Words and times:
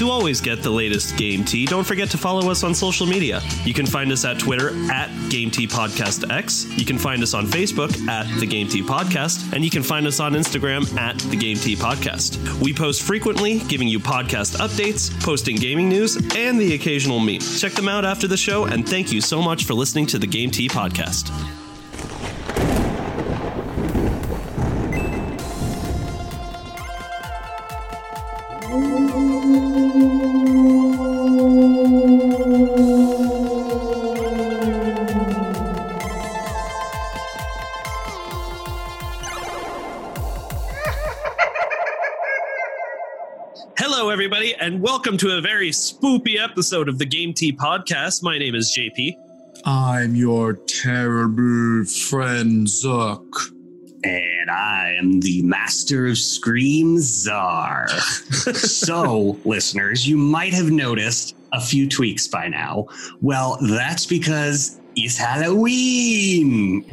To 0.00 0.08
always 0.08 0.40
get 0.40 0.62
the 0.62 0.70
latest 0.70 1.18
Game 1.18 1.44
Tea, 1.44 1.66
don't 1.66 1.84
forget 1.84 2.08
to 2.08 2.16
follow 2.16 2.50
us 2.50 2.64
on 2.64 2.74
social 2.74 3.06
media. 3.06 3.42
You 3.66 3.74
can 3.74 3.84
find 3.84 4.10
us 4.10 4.24
at 4.24 4.38
Twitter 4.38 4.70
at 4.90 5.10
Game 5.28 5.50
Tea 5.50 5.66
Podcast 5.66 6.32
X. 6.32 6.64
You 6.78 6.86
can 6.86 6.96
find 6.96 7.22
us 7.22 7.34
on 7.34 7.44
Facebook 7.44 8.08
at 8.08 8.26
The 8.40 8.46
Game 8.46 8.66
Tea 8.66 8.82
Podcast, 8.82 9.52
and 9.52 9.62
you 9.62 9.68
can 9.68 9.82
find 9.82 10.06
us 10.06 10.18
on 10.18 10.32
Instagram 10.32 10.96
at 10.96 11.18
The 11.18 11.36
Game 11.36 11.58
Tea 11.58 11.76
Podcast. 11.76 12.38
We 12.62 12.72
post 12.72 13.02
frequently, 13.02 13.58
giving 13.58 13.88
you 13.88 14.00
podcast 14.00 14.56
updates, 14.56 15.12
posting 15.22 15.56
gaming 15.56 15.90
news, 15.90 16.16
and 16.34 16.58
the 16.58 16.72
occasional 16.72 17.20
meme. 17.20 17.40
Check 17.40 17.72
them 17.72 17.86
out 17.86 18.06
after 18.06 18.26
the 18.26 18.38
show, 18.38 18.64
and 18.64 18.88
thank 18.88 19.12
you 19.12 19.20
so 19.20 19.42
much 19.42 19.64
for 19.64 19.74
listening 19.74 20.06
to 20.06 20.18
The 20.18 20.26
Game 20.26 20.50
Tea 20.50 20.70
Podcast. 20.70 21.30
Welcome 45.00 45.16
to 45.16 45.34
a 45.34 45.40
very 45.40 45.70
spoopy 45.70 46.38
episode 46.38 46.86
of 46.86 46.98
the 46.98 47.06
Game 47.06 47.32
Tea 47.32 47.54
Podcast. 47.54 48.22
My 48.22 48.36
name 48.36 48.54
is 48.54 48.76
JP. 48.78 49.14
I'm 49.64 50.14
your 50.14 50.52
terrible 50.52 51.86
friend, 51.86 52.66
Zuck. 52.66 53.24
And 54.04 54.50
I 54.50 54.96
am 54.98 55.20
the 55.20 55.40
master 55.40 56.06
of 56.06 56.18
Scream 56.18 56.98
Czar. 56.98 57.88
so, 58.52 59.38
listeners, 59.46 60.06
you 60.06 60.18
might 60.18 60.52
have 60.52 60.70
noticed 60.70 61.34
a 61.54 61.62
few 61.62 61.88
tweaks 61.88 62.28
by 62.28 62.48
now. 62.48 62.86
Well, 63.22 63.56
that's 63.70 64.04
because 64.04 64.78
it's 64.96 65.16
Halloween. 65.16 66.84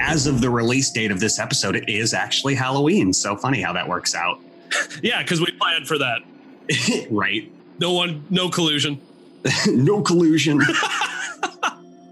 As 0.00 0.28
of 0.28 0.40
the 0.40 0.50
release 0.50 0.88
date 0.88 1.10
of 1.10 1.18
this 1.18 1.40
episode, 1.40 1.74
it 1.74 1.88
is 1.88 2.14
actually 2.14 2.54
Halloween. 2.54 3.12
So 3.12 3.36
funny 3.36 3.60
how 3.60 3.72
that 3.72 3.88
works 3.88 4.14
out. 4.14 4.38
Yeah, 5.02 5.22
because 5.22 5.40
we 5.40 5.52
planned 5.52 5.86
for 5.86 5.98
that. 5.98 6.22
right? 7.10 7.50
No 7.78 7.92
one, 7.92 8.24
no 8.30 8.48
collusion. 8.48 9.00
no 9.68 10.00
collusion. 10.02 10.60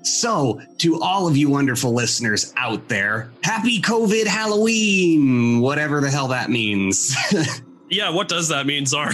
so, 0.02 0.60
to 0.78 1.00
all 1.00 1.26
of 1.26 1.36
you 1.36 1.48
wonderful 1.50 1.92
listeners 1.92 2.52
out 2.56 2.88
there, 2.88 3.30
happy 3.42 3.80
COVID 3.80 4.26
Halloween, 4.26 5.60
whatever 5.60 6.00
the 6.00 6.10
hell 6.10 6.28
that 6.28 6.50
means. 6.50 7.16
Yeah, 7.90 8.10
what 8.10 8.28
does 8.28 8.48
that 8.48 8.66
mean, 8.66 8.86
Czar? 8.86 9.10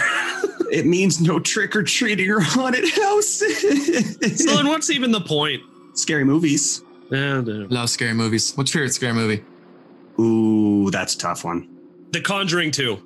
it 0.73 0.87
means 0.87 1.21
no 1.21 1.39
trick 1.39 1.75
or 1.77 1.83
treating 1.83 2.31
or 2.31 2.41
haunted 2.41 2.89
houses. 2.89 4.17
so 4.45 4.57
then 4.57 4.69
what's 4.69 4.91
even 4.91 5.11
the 5.13 5.21
point? 5.21 5.63
Scary 5.95 6.25
movies. 6.25 6.83
Yeah, 7.11 7.41
the, 7.41 7.67
Love 7.71 7.91
scary 7.91 8.15
movies. 8.15 8.53
What's 8.57 8.73
your 8.73 8.83
favorite 8.83 8.95
scary 8.95 9.13
movie? 9.15 9.45
Ooh, 10.21 10.91
that's 10.91 11.15
a 11.15 11.19
tough 11.19 11.45
one. 11.45 11.69
the 12.13 12.21
Conjuring 12.21 12.71
2. 12.71 13.03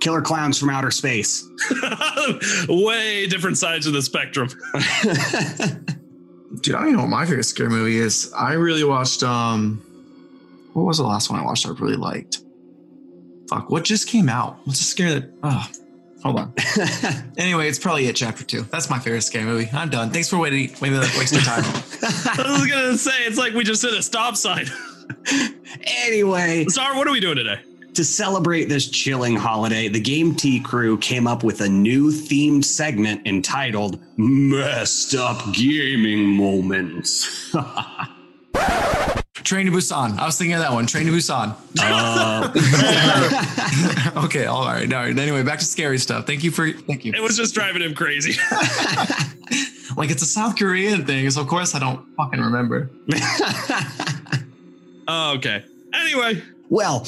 Killer 0.00 0.20
clowns 0.20 0.58
from 0.58 0.70
outer 0.70 0.90
space. 0.90 1.48
Way 2.68 3.26
different 3.26 3.58
sides 3.58 3.86
of 3.86 3.92
the 3.92 4.02
spectrum. 4.02 4.48
Dude, 6.60 6.74
I 6.74 6.78
don't 6.78 6.88
even 6.88 6.96
know 6.96 7.02
what 7.02 7.10
my 7.10 7.26
favorite 7.26 7.44
scary 7.44 7.70
movie 7.70 7.98
is. 7.98 8.32
I 8.36 8.54
really 8.54 8.84
watched 8.84 9.22
um 9.22 9.82
what 10.74 10.84
was 10.84 10.98
the 10.98 11.04
last 11.04 11.30
one 11.30 11.40
I 11.40 11.44
watched 11.44 11.66
I 11.66 11.70
really 11.70 11.96
liked? 11.96 12.38
Fuck, 13.48 13.70
what 13.70 13.84
just 13.84 14.08
came 14.08 14.28
out? 14.28 14.58
What's 14.64 14.78
the 14.78 14.84
scary 14.84 15.20
that 15.20 15.30
oh 15.42 15.66
hold 16.22 16.38
on. 16.38 16.54
anyway, 17.38 17.68
it's 17.68 17.78
probably 17.78 18.06
it 18.06 18.16
chapter 18.16 18.44
two. 18.44 18.62
That's 18.62 18.90
my 18.90 18.98
favorite 18.98 19.22
scary 19.22 19.44
movie. 19.44 19.68
I'm 19.72 19.88
done. 19.88 20.10
Thanks 20.10 20.28
for 20.28 20.38
waiting 20.38 20.74
waiting 20.80 20.98
wasting 21.00 21.40
time. 21.40 21.62
I 21.64 22.58
was 22.58 22.70
gonna 22.70 22.98
say 22.98 23.24
it's 23.24 23.38
like 23.38 23.54
we 23.54 23.64
just 23.64 23.82
hit 23.82 23.94
a 23.94 24.02
stop 24.02 24.36
sign. 24.36 24.66
anyway, 26.04 26.66
Czar, 26.68 26.96
what 26.96 27.06
are 27.06 27.12
we 27.12 27.20
doing 27.20 27.36
today? 27.36 27.60
To 27.96 28.04
celebrate 28.04 28.66
this 28.66 28.88
chilling 28.88 29.36
holiday, 29.36 29.88
the 29.88 30.00
Game 30.00 30.34
Tea 30.34 30.60
crew 30.60 30.98
came 30.98 31.26
up 31.26 31.42
with 31.42 31.62
a 31.62 31.68
new 31.68 32.10
themed 32.10 32.64
segment 32.64 33.26
entitled 33.26 33.98
Messed 34.18 35.14
Up 35.14 35.42
Gaming 35.54 36.26
Moments. 36.26 37.52
Train 39.44 39.66
to 39.66 39.72
Busan. 39.72 40.18
I 40.18 40.26
was 40.26 40.36
thinking 40.36 40.54
of 40.54 40.60
that 40.60 40.72
one. 40.72 40.86
Train 40.86 41.06
to 41.06 41.12
Busan. 41.12 41.54
Uh, 41.80 42.52
okay, 44.24 44.44
all 44.44 44.66
right. 44.66 44.92
All 44.92 45.00
right. 45.00 45.18
Anyway, 45.18 45.42
back 45.42 45.60
to 45.60 45.64
scary 45.64 45.98
stuff. 45.98 46.26
Thank 46.26 46.44
you 46.44 46.50
for 46.50 46.70
thank 46.72 47.04
you. 47.04 47.12
It 47.14 47.22
was 47.22 47.36
just 47.36 47.54
driving 47.54 47.80
him 47.80 47.94
crazy. 47.94 48.32
like 49.96 50.10
it's 50.10 50.22
a 50.22 50.26
South 50.26 50.56
Korean 50.56 51.06
thing, 51.06 51.30
so 51.30 51.40
of 51.40 51.46
course 51.46 51.74
I 51.74 51.78
don't 51.78 52.04
fucking 52.16 52.40
remember. 52.40 52.90
oh, 55.08 55.34
okay. 55.36 55.64
Anyway, 55.94 56.42
well, 56.68 57.06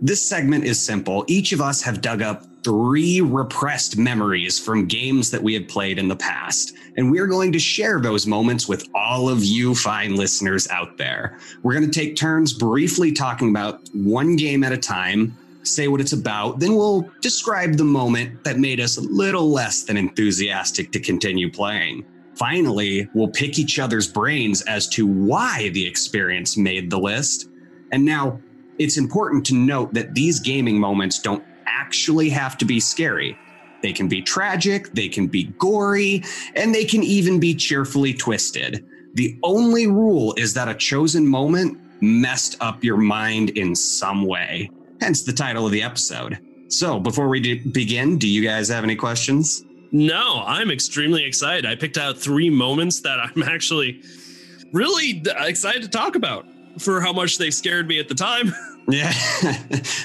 this 0.00 0.22
segment 0.22 0.64
is 0.64 0.80
simple. 0.80 1.24
Each 1.26 1.52
of 1.52 1.60
us 1.60 1.82
have 1.82 2.00
dug 2.00 2.22
up 2.22 2.44
three 2.62 3.20
repressed 3.20 3.96
memories 3.96 4.58
from 4.58 4.86
games 4.86 5.30
that 5.30 5.42
we 5.42 5.54
have 5.54 5.66
played 5.68 5.98
in 5.98 6.08
the 6.08 6.16
past. 6.16 6.74
And 6.96 7.10
we're 7.10 7.26
going 7.26 7.52
to 7.52 7.58
share 7.58 8.00
those 8.00 8.26
moments 8.26 8.68
with 8.68 8.88
all 8.94 9.28
of 9.28 9.44
you 9.44 9.74
fine 9.74 10.16
listeners 10.16 10.68
out 10.68 10.98
there. 10.98 11.38
We're 11.62 11.74
going 11.74 11.90
to 11.90 11.98
take 11.98 12.16
turns 12.16 12.52
briefly 12.52 13.12
talking 13.12 13.50
about 13.50 13.80
one 13.92 14.36
game 14.36 14.64
at 14.64 14.72
a 14.72 14.78
time, 14.78 15.36
say 15.62 15.88
what 15.88 16.00
it's 16.00 16.12
about, 16.12 16.60
then 16.60 16.74
we'll 16.74 17.08
describe 17.20 17.76
the 17.76 17.84
moment 17.84 18.44
that 18.44 18.58
made 18.58 18.80
us 18.80 18.96
a 18.96 19.02
little 19.02 19.50
less 19.50 19.84
than 19.84 19.96
enthusiastic 19.96 20.92
to 20.92 21.00
continue 21.00 21.50
playing. 21.50 22.04
Finally, 22.34 23.08
we'll 23.14 23.28
pick 23.28 23.58
each 23.58 23.78
other's 23.78 24.06
brains 24.06 24.62
as 24.62 24.86
to 24.88 25.06
why 25.06 25.70
the 25.70 25.84
experience 25.86 26.56
made 26.56 26.90
the 26.90 26.98
list. 26.98 27.48
And 27.90 28.04
now, 28.04 28.40
it's 28.78 28.96
important 28.96 29.44
to 29.46 29.54
note 29.54 29.94
that 29.94 30.14
these 30.14 30.40
gaming 30.40 30.78
moments 30.78 31.18
don't 31.18 31.44
actually 31.66 32.28
have 32.30 32.58
to 32.58 32.64
be 32.64 32.80
scary. 32.80 33.36
They 33.82 33.92
can 33.92 34.08
be 34.08 34.22
tragic, 34.22 34.92
they 34.92 35.08
can 35.08 35.26
be 35.28 35.44
gory, 35.58 36.24
and 36.54 36.74
they 36.74 36.84
can 36.84 37.02
even 37.02 37.38
be 37.38 37.54
cheerfully 37.54 38.12
twisted. 38.12 38.84
The 39.14 39.38
only 39.42 39.86
rule 39.86 40.34
is 40.36 40.54
that 40.54 40.68
a 40.68 40.74
chosen 40.74 41.26
moment 41.26 41.78
messed 42.00 42.56
up 42.60 42.82
your 42.84 42.96
mind 42.96 43.50
in 43.50 43.74
some 43.74 44.26
way, 44.26 44.70
hence 45.00 45.22
the 45.22 45.32
title 45.32 45.66
of 45.66 45.72
the 45.72 45.82
episode. 45.82 46.38
So, 46.68 47.00
before 47.00 47.28
we 47.28 47.40
do 47.40 47.64
begin, 47.70 48.18
do 48.18 48.28
you 48.28 48.42
guys 48.42 48.68
have 48.68 48.84
any 48.84 48.96
questions? 48.96 49.64
no, 49.90 50.42
I'm 50.46 50.70
extremely 50.70 51.24
excited. 51.24 51.64
I 51.66 51.74
picked 51.74 51.96
out 51.96 52.18
three 52.18 52.50
moments 52.50 53.00
that 53.00 53.18
I'm 53.20 53.42
actually 53.46 54.02
really 54.72 55.22
excited 55.38 55.82
to 55.82 55.88
talk 55.88 56.14
about 56.14 56.46
for 56.78 57.00
how 57.00 57.12
much 57.12 57.38
they 57.38 57.50
scared 57.50 57.88
me 57.88 57.98
at 57.98 58.08
the 58.08 58.14
time. 58.14 58.54
Yeah, 58.90 59.12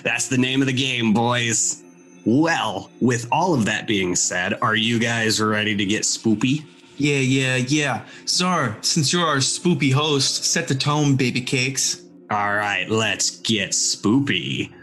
that's 0.04 0.28
the 0.28 0.38
name 0.38 0.60
of 0.60 0.68
the 0.68 0.74
game, 0.74 1.14
boys. 1.14 1.82
Well, 2.26 2.92
with 3.00 3.26
all 3.32 3.54
of 3.54 3.64
that 3.64 3.88
being 3.88 4.14
said, 4.14 4.56
are 4.62 4.76
you 4.76 5.00
guys 5.00 5.40
ready 5.40 5.74
to 5.74 5.86
get 5.86 6.02
spoopy? 6.02 6.66
Yeah, 6.98 7.20
yeah, 7.20 7.56
yeah. 7.56 8.06
Czar, 8.28 8.78
since 8.82 9.14
you're 9.14 9.26
our 9.26 9.38
spoopy 9.38 9.94
host, 9.94 10.44
set 10.44 10.68
the 10.68 10.76
tone, 10.76 11.16
baby 11.16 11.40
cakes. 11.40 12.02
All 12.30 12.56
right, 12.56 12.90
let's 12.90 13.40
get 13.40 13.72
spoopy. 13.72 14.74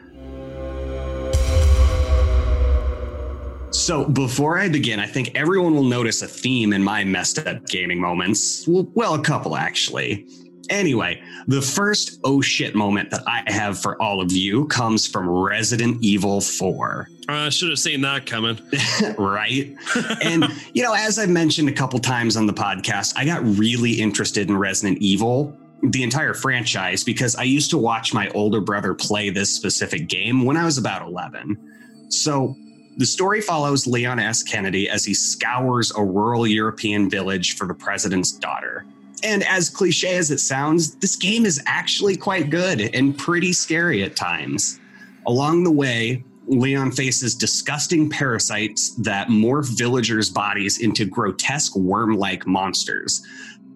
So, 3.72 4.04
before 4.04 4.58
I 4.58 4.68
begin, 4.68 4.98
I 4.98 5.06
think 5.06 5.30
everyone 5.34 5.74
will 5.74 5.84
notice 5.84 6.22
a 6.22 6.26
theme 6.26 6.72
in 6.72 6.82
my 6.82 7.04
messed 7.04 7.38
up 7.38 7.66
gaming 7.66 8.00
moments. 8.00 8.66
Well, 8.66 8.90
well, 8.94 9.14
a 9.14 9.22
couple 9.22 9.56
actually. 9.56 10.26
Anyway, 10.70 11.20
the 11.48 11.60
first 11.60 12.20
oh 12.22 12.40
shit 12.40 12.76
moment 12.76 13.10
that 13.10 13.22
I 13.26 13.42
have 13.48 13.78
for 13.78 14.00
all 14.00 14.20
of 14.20 14.30
you 14.30 14.66
comes 14.68 15.06
from 15.06 15.28
Resident 15.28 15.98
Evil 16.00 16.40
4. 16.40 17.08
I 17.28 17.48
should 17.48 17.70
have 17.70 17.78
seen 17.78 18.00
that 18.02 18.24
coming. 18.24 18.58
right? 19.18 19.74
and, 20.22 20.44
you 20.72 20.82
know, 20.82 20.94
as 20.94 21.18
I've 21.18 21.28
mentioned 21.28 21.68
a 21.68 21.72
couple 21.72 21.98
times 21.98 22.36
on 22.36 22.46
the 22.46 22.52
podcast, 22.52 23.14
I 23.16 23.24
got 23.24 23.42
really 23.44 23.92
interested 23.92 24.48
in 24.48 24.56
Resident 24.56 24.98
Evil, 24.98 25.56
the 25.82 26.04
entire 26.04 26.34
franchise, 26.34 27.02
because 27.02 27.34
I 27.34 27.42
used 27.42 27.70
to 27.70 27.78
watch 27.78 28.14
my 28.14 28.28
older 28.30 28.60
brother 28.60 28.94
play 28.94 29.30
this 29.30 29.52
specific 29.52 30.08
game 30.08 30.44
when 30.44 30.56
I 30.56 30.64
was 30.64 30.78
about 30.78 31.02
11. 31.02 32.06
So, 32.10 32.56
the 32.96 33.06
story 33.06 33.40
follows 33.40 33.86
Leon 33.86 34.18
S. 34.18 34.42
Kennedy 34.42 34.88
as 34.88 35.04
he 35.04 35.14
scours 35.14 35.92
a 35.96 36.04
rural 36.04 36.46
European 36.46 37.08
village 37.08 37.56
for 37.56 37.66
the 37.66 37.74
president's 37.74 38.30
daughter. 38.32 38.84
And 39.22 39.44
as 39.44 39.68
cliche 39.68 40.16
as 40.16 40.30
it 40.30 40.40
sounds, 40.40 40.94
this 40.96 41.16
game 41.16 41.44
is 41.44 41.62
actually 41.66 42.16
quite 42.16 42.50
good 42.50 42.80
and 42.94 43.16
pretty 43.16 43.52
scary 43.52 44.02
at 44.02 44.16
times. 44.16 44.80
Along 45.26 45.64
the 45.64 45.70
way, 45.70 46.24
Leon 46.46 46.90
faces 46.92 47.34
disgusting 47.34 48.08
parasites 48.10 48.90
that 48.96 49.28
morph 49.28 49.76
villagers' 49.76 50.30
bodies 50.30 50.80
into 50.80 51.04
grotesque 51.04 51.76
worm 51.76 52.16
like 52.16 52.46
monsters. 52.46 53.24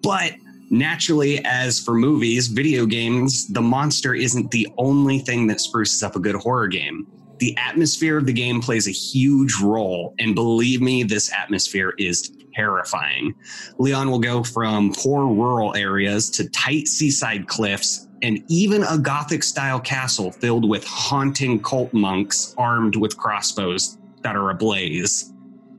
But 0.01 0.33
naturally, 0.69 1.43
as 1.45 1.79
for 1.79 1.93
movies, 1.93 2.47
video 2.47 2.85
games, 2.85 3.47
the 3.47 3.61
monster 3.61 4.13
isn't 4.13 4.51
the 4.51 4.67
only 4.77 5.19
thing 5.19 5.47
that 5.47 5.61
spruces 5.61 6.03
up 6.03 6.15
a 6.15 6.19
good 6.19 6.35
horror 6.35 6.67
game. 6.67 7.07
The 7.39 7.55
atmosphere 7.57 8.17
of 8.17 8.25
the 8.25 8.33
game 8.33 8.61
plays 8.61 8.87
a 8.87 8.91
huge 8.91 9.55
role. 9.61 10.13
And 10.19 10.35
believe 10.35 10.81
me, 10.81 11.03
this 11.03 11.31
atmosphere 11.31 11.93
is 11.97 12.31
terrifying. 12.53 13.35
Leon 13.77 14.09
will 14.09 14.19
go 14.19 14.43
from 14.43 14.93
poor 14.93 15.27
rural 15.27 15.75
areas 15.75 16.29
to 16.31 16.49
tight 16.49 16.87
seaside 16.87 17.47
cliffs 17.47 18.07
and 18.21 18.43
even 18.47 18.83
a 18.83 18.97
Gothic 18.97 19.43
style 19.43 19.79
castle 19.79 20.31
filled 20.31 20.67
with 20.67 20.83
haunting 20.85 21.61
cult 21.61 21.93
monks 21.93 22.55
armed 22.57 22.95
with 22.95 23.17
crossbows 23.17 23.97
that 24.21 24.35
are 24.35 24.49
ablaze. 24.49 25.31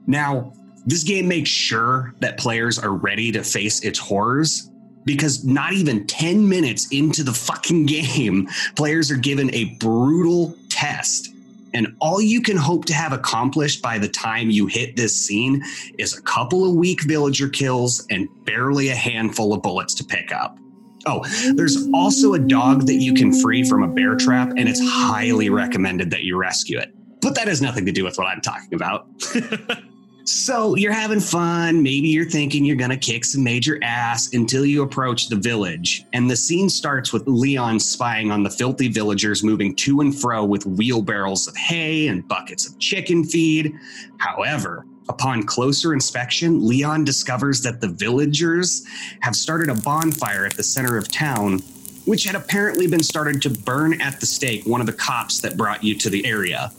Now, 0.06 0.52
this 0.84 1.02
game 1.02 1.26
makes 1.26 1.50
sure 1.50 2.14
that 2.20 2.38
players 2.38 2.78
are 2.78 2.92
ready 2.92 3.32
to 3.32 3.42
face 3.42 3.82
its 3.82 3.98
horrors 3.98 4.70
because 5.04 5.44
not 5.44 5.72
even 5.72 6.06
10 6.06 6.48
minutes 6.48 6.88
into 6.92 7.24
the 7.24 7.32
fucking 7.32 7.86
game, 7.86 8.48
players 8.76 9.10
are 9.10 9.16
given 9.16 9.52
a 9.54 9.76
brutal 9.80 10.54
test. 10.68 11.34
And 11.76 11.94
all 12.00 12.22
you 12.22 12.40
can 12.40 12.56
hope 12.56 12.86
to 12.86 12.94
have 12.94 13.12
accomplished 13.12 13.82
by 13.82 13.98
the 13.98 14.08
time 14.08 14.48
you 14.48 14.66
hit 14.66 14.96
this 14.96 15.14
scene 15.14 15.62
is 15.98 16.16
a 16.16 16.22
couple 16.22 16.66
of 16.66 16.74
weak 16.74 17.02
villager 17.02 17.50
kills 17.50 18.06
and 18.08 18.28
barely 18.46 18.88
a 18.88 18.94
handful 18.94 19.52
of 19.52 19.60
bullets 19.60 19.92
to 19.96 20.04
pick 20.04 20.32
up. 20.32 20.56
Oh, 21.04 21.22
there's 21.54 21.86
also 21.92 22.32
a 22.32 22.38
dog 22.38 22.86
that 22.86 22.94
you 22.94 23.12
can 23.12 23.30
free 23.42 23.62
from 23.62 23.82
a 23.82 23.88
bear 23.88 24.16
trap, 24.16 24.48
and 24.56 24.70
it's 24.70 24.80
highly 24.80 25.50
recommended 25.50 26.10
that 26.12 26.22
you 26.22 26.38
rescue 26.38 26.78
it. 26.78 26.94
But 27.20 27.34
that 27.34 27.46
has 27.46 27.60
nothing 27.60 27.84
to 27.84 27.92
do 27.92 28.04
with 28.04 28.16
what 28.16 28.26
I'm 28.26 28.40
talking 28.40 28.72
about. 28.72 29.06
So 30.28 30.74
you're 30.74 30.92
having 30.92 31.20
fun. 31.20 31.84
Maybe 31.84 32.08
you're 32.08 32.28
thinking 32.28 32.64
you're 32.64 32.74
going 32.74 32.90
to 32.90 32.96
kick 32.96 33.24
some 33.24 33.44
major 33.44 33.78
ass 33.84 34.34
until 34.34 34.66
you 34.66 34.82
approach 34.82 35.28
the 35.28 35.36
village. 35.36 36.04
And 36.12 36.28
the 36.28 36.34
scene 36.34 36.68
starts 36.68 37.12
with 37.12 37.28
Leon 37.28 37.78
spying 37.78 38.32
on 38.32 38.42
the 38.42 38.50
filthy 38.50 38.88
villagers 38.88 39.44
moving 39.44 39.76
to 39.76 40.00
and 40.00 40.12
fro 40.12 40.44
with 40.44 40.66
wheelbarrows 40.66 41.46
of 41.46 41.56
hay 41.56 42.08
and 42.08 42.26
buckets 42.26 42.68
of 42.68 42.76
chicken 42.80 43.22
feed. 43.22 43.72
However, 44.18 44.84
upon 45.08 45.44
closer 45.44 45.94
inspection, 45.94 46.66
Leon 46.66 47.04
discovers 47.04 47.62
that 47.62 47.80
the 47.80 47.88
villagers 47.88 48.84
have 49.20 49.36
started 49.36 49.68
a 49.68 49.80
bonfire 49.80 50.44
at 50.44 50.56
the 50.56 50.64
center 50.64 50.96
of 50.96 51.06
town. 51.06 51.60
Which 52.04 52.24
had 52.24 52.34
apparently 52.34 52.86
been 52.88 53.02
started 53.02 53.42
to 53.42 53.50
burn 53.50 54.00
at 54.00 54.20
the 54.20 54.26
stake 54.26 54.64
one 54.64 54.80
of 54.80 54.86
the 54.86 54.92
cops 54.92 55.40
that 55.40 55.56
brought 55.56 55.82
you 55.84 55.96
to 55.98 56.10
the 56.10 56.24
area. 56.24 56.72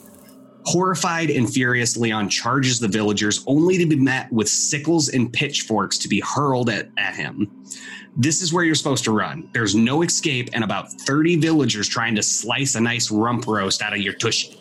Horrified 0.68 1.30
and 1.30 1.50
furious, 1.50 1.96
Leon 1.96 2.28
charges 2.28 2.78
the 2.78 2.88
villagers 2.88 3.42
only 3.46 3.78
to 3.78 3.86
be 3.86 3.96
met 3.96 4.30
with 4.30 4.50
sickles 4.50 5.08
and 5.08 5.32
pitchforks 5.32 5.96
to 5.96 6.08
be 6.08 6.20
hurled 6.20 6.68
at, 6.68 6.90
at 6.98 7.14
him. 7.14 7.50
This 8.14 8.42
is 8.42 8.52
where 8.52 8.64
you're 8.64 8.74
supposed 8.74 9.02
to 9.04 9.12
run. 9.12 9.48
There's 9.54 9.74
no 9.74 10.02
escape, 10.02 10.50
and 10.52 10.62
about 10.62 10.92
30 10.92 11.36
villagers 11.36 11.88
trying 11.88 12.14
to 12.16 12.22
slice 12.22 12.74
a 12.74 12.82
nice 12.82 13.10
rump 13.10 13.46
roast 13.46 13.80
out 13.80 13.94
of 13.94 14.00
your 14.00 14.12
tushy. 14.12 14.60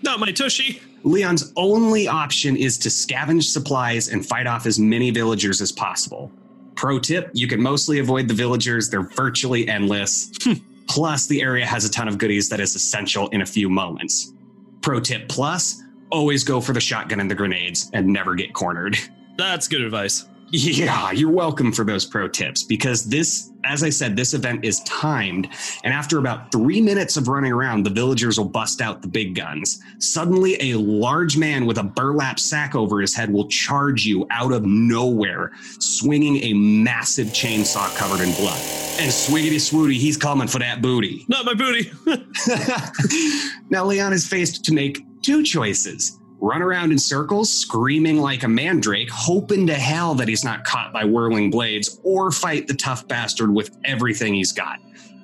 Not 0.00 0.20
my 0.20 0.32
tushy. 0.32 0.80
Leon's 1.02 1.52
only 1.54 2.08
option 2.08 2.56
is 2.56 2.78
to 2.78 2.88
scavenge 2.88 3.42
supplies 3.42 4.08
and 4.08 4.24
fight 4.24 4.46
off 4.46 4.64
as 4.64 4.78
many 4.78 5.10
villagers 5.10 5.60
as 5.60 5.70
possible. 5.70 6.32
Pro 6.76 6.98
tip 6.98 7.28
you 7.34 7.46
can 7.46 7.60
mostly 7.60 7.98
avoid 7.98 8.26
the 8.26 8.32
villagers, 8.32 8.88
they're 8.88 9.02
virtually 9.02 9.68
endless. 9.68 10.32
Hmm. 10.42 10.54
Plus, 10.88 11.26
the 11.26 11.42
area 11.42 11.66
has 11.66 11.84
a 11.84 11.90
ton 11.90 12.08
of 12.08 12.16
goodies 12.16 12.48
that 12.48 12.58
is 12.58 12.74
essential 12.74 13.28
in 13.28 13.42
a 13.42 13.46
few 13.46 13.68
moments. 13.68 14.32
Pro 14.80 15.00
tip 15.00 15.28
plus 15.28 15.82
always 16.10 16.44
go 16.44 16.60
for 16.60 16.72
the 16.72 16.80
shotgun 16.80 17.20
and 17.20 17.30
the 17.30 17.34
grenades 17.34 17.90
and 17.92 18.06
never 18.06 18.34
get 18.34 18.52
cornered. 18.52 18.96
That's 19.36 19.68
good 19.68 19.82
advice. 19.82 20.26
Yeah, 20.52 21.12
you're 21.12 21.30
welcome 21.30 21.70
for 21.70 21.84
those 21.84 22.04
pro 22.04 22.26
tips 22.26 22.64
because 22.64 23.04
this, 23.04 23.52
as 23.62 23.84
I 23.84 23.90
said, 23.90 24.16
this 24.16 24.34
event 24.34 24.64
is 24.64 24.80
timed. 24.80 25.48
And 25.84 25.94
after 25.94 26.18
about 26.18 26.50
three 26.50 26.80
minutes 26.80 27.16
of 27.16 27.28
running 27.28 27.52
around, 27.52 27.84
the 27.84 27.90
villagers 27.90 28.36
will 28.36 28.48
bust 28.48 28.80
out 28.80 29.00
the 29.00 29.06
big 29.06 29.36
guns. 29.36 29.80
Suddenly, 29.98 30.56
a 30.60 30.74
large 30.76 31.36
man 31.36 31.66
with 31.66 31.78
a 31.78 31.84
burlap 31.84 32.40
sack 32.40 32.74
over 32.74 33.00
his 33.00 33.14
head 33.14 33.32
will 33.32 33.46
charge 33.46 34.04
you 34.04 34.26
out 34.30 34.52
of 34.52 34.64
nowhere, 34.64 35.52
swinging 35.78 36.42
a 36.42 36.52
massive 36.52 37.28
chainsaw 37.28 37.94
covered 37.96 38.20
in 38.20 38.34
blood. 38.34 38.60
And 38.98 39.10
swiggity 39.10 39.60
swooty, 39.60 39.94
he's 39.94 40.16
coming 40.16 40.48
for 40.48 40.58
that 40.58 40.82
booty. 40.82 41.24
Not 41.28 41.44
my 41.44 41.54
booty. 41.54 41.92
now, 43.70 43.84
Leon 43.84 44.12
is 44.12 44.26
faced 44.26 44.64
to 44.64 44.74
make 44.74 45.04
two 45.22 45.44
choices 45.44 46.19
run 46.40 46.62
around 46.62 46.92
in 46.92 46.98
circles, 46.98 47.52
screaming 47.52 48.18
like 48.18 48.42
a 48.42 48.48
mandrake, 48.48 49.10
hoping 49.10 49.66
to 49.66 49.74
hell 49.74 50.14
that 50.14 50.28
he's 50.28 50.44
not 50.44 50.64
caught 50.64 50.92
by 50.92 51.04
whirling 51.04 51.50
blades, 51.50 52.00
or 52.02 52.30
fight 52.30 52.66
the 52.66 52.74
tough 52.74 53.06
bastard 53.06 53.54
with 53.54 53.76
everything 53.84 54.34
he's 54.34 54.52
got. 54.52 54.78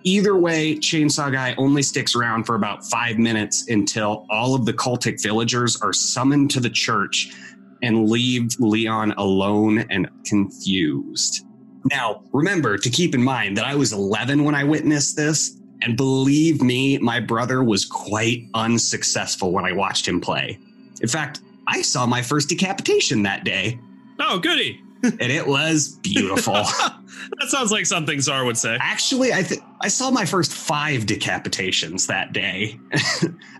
Either 0.04 0.36
way, 0.36 0.76
Chainsaw 0.76 1.32
Guy 1.32 1.54
only 1.58 1.82
sticks 1.82 2.14
around 2.14 2.44
for 2.44 2.54
about 2.54 2.84
five 2.84 3.18
minutes 3.18 3.68
until 3.68 4.24
all 4.30 4.54
of 4.54 4.64
the 4.64 4.72
cultic 4.72 5.20
villagers 5.20 5.80
are 5.82 5.92
summoned 5.92 6.50
to 6.52 6.60
the 6.60 6.70
church 6.70 7.32
and 7.82 8.08
leave 8.08 8.48
Leon 8.60 9.12
alone 9.16 9.84
and 9.90 10.08
confused. 10.24 11.44
Now, 11.90 12.22
remember 12.32 12.78
to 12.78 12.90
keep 12.90 13.14
in 13.14 13.22
mind 13.22 13.56
that 13.56 13.64
I 13.64 13.74
was 13.74 13.92
11 13.92 14.44
when 14.44 14.54
I 14.54 14.64
witnessed 14.64 15.16
this, 15.16 15.60
and 15.82 15.96
believe 15.96 16.62
me, 16.62 16.98
my 16.98 17.20
brother 17.20 17.62
was 17.62 17.84
quite 17.84 18.48
unsuccessful 18.54 19.52
when 19.52 19.64
I 19.64 19.72
watched 19.72 20.06
him 20.06 20.20
play. 20.20 20.58
In 21.00 21.08
fact, 21.08 21.40
I 21.66 21.82
saw 21.82 22.06
my 22.06 22.22
first 22.22 22.48
decapitation 22.48 23.22
that 23.24 23.44
day, 23.44 23.78
oh, 24.20 24.38
goody. 24.38 24.80
and 25.02 25.20
it 25.20 25.46
was 25.46 25.98
beautiful. 26.02 26.56
That 27.38 27.48
sounds 27.48 27.72
like 27.72 27.86
something 27.86 28.20
Czar 28.20 28.44
would 28.44 28.56
say. 28.58 28.76
Actually, 28.80 29.32
I 29.32 29.42
th- 29.42 29.60
I 29.80 29.88
saw 29.88 30.10
my 30.10 30.24
first 30.24 30.52
five 30.52 31.06
decapitations 31.06 32.06
that 32.06 32.32
day. 32.32 32.78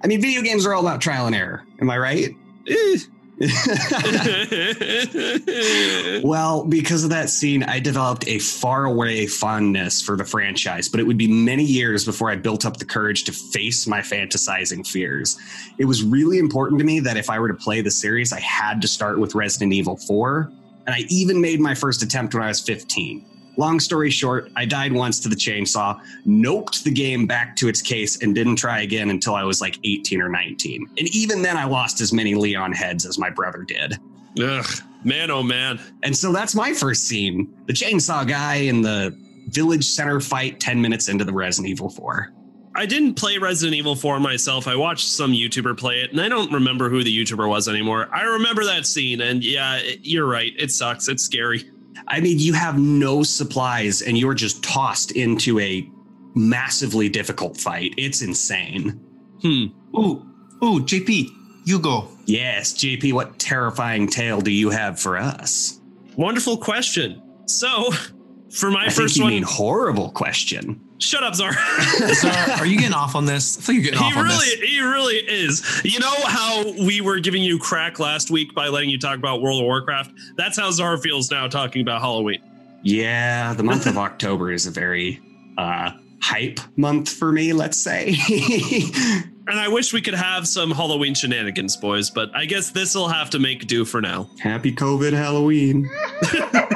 I 0.03 0.07
mean, 0.07 0.21
video 0.21 0.43
games 0.43 0.67
are 0.67 0.75
all 0.75 0.81
about 0.87 1.01
trial 1.01 1.27
and 1.27 1.35
error. 1.35 1.65
Am 1.81 1.91
I 1.91 1.99
right? 1.99 2.29
Eh. 2.69 2.99
well, 6.25 6.65
because 6.65 7.05
of 7.05 7.11
that 7.11 7.29
scene, 7.29 7.65
I 7.65 7.81
developed 7.81 8.27
a 8.27 8.39
faraway 8.39 9.27
fondness 9.27 10.01
for 10.01 10.17
the 10.17 10.25
franchise, 10.25 10.89
but 10.89 11.01
it 11.01 11.03
would 11.03 11.19
be 11.19 11.29
many 11.29 11.63
years 11.63 12.07
before 12.07 12.31
I 12.31 12.37
built 12.37 12.65
up 12.65 12.79
the 12.79 12.87
courage 12.87 13.25
to 13.25 13.33
face 13.33 13.87
my 13.87 14.01
fantasizing 14.01 14.87
fears. 14.87 15.39
It 15.77 15.85
was 15.85 16.03
really 16.03 16.39
important 16.39 16.79
to 16.79 16.87
me 16.87 16.99
that 17.01 17.19
if 17.19 17.29
I 17.29 17.39
were 17.39 17.49
to 17.49 17.55
play 17.55 17.83
the 17.83 17.91
series, 17.91 18.33
I 18.33 18.41
had 18.41 18.81
to 18.81 18.89
start 18.89 19.19
with 19.19 19.35
Resident 19.35 19.75
Evil 19.75 19.99
4. 19.99 20.51
And 20.87 20.95
I 20.95 21.01
even 21.11 21.39
made 21.39 21.61
my 21.61 21.75
first 21.75 22.03
attempt 22.03 22.33
when 22.33 22.43
I 22.43 22.49
was 22.49 22.63
15. 22.63 23.23
Long 23.57 23.81
story 23.81 24.11
short, 24.11 24.51
I 24.55 24.65
died 24.67 24.93
once 24.93 25.19
to 25.21 25.29
the 25.29 25.37
chainsaw, 25.37 26.01
noped 26.27 26.83
the 26.83 26.91
game 26.91 27.27
back 27.27 27.57
to 27.57 27.69
its 27.69 27.81
case, 27.81 28.23
and 28.23 28.35
didn't 28.35 28.57
try 28.57 28.83
again 28.83 29.11
until 29.11 29.35
I 29.35 29.45
was 29.45 29.61
like 29.61 29.79
18 29.85 30.21
or 30.21 30.29
19. 30.29 30.87
And 30.99 31.15
even 31.15 31.43
then, 31.43 31.57
I 31.57 31.65
lost 31.65 32.01
as 32.01 32.13
many 32.13 32.35
Leon 32.35 32.73
heads 32.73 33.07
as 33.07 33.19
my 33.19 33.31
brother 33.31 33.63
did. 33.63 33.99
Ugh, 34.43 34.67
man, 35.05 35.31
oh 35.31 35.43
man. 35.43 35.81
And 36.03 36.15
so 36.15 36.33
that's 36.33 36.55
my 36.55 36.75
first 36.75 37.05
scene 37.05 37.53
the 37.67 37.73
chainsaw 37.73 38.27
guy 38.27 38.57
in 38.57 38.83
the 38.83 39.17
village 39.49 39.85
center 39.85 40.21
fight 40.21 40.61
10 40.61 40.81
minutes 40.81 41.09
into 41.09 41.25
the 41.25 41.33
Resident 41.33 41.71
Evil 41.71 41.89
4. 41.89 42.33
I 42.75 42.85
didn't 42.85 43.15
play 43.15 43.39
Resident 43.39 43.75
Evil 43.75 43.97
4 43.97 44.21
myself. 44.21 44.69
I 44.69 44.77
watched 44.77 45.09
some 45.09 45.33
YouTuber 45.33 45.79
play 45.79 46.01
it, 46.01 46.11
and 46.11 46.21
I 46.21 46.29
don't 46.29 46.53
remember 46.53 46.91
who 46.91 47.03
the 47.03 47.25
YouTuber 47.25 47.49
was 47.49 47.69
anymore. 47.69 48.09
I 48.13 48.25
remember 48.25 48.65
that 48.67 48.85
scene, 48.85 49.23
and 49.23 49.43
yeah, 49.43 49.77
it, 49.77 50.01
you're 50.03 50.27
right. 50.27 50.53
It 50.59 50.71
sucks. 50.71 51.09
It's 51.09 51.23
scary. 51.23 51.71
I 52.09 52.21
mean, 52.21 52.39
you 52.39 52.53
have 52.53 52.79
no 52.79 53.23
supplies 53.23 54.03
and 54.03 54.17
you're 54.17 54.35
just 54.35 54.63
tossed 54.63 55.13
into 55.13 55.59
a 55.61 55.89
massively 56.35 57.09
difficult 57.09 57.57
fight. 57.57 57.95
It's 57.97 58.23
insane. 58.23 59.01
Hmm. 59.43 59.67
Ooh, 59.97 60.25
ooh, 60.63 60.81
JP, 60.81 61.29
you 61.65 61.79
go. 61.79 62.09
Yes, 62.27 62.73
JP, 62.75 63.13
what 63.13 63.39
terrifying 63.39 64.07
tale 64.09 64.41
do 64.41 64.51
you 64.51 64.71
have 64.71 65.01
for 65.01 65.17
us? 65.17 65.81
Wonderful 66.17 66.57
question. 66.59 67.23
So, 67.47 67.91
for 68.51 68.71
my 68.71 68.87
I 68.87 68.89
first 68.89 69.15
think 69.15 69.17
you 69.17 69.23
one, 69.25 69.33
mean 69.33 69.43
horrible 69.43 70.11
question. 70.11 70.81
Shut 70.99 71.23
up, 71.23 71.35
Czar. 71.35 71.53
Czar, 71.53 72.51
are 72.59 72.67
you 72.67 72.79
getting 72.79 72.95
off 72.95 73.15
on 73.15 73.25
this? 73.25 73.59
I 73.59 73.61
feel 73.61 73.75
you're 73.75 73.85
getting 73.85 73.99
he 73.99 74.05
off 74.05 74.17
on 74.17 74.25
really, 74.25 74.57
this. 74.57 74.71
he 74.71 74.81
really 74.81 75.17
is. 75.17 75.81
You 75.85 75.99
know 76.01 76.15
how 76.25 76.71
we 76.73 77.01
were 77.01 77.21
giving 77.21 77.43
you 77.43 77.59
crack 77.59 77.99
last 77.99 78.31
week 78.31 78.55
by 78.55 78.69
letting 78.69 78.91
you 78.91 78.99
talk 78.99 79.19
about 79.19 79.43
World 79.43 79.61
of 79.61 79.67
Warcraft? 79.67 80.13
That's 80.37 80.59
how 80.59 80.71
Czar 80.71 80.99
feels 80.99 81.31
now 81.31 81.49
talking 81.49 81.83
about 81.83 82.01
Halloween. 82.01 82.43
Yeah, 82.83 83.53
the 83.55 83.63
month 83.63 83.87
of 83.87 83.99
October 83.99 84.53
is 84.53 84.67
a 84.67 84.71
very 84.71 85.21
uh, 85.59 85.91
hype 86.21 86.61
month 86.77 87.09
for 87.09 87.33
me, 87.33 87.53
let's 87.53 87.79
say. 87.79 88.17
And 89.49 89.61
I 89.61 89.69
wish 89.69 89.93
we 89.93 90.01
could 90.01 90.15
have 90.15 90.49
some 90.49 90.73
Halloween 90.73 91.15
shenanigans, 91.15 91.77
boys, 91.77 92.11
but 92.11 92.35
I 92.35 92.47
guess 92.47 92.71
this 92.71 92.97
will 92.97 93.07
have 93.07 93.31
to 93.31 93.39
make 93.39 93.69
do 93.69 93.85
for 93.85 94.01
now. 94.01 94.29
Happy 94.41 94.73
COVID 94.73 95.13
Halloween. 95.13 95.89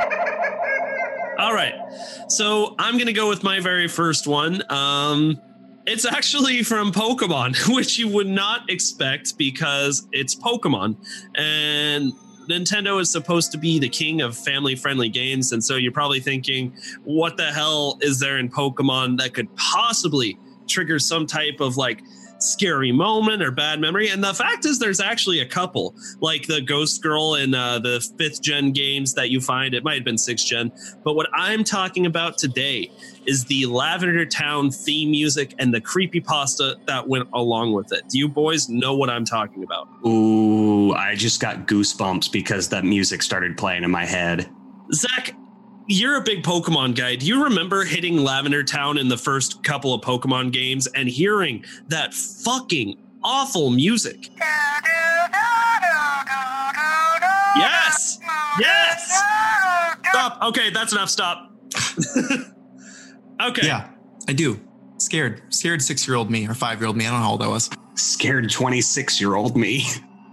All 1.40 1.54
right. 1.54 1.74
So 2.28 2.74
I'm 2.78 2.94
going 2.94 3.06
to 3.06 3.14
go 3.14 3.26
with 3.26 3.42
my 3.42 3.60
very 3.60 3.88
first 3.88 4.26
one. 4.26 4.62
Um, 4.70 5.40
it's 5.86 6.04
actually 6.04 6.62
from 6.62 6.92
Pokemon, 6.92 7.56
which 7.74 7.98
you 7.98 8.08
would 8.08 8.26
not 8.26 8.68
expect 8.68 9.38
because 9.38 10.06
it's 10.12 10.34
Pokemon. 10.34 10.96
And 11.36 12.12
Nintendo 12.46 13.00
is 13.00 13.10
supposed 13.10 13.52
to 13.52 13.58
be 13.58 13.78
the 13.78 13.88
king 13.88 14.20
of 14.20 14.36
family 14.36 14.74
friendly 14.74 15.08
games. 15.08 15.52
And 15.52 15.64
so 15.64 15.76
you're 15.76 15.92
probably 15.92 16.20
thinking, 16.20 16.76
what 17.04 17.38
the 17.38 17.46
hell 17.46 17.98
is 18.02 18.20
there 18.20 18.36
in 18.36 18.50
Pokemon 18.50 19.16
that 19.16 19.32
could 19.32 19.48
possibly 19.56 20.38
trigger 20.68 20.98
some 20.98 21.26
type 21.26 21.60
of 21.60 21.78
like 21.78 22.02
scary 22.42 22.92
moment 22.92 23.42
or 23.42 23.50
bad 23.50 23.80
memory. 23.80 24.08
And 24.08 24.22
the 24.22 24.34
fact 24.34 24.64
is, 24.64 24.78
there's 24.78 25.00
actually 25.00 25.40
a 25.40 25.46
couple, 25.46 25.94
like 26.20 26.46
the 26.46 26.60
Ghost 26.60 27.02
Girl 27.02 27.34
in 27.34 27.54
uh, 27.54 27.78
the 27.78 28.00
fifth 28.18 28.42
gen 28.42 28.72
games 28.72 29.14
that 29.14 29.30
you 29.30 29.40
find. 29.40 29.74
It 29.74 29.84
might 29.84 29.94
have 29.94 30.04
been 30.04 30.18
sixth 30.18 30.46
gen. 30.46 30.72
But 31.04 31.14
what 31.14 31.28
I'm 31.32 31.64
talking 31.64 32.06
about 32.06 32.38
today 32.38 32.90
is 33.26 33.44
the 33.44 33.66
Lavender 33.66 34.24
Town 34.26 34.70
theme 34.70 35.10
music 35.10 35.54
and 35.58 35.72
the 35.72 35.80
creepy 35.80 36.20
pasta 36.20 36.76
that 36.86 37.08
went 37.08 37.28
along 37.32 37.72
with 37.72 37.92
it. 37.92 38.08
Do 38.08 38.18
you 38.18 38.28
boys 38.28 38.68
know 38.68 38.96
what 38.96 39.10
I'm 39.10 39.24
talking 39.24 39.62
about? 39.62 39.88
Ooh, 40.06 40.92
I 40.94 41.14
just 41.14 41.40
got 41.40 41.66
goosebumps 41.66 42.32
because 42.32 42.68
that 42.70 42.84
music 42.84 43.22
started 43.22 43.56
playing 43.56 43.84
in 43.84 43.90
my 43.90 44.04
head. 44.04 44.50
Zach, 44.92 45.34
you're 45.90 46.16
a 46.16 46.20
big 46.20 46.44
Pokemon 46.44 46.94
guy. 46.94 47.16
Do 47.16 47.26
you 47.26 47.42
remember 47.42 47.84
hitting 47.84 48.16
Lavender 48.16 48.62
Town 48.62 48.96
in 48.96 49.08
the 49.08 49.16
first 49.16 49.64
couple 49.64 49.92
of 49.92 50.02
Pokemon 50.02 50.52
games 50.52 50.86
and 50.88 51.08
hearing 51.08 51.64
that 51.88 52.14
fucking 52.14 52.96
awful 53.24 53.70
music? 53.70 54.30
Yes! 57.56 58.20
Yes! 58.60 59.22
Stop. 60.10 60.40
Okay, 60.42 60.70
that's 60.70 60.92
enough. 60.92 61.10
Stop. 61.10 61.50
okay. 63.42 63.66
Yeah, 63.66 63.90
I 64.28 64.32
do. 64.32 64.60
Scared. 64.98 65.42
Scared 65.52 65.82
six 65.82 66.06
year 66.06 66.16
old 66.16 66.30
me 66.30 66.46
or 66.46 66.54
five 66.54 66.78
year 66.80 66.86
old 66.86 66.96
me. 66.96 67.06
I 67.06 67.10
don't 67.10 67.18
know 67.18 67.24
how 67.24 67.32
old 67.32 67.42
I 67.42 67.48
was. 67.48 67.68
Scared 67.96 68.48
26 68.48 69.20
year 69.20 69.34
old 69.34 69.56
me. 69.56 69.84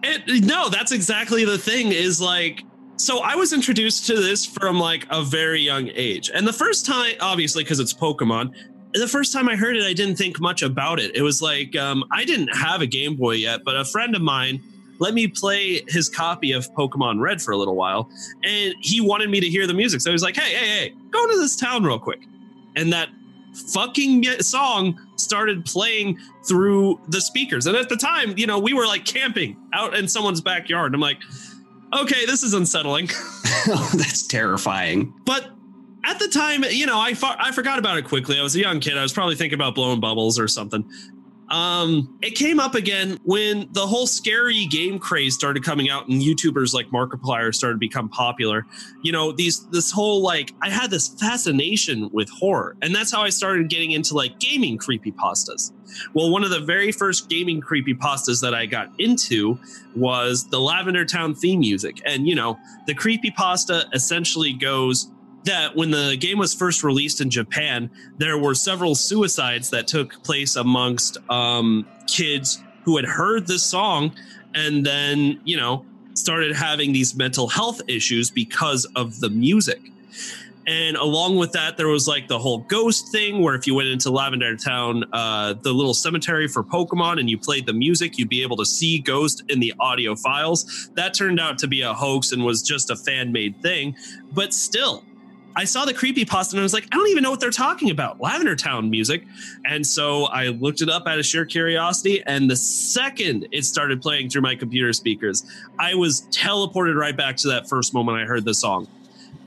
It, 0.03 0.45
no, 0.45 0.69
that's 0.69 0.91
exactly 0.91 1.45
the 1.45 1.57
thing 1.57 1.91
is 1.91 2.21
like, 2.21 2.63
so 2.97 3.19
I 3.19 3.35
was 3.35 3.53
introduced 3.53 4.07
to 4.07 4.15
this 4.15 4.45
from 4.45 4.79
like 4.79 5.05
a 5.09 5.23
very 5.23 5.61
young 5.61 5.89
age. 5.93 6.29
And 6.33 6.47
the 6.47 6.53
first 6.53 6.85
time, 6.85 7.15
obviously, 7.19 7.63
because 7.63 7.79
it's 7.79 7.93
Pokemon, 7.93 8.53
the 8.93 9.07
first 9.07 9.31
time 9.31 9.47
I 9.47 9.55
heard 9.55 9.77
it, 9.77 9.83
I 9.83 9.93
didn't 9.93 10.15
think 10.15 10.39
much 10.39 10.61
about 10.61 10.99
it. 10.99 11.15
It 11.15 11.21
was 11.21 11.41
like, 11.41 11.75
um, 11.75 12.03
I 12.11 12.25
didn't 12.25 12.55
have 12.55 12.81
a 12.81 12.87
Game 12.87 13.15
Boy 13.15 13.33
yet, 13.33 13.61
but 13.63 13.75
a 13.75 13.85
friend 13.85 14.15
of 14.15 14.21
mine 14.21 14.61
let 14.99 15.13
me 15.13 15.27
play 15.27 15.83
his 15.87 16.09
copy 16.09 16.51
of 16.51 16.73
Pokemon 16.73 17.19
Red 17.21 17.41
for 17.41 17.51
a 17.51 17.57
little 17.57 17.75
while. 17.75 18.09
And 18.43 18.73
he 18.81 18.99
wanted 18.99 19.29
me 19.29 19.39
to 19.39 19.47
hear 19.47 19.67
the 19.67 19.73
music. 19.73 20.01
So 20.01 20.09
he 20.09 20.13
was 20.13 20.23
like, 20.23 20.35
hey, 20.35 20.55
hey, 20.55 20.67
hey, 20.67 20.93
go 21.11 21.27
to 21.27 21.37
this 21.37 21.55
town 21.55 21.83
real 21.83 21.99
quick. 21.99 22.21
And 22.75 22.91
that 22.93 23.09
fucking 23.73 24.23
song 24.41 24.99
started 25.15 25.65
playing 25.65 26.17
through 26.47 26.99
the 27.09 27.21
speakers. 27.21 27.67
And 27.67 27.75
at 27.75 27.89
the 27.89 27.95
time, 27.95 28.33
you 28.37 28.47
know, 28.47 28.59
we 28.59 28.73
were 28.73 28.85
like 28.85 29.05
camping 29.05 29.57
out 29.73 29.95
in 29.95 30.07
someone's 30.07 30.41
backyard. 30.41 30.93
I'm 30.93 31.01
like, 31.01 31.21
okay, 31.93 32.25
this 32.25 32.43
is 32.43 32.53
unsettling. 32.53 33.09
that's 33.67 34.25
terrifying. 34.27 35.13
But 35.25 35.49
at 36.03 36.19
the 36.19 36.27
time, 36.27 36.63
you 36.69 36.85
know, 36.85 36.97
I, 36.97 37.13
I 37.39 37.51
forgot 37.51 37.79
about 37.79 37.97
it 37.97 38.05
quickly. 38.05 38.39
I 38.39 38.43
was 38.43 38.55
a 38.55 38.59
young 38.59 38.79
kid. 38.79 38.97
I 38.97 39.01
was 39.01 39.13
probably 39.13 39.35
thinking 39.35 39.57
about 39.57 39.75
blowing 39.75 39.99
bubbles 39.99 40.39
or 40.39 40.47
something. 40.47 40.89
Um, 41.49 42.17
it 42.21 42.31
came 42.31 42.59
up 42.59 42.75
again 42.75 43.17
when 43.23 43.69
the 43.71 43.87
whole 43.87 44.05
scary 44.05 44.65
game 44.65 44.99
craze 44.99 45.33
started 45.33 45.63
coming 45.63 45.89
out 45.89 46.07
and 46.09 46.21
YouTubers 46.21 46.73
like 46.73 46.87
Markiplier 46.87 47.55
started 47.55 47.75
to 47.75 47.79
become 47.79 48.09
popular. 48.09 48.65
You 49.01 49.13
know, 49.13 49.31
these 49.31 49.65
this 49.67 49.89
whole 49.89 50.21
like 50.21 50.53
I 50.61 50.69
had 50.69 50.91
this 50.91 51.07
fascination 51.07 52.09
with 52.11 52.29
horror, 52.29 52.75
and 52.81 52.93
that's 52.93 53.13
how 53.13 53.21
I 53.21 53.29
started 53.29 53.69
getting 53.69 53.91
into 53.91 54.13
like 54.13 54.39
gaming 54.39 54.77
creepy 54.77 55.13
pastas. 55.13 55.71
Well, 56.13 56.29
one 56.29 56.43
of 56.43 56.49
the 56.49 56.59
very 56.59 56.91
first 56.91 57.29
gaming 57.29 57.61
creepy 57.61 57.93
pastas 57.93 58.41
that 58.41 58.53
I 58.53 58.65
got 58.65 58.91
into 58.99 59.59
was 59.95 60.47
the 60.47 60.59
Lavender 60.59 61.05
Town 61.05 61.35
theme 61.35 61.59
music. 61.59 62.01
And 62.05 62.27
you 62.27 62.35
know, 62.35 62.57
the 62.85 62.93
creepy 62.93 63.31
pasta 63.31 63.85
essentially 63.93 64.53
goes 64.53 65.09
that 65.43 65.75
when 65.75 65.91
the 65.91 66.17
game 66.19 66.37
was 66.37 66.53
first 66.53 66.83
released 66.83 67.21
in 67.21 67.29
Japan, 67.29 67.89
there 68.17 68.37
were 68.37 68.53
several 68.53 68.95
suicides 68.95 69.69
that 69.69 69.87
took 69.87 70.21
place 70.23 70.55
amongst 70.55 71.17
um, 71.29 71.87
kids 72.05 72.61
who 72.83 72.97
had 72.97 73.05
heard 73.05 73.47
this 73.47 73.63
song 73.63 74.13
and 74.53 74.85
then, 74.85 75.39
you 75.45 75.55
know, 75.55 75.85
started 76.13 76.55
having 76.55 76.93
these 76.93 77.15
mental 77.15 77.47
health 77.47 77.81
issues 77.87 78.29
because 78.29 78.85
of 78.95 79.19
the 79.19 79.29
music. 79.29 79.79
And 80.67 80.97
along 80.97 81.37
with 81.37 81.53
that, 81.53 81.77
there 81.77 81.87
was 81.87 82.09
like 82.09 82.27
the 82.27 82.37
whole 82.37 82.59
ghost 82.59 83.07
thing 83.07 83.41
where 83.41 83.55
if 83.55 83.65
you 83.65 83.73
went 83.73 83.87
into 83.87 84.11
Lavender 84.11 84.57
Town, 84.57 85.05
uh, 85.13 85.53
the 85.53 85.71
little 85.71 85.93
cemetery 85.93 86.49
for 86.49 86.61
Pokemon, 86.61 87.21
and 87.21 87.29
you 87.29 87.37
played 87.37 87.65
the 87.65 87.73
music, 87.73 88.17
you'd 88.17 88.27
be 88.27 88.41
able 88.43 88.57
to 88.57 88.65
see 88.65 88.99
Ghost 88.99 89.43
in 89.47 89.61
the 89.61 89.73
audio 89.79 90.13
files. 90.13 90.89
That 90.95 91.13
turned 91.13 91.39
out 91.39 91.57
to 91.59 91.67
be 91.67 91.81
a 91.81 91.93
hoax 91.93 92.33
and 92.33 92.43
was 92.43 92.61
just 92.61 92.89
a 92.89 92.97
fan 92.97 93.31
made 93.31 93.61
thing. 93.61 93.95
But 94.33 94.53
still, 94.53 95.05
I 95.55 95.63
saw 95.63 95.85
the 95.85 95.93
creepy 95.93 96.25
pasta 96.25 96.55
and 96.55 96.59
I 96.59 96.63
was 96.63 96.73
like, 96.73 96.87
I 96.91 96.97
don't 96.97 97.07
even 97.09 97.23
know 97.23 97.31
what 97.31 97.39
they're 97.39 97.49
talking 97.49 97.89
about. 97.89 98.19
Lavender 98.19 98.55
Town 98.55 98.91
music. 98.91 99.25
And 99.65 99.87
so 99.87 100.25
I 100.25 100.49
looked 100.49 100.81
it 100.81 100.89
up 100.89 101.07
out 101.07 101.17
of 101.17 101.25
sheer 101.25 101.45
curiosity. 101.45 102.21
And 102.27 102.51
the 102.51 102.57
second 102.57 103.47
it 103.51 103.63
started 103.63 104.01
playing 104.01 104.29
through 104.29 104.43
my 104.43 104.53
computer 104.53 104.91
speakers, 104.91 105.43
I 105.79 105.95
was 105.95 106.27
teleported 106.29 106.95
right 106.95 107.15
back 107.15 107.37
to 107.37 107.47
that 107.47 107.69
first 107.69 107.93
moment 107.93 108.19
I 108.19 108.25
heard 108.25 108.45
the 108.45 108.53
song. 108.53 108.87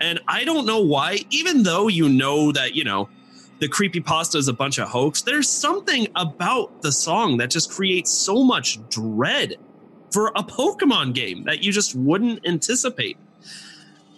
And 0.01 0.21
I 0.29 0.45
don't 0.45 0.67
know 0.67 0.81
why, 0.81 1.21
even 1.31 1.63
though 1.63 1.89
you 1.89 2.09
know 2.09 2.53
that, 2.53 2.75
you 2.75 2.85
know, 2.85 3.09
the 3.59 3.69
creepy 3.69 4.01
pasta 4.01 4.39
is 4.39 4.49
a 4.49 4.53
bunch 4.53 4.79
of 4.79 4.89
hoax, 4.89 5.23
there's 5.23 5.49
something 5.49 6.09
about 6.17 6.83
the 6.83 6.93
song 6.93 7.37
that 7.39 7.51
just 7.51 7.71
creates 7.71 8.11
so 8.11 8.43
much 8.43 8.79
dread 8.89 9.57
for 10.11 10.29
a 10.29 10.43
Pokemon 10.43 11.15
game 11.15 11.45
that 11.45 11.63
you 11.63 11.73
just 11.73 11.95
wouldn't 11.95 12.47
anticipate. 12.47 13.17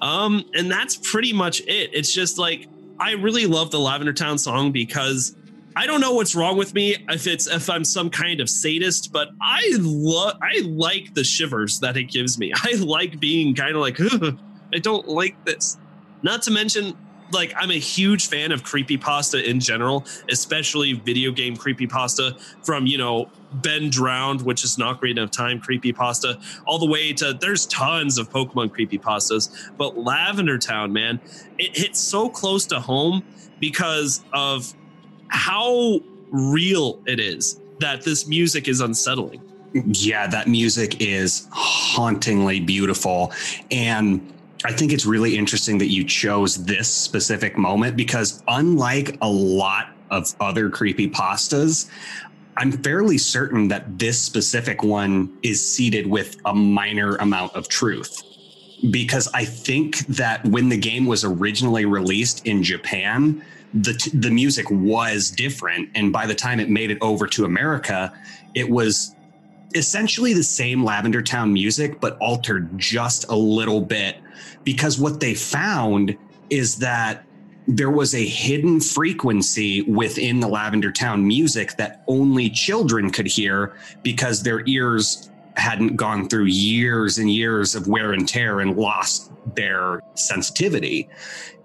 Um, 0.00 0.44
and 0.54 0.70
that's 0.70 0.96
pretty 0.96 1.32
much 1.32 1.60
it. 1.60 1.90
It's 1.92 2.12
just 2.12 2.38
like 2.38 2.68
I 2.98 3.12
really 3.12 3.46
love 3.46 3.70
the 3.70 3.80
Lavender 3.80 4.12
Town 4.12 4.38
song 4.38 4.72
because 4.72 5.36
I 5.76 5.86
don't 5.86 6.00
know 6.00 6.12
what's 6.12 6.34
wrong 6.34 6.56
with 6.56 6.74
me 6.74 6.96
if 7.08 7.26
it's 7.26 7.46
if 7.46 7.70
I'm 7.70 7.84
some 7.84 8.10
kind 8.10 8.40
of 8.40 8.48
sadist, 8.48 9.12
but 9.12 9.30
I 9.40 9.62
love 9.78 10.36
I 10.42 10.60
like 10.64 11.14
the 11.14 11.24
shivers 11.24 11.80
that 11.80 11.96
it 11.96 12.04
gives 12.04 12.38
me. 12.38 12.52
I 12.62 12.74
like 12.74 13.20
being 13.20 13.54
kind 13.54 13.74
of 13.74 13.80
like 13.80 13.98
I 14.74 14.78
don't 14.78 15.08
like 15.08 15.44
this. 15.44 15.78
Not 16.22 16.42
to 16.42 16.50
mention 16.50 16.96
like 17.32 17.52
I'm 17.56 17.70
a 17.70 17.78
huge 17.78 18.28
fan 18.28 18.52
of 18.52 18.62
creepy 18.62 18.96
pasta 18.96 19.48
in 19.48 19.60
general, 19.60 20.04
especially 20.30 20.92
video 20.92 21.32
game 21.32 21.56
creepy 21.56 21.86
pasta 21.86 22.36
from, 22.62 22.86
you 22.86 22.98
know, 22.98 23.30
Ben 23.54 23.90
Drowned, 23.90 24.42
which 24.42 24.64
is 24.64 24.78
not 24.78 25.00
great 25.00 25.18
enough 25.18 25.30
time 25.30 25.60
creepy 25.60 25.92
pasta, 25.92 26.38
all 26.66 26.78
the 26.78 26.86
way 26.86 27.12
to 27.14 27.34
there's 27.34 27.66
tons 27.66 28.18
of 28.18 28.30
Pokemon 28.30 28.72
creepy 28.72 28.98
pastas. 28.98 29.72
But 29.76 29.98
Lavender 29.98 30.58
Town, 30.58 30.92
man, 30.92 31.20
it 31.58 31.76
hits 31.76 32.00
so 32.00 32.28
close 32.28 32.66
to 32.66 32.80
home 32.80 33.22
because 33.60 34.24
of 34.32 34.72
how 35.28 36.00
real 36.30 37.00
it 37.06 37.20
is 37.20 37.60
that 37.80 38.02
this 38.02 38.26
music 38.26 38.68
is 38.68 38.80
unsettling. 38.80 39.42
Yeah, 39.72 40.26
that 40.26 40.48
music 40.48 41.00
is 41.00 41.48
hauntingly 41.50 42.60
beautiful. 42.60 43.32
And 43.70 44.32
I 44.64 44.72
think 44.72 44.92
it's 44.92 45.06
really 45.06 45.36
interesting 45.36 45.78
that 45.78 45.90
you 45.90 46.04
chose 46.04 46.64
this 46.64 46.88
specific 46.88 47.58
moment 47.58 47.96
because, 47.96 48.42
unlike 48.46 49.16
a 49.20 49.28
lot 49.28 49.90
of 50.10 50.34
other 50.40 50.70
creepy 50.70 51.08
pastas, 51.08 51.90
I'm 52.56 52.70
fairly 52.70 53.18
certain 53.18 53.68
that 53.68 53.98
this 53.98 54.20
specific 54.20 54.82
one 54.82 55.36
is 55.42 55.66
seeded 55.66 56.06
with 56.06 56.36
a 56.44 56.54
minor 56.54 57.16
amount 57.16 57.54
of 57.56 57.68
truth. 57.68 58.22
Because 58.90 59.28
I 59.32 59.44
think 59.44 59.98
that 60.08 60.44
when 60.44 60.68
the 60.68 60.76
game 60.76 61.06
was 61.06 61.24
originally 61.24 61.84
released 61.84 62.46
in 62.46 62.62
Japan, 62.62 63.44
the, 63.72 64.10
the 64.12 64.30
music 64.30 64.66
was 64.70 65.30
different. 65.30 65.88
And 65.94 66.12
by 66.12 66.26
the 66.26 66.34
time 66.34 66.60
it 66.60 66.68
made 66.68 66.90
it 66.90 66.98
over 67.00 67.26
to 67.28 67.44
America, 67.44 68.12
it 68.54 68.68
was 68.68 69.14
essentially 69.74 70.32
the 70.32 70.42
same 70.42 70.84
Lavender 70.84 71.22
Town 71.22 71.52
music, 71.52 72.00
but 72.00 72.16
altered 72.18 72.78
just 72.78 73.28
a 73.28 73.36
little 73.36 73.80
bit. 73.80 74.16
Because 74.64 74.98
what 74.98 75.20
they 75.20 75.34
found 75.34 76.16
is 76.50 76.76
that 76.78 77.24
there 77.68 77.90
was 77.90 78.14
a 78.14 78.24
hidden 78.24 78.80
frequency 78.80 79.82
within 79.82 80.40
the 80.40 80.48
Lavender 80.48 80.90
Town 80.90 81.26
music 81.26 81.76
that 81.76 82.02
only 82.08 82.50
children 82.50 83.10
could 83.10 83.26
hear 83.26 83.74
because 84.02 84.42
their 84.42 84.66
ears 84.66 85.30
hadn't 85.56 85.96
gone 85.96 86.28
through 86.28 86.46
years 86.46 87.18
and 87.18 87.30
years 87.30 87.74
of 87.74 87.86
wear 87.86 88.12
and 88.12 88.26
tear 88.26 88.60
and 88.60 88.76
lost 88.76 89.30
their 89.54 90.02
sensitivity. 90.14 91.08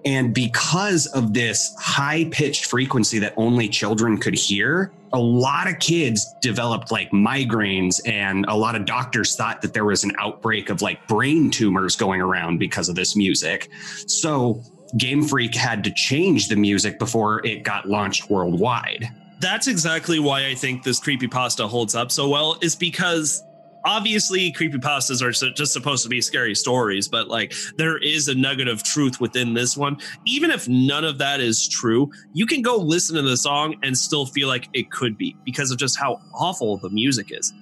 And 0.05 0.33
because 0.33 1.07
of 1.07 1.33
this 1.33 1.75
high 1.79 2.29
pitched 2.31 2.65
frequency 2.65 3.19
that 3.19 3.33
only 3.35 3.67
children 3.67 4.17
could 4.17 4.35
hear, 4.35 4.91
a 5.11 5.19
lot 5.19 5.67
of 5.67 5.79
kids 5.79 6.25
developed 6.41 6.91
like 6.91 7.11
migraines, 7.11 7.99
and 8.07 8.45
a 8.47 8.55
lot 8.55 8.75
of 8.75 8.85
doctors 8.85 9.35
thought 9.35 9.61
that 9.61 9.73
there 9.73 9.85
was 9.85 10.03
an 10.03 10.11
outbreak 10.19 10.69
of 10.69 10.81
like 10.81 11.05
brain 11.07 11.49
tumors 11.49 11.95
going 11.95 12.21
around 12.21 12.57
because 12.57 12.89
of 12.89 12.95
this 12.95 13.15
music. 13.15 13.69
So 14.05 14.61
Game 14.97 15.23
Freak 15.23 15.55
had 15.55 15.83
to 15.83 15.91
change 15.91 16.47
the 16.47 16.55
music 16.55 16.99
before 16.99 17.45
it 17.45 17.63
got 17.63 17.89
launched 17.89 18.29
worldwide. 18.29 19.09
That's 19.39 19.67
exactly 19.67 20.19
why 20.19 20.47
I 20.47 20.55
think 20.55 20.83
this 20.83 20.99
creepy 20.99 21.27
pasta 21.27 21.67
holds 21.67 21.95
up 21.95 22.11
so 22.11 22.29
well, 22.29 22.57
is 22.61 22.75
because 22.75 23.43
obviously 23.85 24.51
creepypastas 24.51 25.21
are 25.21 25.31
just 25.31 25.73
supposed 25.73 26.03
to 26.03 26.09
be 26.09 26.21
scary 26.21 26.55
stories 26.55 27.07
but 27.07 27.27
like 27.27 27.53
there 27.77 27.97
is 27.97 28.27
a 28.27 28.35
nugget 28.35 28.67
of 28.67 28.83
truth 28.83 29.19
within 29.19 29.53
this 29.53 29.77
one 29.77 29.97
even 30.25 30.51
if 30.51 30.67
none 30.67 31.03
of 31.03 31.17
that 31.17 31.39
is 31.39 31.67
true 31.67 32.09
you 32.33 32.45
can 32.45 32.61
go 32.61 32.77
listen 32.77 33.15
to 33.15 33.21
the 33.21 33.37
song 33.37 33.75
and 33.83 33.97
still 33.97 34.25
feel 34.25 34.47
like 34.47 34.67
it 34.73 34.91
could 34.91 35.17
be 35.17 35.35
because 35.45 35.71
of 35.71 35.77
just 35.77 35.97
how 35.97 36.19
awful 36.33 36.77
the 36.77 36.89
music 36.89 37.27
is 37.31 37.53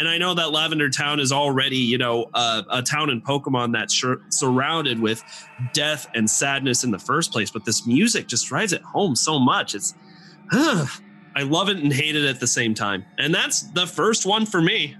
and 0.00 0.08
I 0.08 0.16
know 0.16 0.32
that 0.32 0.50
Lavender 0.50 0.88
Town 0.88 1.20
is 1.20 1.30
already, 1.30 1.76
you 1.76 1.98
know, 1.98 2.30
uh, 2.32 2.62
a 2.70 2.80
town 2.80 3.10
in 3.10 3.20
Pokemon 3.20 3.74
that's 3.74 3.94
sur- 3.94 4.22
surrounded 4.30 4.98
with 4.98 5.22
death 5.74 6.06
and 6.14 6.28
sadness 6.28 6.84
in 6.84 6.90
the 6.90 6.98
first 6.98 7.32
place. 7.32 7.50
But 7.50 7.66
this 7.66 7.86
music 7.86 8.26
just 8.26 8.46
drives 8.46 8.72
it 8.72 8.80
home 8.80 9.14
so 9.14 9.38
much. 9.38 9.74
It's, 9.74 9.94
I 10.52 11.42
love 11.42 11.68
it 11.68 11.76
and 11.76 11.92
hate 11.92 12.16
it 12.16 12.24
at 12.24 12.40
the 12.40 12.46
same 12.46 12.72
time. 12.72 13.04
And 13.18 13.34
that's 13.34 13.60
the 13.72 13.86
first 13.86 14.24
one 14.24 14.46
for 14.46 14.62
me. 14.62 14.96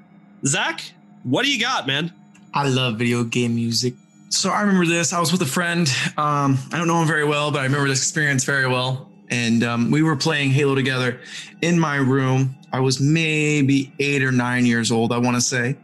Zach, 0.47 0.83
what 1.23 1.45
do 1.45 1.53
you 1.53 1.61
got, 1.61 1.87
man? 1.87 2.13
I 2.55 2.69
love 2.69 2.99
video 2.99 3.25
game 3.25 3.55
music. 3.55 3.95
So 4.31 4.51
I 4.51 4.61
remember 4.61 4.87
this. 4.87 5.13
I 5.13 5.21
was 5.21 5.33
with 5.33 5.43
a 5.43 5.47
friend. 5.47 5.89
Um, 6.17 6.59
I 6.73 6.79
don't 6.79 6.87
know 6.87 7.01
him 7.01 7.09
very 7.09 7.25
well, 7.25 7.51
but 7.51 7.61
I 7.61 7.65
remember 7.65 7.89
this 7.89 7.99
experience 7.99 8.45
very 8.45 8.67
well 8.67 9.11
and 9.31 9.63
um, 9.63 9.91
we 9.91 10.03
were 10.03 10.17
playing 10.17 10.51
Halo 10.51 10.75
together 10.75 11.21
in 11.63 11.79
my 11.79 11.97
room. 11.97 12.57
I 12.73 12.81
was 12.81 13.01
maybe 13.01 13.93
eight 13.99 14.23
or 14.23 14.33
nine 14.33 14.67
years 14.67 14.91
old, 14.91 15.13
I 15.13 15.19
want 15.19 15.37
to 15.37 15.41
say, 15.41 15.77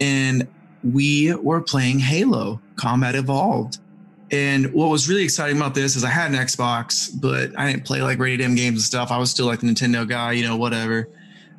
and 0.00 0.46
we 0.84 1.34
were 1.34 1.60
playing 1.60 2.00
Halo 2.00 2.60
Combat 2.76 3.14
Evolved. 3.14 3.78
And 4.30 4.72
what 4.74 4.90
was 4.90 5.08
really 5.08 5.22
exciting 5.22 5.56
about 5.56 5.74
this 5.74 5.96
is 5.96 6.04
I 6.04 6.10
had 6.10 6.30
an 6.30 6.36
Xbox, 6.36 7.10
but 7.18 7.58
I 7.58 7.70
didn't 7.70 7.86
play 7.86 8.02
like 8.02 8.18
rated 8.18 8.44
M 8.44 8.54
games 8.54 8.78
and 8.78 8.82
stuff. 8.82 9.10
I 9.10 9.16
was 9.16 9.30
still 9.30 9.46
like 9.46 9.60
the 9.60 9.66
Nintendo 9.66 10.06
guy, 10.06 10.32
you 10.32 10.46
know, 10.46 10.56
whatever. 10.56 11.08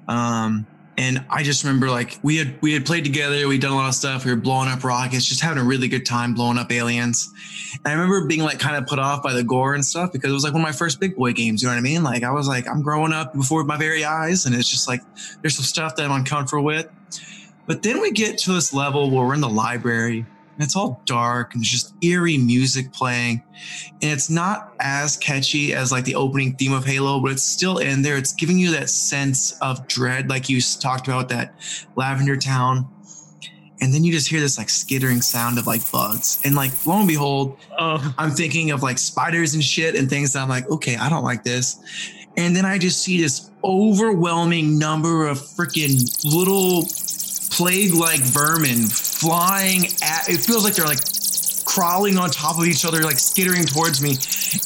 Um, 0.07 0.67
and 0.99 1.23
I 1.29 1.43
just 1.43 1.63
remember 1.63 1.89
like 1.89 2.19
we 2.23 2.35
had 2.35 2.61
we 2.61 2.73
had 2.73 2.85
played 2.85 3.05
together, 3.05 3.47
we'd 3.47 3.61
done 3.61 3.71
a 3.71 3.75
lot 3.75 3.87
of 3.87 3.95
stuff, 3.95 4.25
we 4.25 4.31
were 4.31 4.37
blowing 4.37 4.67
up 4.67 4.83
rockets, 4.83 5.23
just 5.23 5.39
having 5.39 5.57
a 5.57 5.65
really 5.65 5.87
good 5.87 6.05
time 6.05 6.33
blowing 6.33 6.57
up 6.57 6.73
aliens. 6.73 7.31
And 7.73 7.87
I 7.87 7.93
remember 7.93 8.27
being 8.27 8.41
like 8.41 8.59
kind 8.59 8.75
of 8.75 8.85
put 8.85 8.99
off 8.99 9.23
by 9.23 9.31
the 9.31 9.41
gore 9.41 9.75
and 9.75 9.85
stuff 9.85 10.11
because 10.11 10.29
it 10.29 10.33
was 10.33 10.43
like 10.43 10.51
one 10.51 10.61
of 10.61 10.67
my 10.67 10.73
first 10.73 10.99
big 10.99 11.15
boy 11.15 11.31
games, 11.31 11.61
you 11.61 11.69
know 11.69 11.73
what 11.73 11.79
I 11.79 11.83
mean? 11.83 12.03
Like 12.03 12.23
I 12.23 12.31
was 12.31 12.49
like, 12.49 12.67
I'm 12.67 12.81
growing 12.81 13.13
up 13.13 13.33
before 13.33 13.63
my 13.63 13.77
very 13.77 14.03
eyes, 14.03 14.45
and 14.45 14.53
it's 14.53 14.67
just 14.67 14.89
like 14.89 15.01
there's 15.41 15.55
some 15.55 15.63
stuff 15.63 15.95
that 15.95 16.03
I'm 16.03 16.11
uncomfortable 16.11 16.65
with. 16.65 16.89
But 17.65 17.81
then 17.81 18.01
we 18.01 18.11
get 18.11 18.37
to 18.39 18.51
this 18.51 18.73
level 18.73 19.09
where 19.09 19.25
we're 19.25 19.35
in 19.35 19.41
the 19.41 19.47
library 19.47 20.25
and 20.59 20.65
it's 20.65 20.75
all 20.75 21.01
dark 21.05 21.53
and 21.53 21.61
there's 21.61 21.69
just 21.69 21.93
eerie 22.01 22.37
music 22.37 22.91
playing. 22.91 23.41
And 24.01 24.11
it's 24.11 24.29
not 24.29 24.73
as 24.81 25.15
catchy 25.15 25.73
as 25.73 25.89
like 25.89 26.03
the 26.03 26.15
opening 26.15 26.53
theme 26.55 26.73
of 26.73 26.83
Halo, 26.83 27.21
but 27.21 27.31
it's 27.31 27.43
still 27.43 27.77
in 27.77 28.01
there. 28.01 28.17
It's 28.17 28.33
giving 28.33 28.57
you 28.57 28.71
that 28.71 28.89
sense 28.89 29.53
of 29.61 29.87
dread, 29.87 30.29
like 30.29 30.49
you 30.49 30.59
talked 30.59 31.07
about 31.07 31.29
that 31.29 31.55
Lavender 31.95 32.35
Town. 32.35 32.89
And 33.79 33.93
then 33.93 34.03
you 34.03 34.11
just 34.11 34.27
hear 34.27 34.41
this 34.41 34.57
like 34.57 34.69
skittering 34.69 35.21
sound 35.21 35.57
of 35.57 35.65
like 35.65 35.89
bugs. 35.93 36.41
And 36.43 36.55
like 36.55 36.85
lo 36.85 36.97
and 36.97 37.07
behold, 37.07 37.57
oh. 37.79 38.13
I'm 38.17 38.31
thinking 38.31 38.71
of 38.71 38.83
like 38.83 38.97
spiders 38.97 39.53
and 39.53 39.63
shit 39.63 39.95
and 39.95 40.09
things 40.09 40.33
that 40.33 40.41
I'm 40.41 40.49
like, 40.49 40.69
okay, 40.69 40.97
I 40.97 41.07
don't 41.07 41.23
like 41.23 41.45
this. 41.45 41.81
And 42.35 42.53
then 42.53 42.65
I 42.65 42.77
just 42.77 43.01
see 43.01 43.21
this 43.21 43.49
overwhelming 43.63 44.77
number 44.77 45.25
of 45.25 45.37
freaking 45.37 46.03
little 46.25 46.83
plague 47.55 47.93
like 47.93 48.19
vermin 48.19 48.87
flying 49.19 49.85
at 50.01 50.29
it 50.29 50.39
feels 50.39 50.63
like 50.63 50.75
they're 50.75 50.85
like 50.85 50.99
crawling 51.65 52.17
on 52.17 52.29
top 52.31 52.57
of 52.57 52.65
each 52.65 52.83
other, 52.83 53.01
like 53.03 53.19
skittering 53.19 53.65
towards 53.65 54.01
me. 54.01 54.15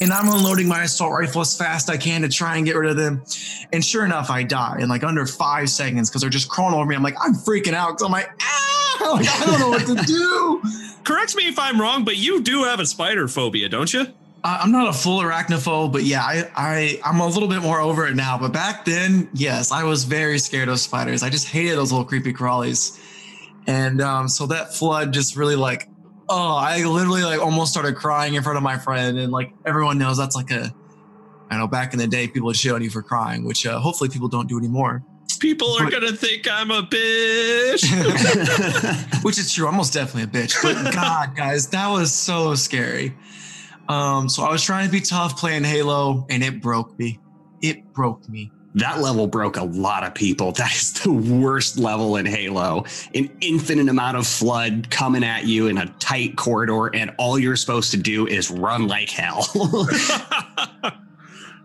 And 0.00 0.12
I'm 0.12 0.28
unloading 0.28 0.66
my 0.66 0.84
assault 0.84 1.12
rifle 1.12 1.42
as 1.42 1.56
fast 1.56 1.88
as 1.88 1.94
I 1.94 1.98
can 1.98 2.22
to 2.22 2.28
try 2.28 2.56
and 2.56 2.64
get 2.64 2.76
rid 2.76 2.90
of 2.90 2.96
them. 2.96 3.22
And 3.72 3.84
sure 3.84 4.04
enough, 4.04 4.30
I 4.30 4.42
die 4.42 4.78
in 4.80 4.88
like 4.88 5.04
under 5.04 5.26
five 5.26 5.68
seconds 5.68 6.08
because 6.08 6.22
they're 6.22 6.30
just 6.30 6.48
crawling 6.48 6.74
over 6.74 6.86
me. 6.86 6.96
I'm 6.96 7.02
like, 7.02 7.16
I'm 7.20 7.34
freaking 7.34 7.74
out 7.74 7.90
because 7.90 8.06
I'm 8.06 8.12
like, 8.12 8.30
ah, 8.40 9.12
like, 9.14 9.28
I 9.28 9.46
don't 9.46 9.60
know 9.60 9.68
what 9.68 9.86
to 9.86 10.06
do. 10.06 10.62
Correct 11.04 11.36
me 11.36 11.46
if 11.46 11.58
I'm 11.58 11.78
wrong, 11.78 12.04
but 12.04 12.16
you 12.16 12.42
do 12.42 12.64
have 12.64 12.80
a 12.80 12.86
spider 12.86 13.28
phobia, 13.28 13.68
don't 13.68 13.92
you? 13.92 14.06
I'm 14.42 14.72
not 14.72 14.88
a 14.88 14.92
full 14.92 15.22
arachnophobe, 15.22 15.90
but 15.90 16.02
yeah, 16.02 16.22
I, 16.22 16.50
I 16.54 17.00
I'm 17.02 17.20
a 17.20 17.26
little 17.26 17.48
bit 17.48 17.62
more 17.62 17.80
over 17.80 18.06
it 18.06 18.14
now. 18.14 18.36
But 18.36 18.52
back 18.52 18.84
then, 18.84 19.28
yes, 19.32 19.72
I 19.72 19.84
was 19.84 20.04
very 20.04 20.38
scared 20.38 20.68
of 20.68 20.78
spiders. 20.78 21.22
I 21.22 21.30
just 21.30 21.48
hated 21.48 21.78
those 21.78 21.92
little 21.92 22.04
creepy 22.04 22.32
crawlies. 22.34 23.00
And 23.66 24.00
um, 24.00 24.28
so 24.28 24.46
that 24.46 24.74
flood 24.74 25.12
just 25.12 25.36
really 25.36 25.56
like, 25.56 25.88
oh, 26.28 26.56
I 26.56 26.84
literally 26.84 27.22
like 27.22 27.40
almost 27.40 27.72
started 27.72 27.96
crying 27.96 28.34
in 28.34 28.42
front 28.42 28.56
of 28.56 28.62
my 28.62 28.78
friend. 28.78 29.18
And 29.18 29.32
like 29.32 29.52
everyone 29.64 29.98
knows 29.98 30.18
that's 30.18 30.36
like 30.36 30.50
a, 30.50 30.74
I 31.50 31.58
know 31.58 31.66
back 31.66 31.92
in 31.92 31.98
the 31.98 32.06
day 32.06 32.26
people 32.26 32.46
would 32.46 32.56
shit 32.56 32.72
on 32.72 32.82
you 32.82 32.90
for 32.90 33.02
crying, 33.02 33.44
which 33.44 33.66
uh, 33.66 33.78
hopefully 33.78 34.10
people 34.10 34.28
don't 34.28 34.48
do 34.48 34.58
anymore. 34.58 35.02
People 35.40 35.72
are 35.74 35.84
but, 35.84 35.92
gonna 35.92 36.12
think 36.12 36.48
I'm 36.50 36.70
a 36.70 36.82
bitch, 36.82 37.84
which 39.24 39.38
is 39.38 39.52
true. 39.52 39.66
I'm 39.66 39.76
most 39.76 39.92
definitely 39.92 40.22
a 40.22 40.42
bitch. 40.42 40.62
But 40.62 40.94
God, 40.94 41.36
guys, 41.36 41.68
that 41.68 41.88
was 41.88 42.12
so 42.12 42.54
scary. 42.54 43.14
Um, 43.88 44.28
so 44.28 44.42
I 44.44 44.50
was 44.50 44.62
trying 44.62 44.86
to 44.86 44.92
be 44.92 45.00
tough 45.00 45.38
playing 45.38 45.64
Halo, 45.64 46.26
and 46.30 46.42
it 46.42 46.62
broke 46.62 46.98
me. 46.98 47.18
It 47.60 47.92
broke 47.92 48.26
me. 48.28 48.50
That 48.74 49.00
level 49.00 49.26
broke 49.26 49.56
a 49.56 49.64
lot 49.64 50.02
of 50.04 50.14
people. 50.14 50.52
That 50.52 50.74
is 50.74 50.92
the 50.94 51.12
worst 51.12 51.78
level 51.78 52.16
in 52.16 52.26
Halo. 52.26 52.84
An 53.14 53.30
infinite 53.40 53.88
amount 53.88 54.16
of 54.16 54.26
flood 54.26 54.90
coming 54.90 55.22
at 55.22 55.46
you 55.46 55.68
in 55.68 55.78
a 55.78 55.86
tight 55.98 56.36
corridor, 56.36 56.94
and 56.94 57.12
all 57.18 57.38
you're 57.38 57.56
supposed 57.56 57.92
to 57.92 57.96
do 57.96 58.26
is 58.26 58.50
run 58.50 58.88
like 58.88 59.10
hell. 59.10 59.42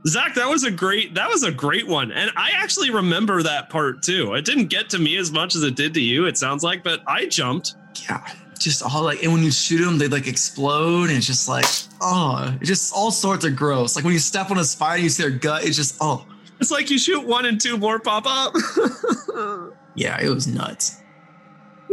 Zach, 0.08 0.34
that 0.36 0.48
was 0.48 0.64
a 0.64 0.72
great 0.72 1.16
that 1.16 1.30
was 1.30 1.44
a 1.44 1.52
great 1.52 1.88
one. 1.88 2.12
And 2.12 2.32
I 2.38 2.52
actually 2.56 2.90
remember 2.90 3.44
that 3.44 3.70
part 3.70 4.02
too. 4.02 4.34
It 4.36 4.46
didn't 4.46 4.68
get 4.68 4.90
to 4.92 5.00
me 5.00 5.18
as 5.18 5.32
much 5.32 5.56
as 5.56 5.64
it 5.64 5.76
did 5.76 5.94
to 5.96 6.02
you, 6.02 6.26
it 6.26 6.38
sounds 6.38 6.64
like, 6.64 6.84
but 6.84 7.02
I 7.06 7.26
jumped. 7.26 7.76
Yeah 8.10 8.26
just 8.60 8.84
all 8.84 9.04
like, 9.04 9.24
and 9.24 9.32
when 9.32 9.44
you 9.44 9.52
shoot 9.52 9.84
them, 9.84 9.98
they 9.98 10.08
like 10.08 10.28
explode, 10.28 11.10
and 11.10 11.18
it's 11.18 11.26
just 11.26 11.48
like, 11.48 11.66
oh, 12.02 12.54
it's 12.60 12.68
just 12.68 12.94
all 12.94 13.12
sorts 13.12 13.46
of 13.46 13.56
gross. 13.56 13.96
Like 13.96 14.06
when 14.06 14.14
you 14.14 14.20
step 14.20 14.52
on 14.52 14.58
a 14.58 14.64
spider, 14.64 15.02
you 15.02 15.10
see 15.10 15.24
their 15.24 15.32
gut. 15.32 15.64
It's 15.64 15.76
just, 15.76 15.96
oh, 16.02 16.26
it's 16.60 16.72
like 16.72 16.90
you 16.90 16.98
shoot 16.98 17.26
one 17.26 17.46
and 17.46 17.60
two 17.60 17.78
more 17.78 18.00
pop 18.00 18.26
up. 18.28 18.54
yeah, 19.96 20.20
it 20.22 20.30
was 20.30 20.48
nuts. 20.48 21.02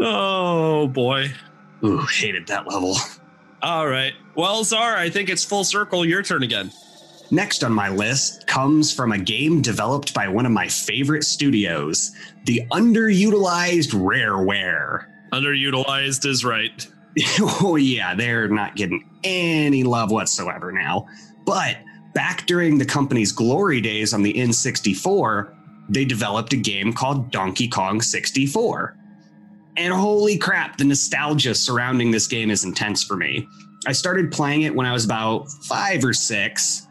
Oh 0.00 0.88
boy, 0.88 1.31
ooh, 1.85 2.07
hated 2.12 2.46
that 2.48 2.66
level. 2.68 2.96
All 3.62 3.88
right, 3.88 4.12
well, 4.35 4.64
Czar, 4.64 4.96
I 4.96 5.11
think 5.11 5.29
it's 5.29 5.44
full 5.44 5.64
circle. 5.64 6.05
Your 6.05 6.22
turn 6.22 6.42
again. 6.42 6.70
Next 7.31 7.64
on 7.64 7.72
my 7.72 7.88
list 7.88 8.46
comes 8.46 8.92
from 8.92 9.11
a 9.11 9.18
game 9.18 9.61
developed 9.61 10.14
by 10.14 10.29
one 10.29 10.46
of 10.46 10.52
my 10.52 10.68
favorite 10.68 11.24
studios, 11.24 12.12
the 12.44 12.62
underutilized 12.70 13.90
Rareware. 13.90 15.07
Underutilized 15.33 16.24
is 16.24 16.44
right. 16.44 16.87
oh, 17.40 17.76
yeah, 17.76 18.14
they're 18.14 18.48
not 18.48 18.76
getting 18.76 19.09
any 19.24 19.83
love 19.83 20.12
whatsoever 20.12 20.70
now. 20.70 21.07
But 21.44 21.79
back 22.16 22.46
during 22.46 22.79
the 22.79 22.85
company's 22.85 23.31
glory 23.31 23.79
days 23.79 24.14
on 24.14 24.22
the 24.22 24.33
N64, 24.33 25.55
they 25.90 26.07
developed 26.07 26.55
a 26.55 26.57
game 26.57 26.94
called 26.94 27.31
Donkey 27.31 27.68
Kong 27.68 28.00
64. 28.00 28.96
And 29.76 29.92
holy 29.92 30.38
crap, 30.38 30.79
the 30.79 30.85
nostalgia 30.85 31.55
surrounding 31.55 32.11
this 32.11 32.26
game 32.26 32.50
is 32.50 32.64
intense 32.64 33.05
for 33.05 33.18
me. 33.18 33.46
I 33.87 33.92
started 33.92 34.33
playing 34.33 34.62
it 34.62 34.74
when 34.74 34.87
I 34.87 34.94
was 34.94 35.05
about 35.05 35.50
five 35.64 36.02
or 36.02 36.14
six, 36.14 36.87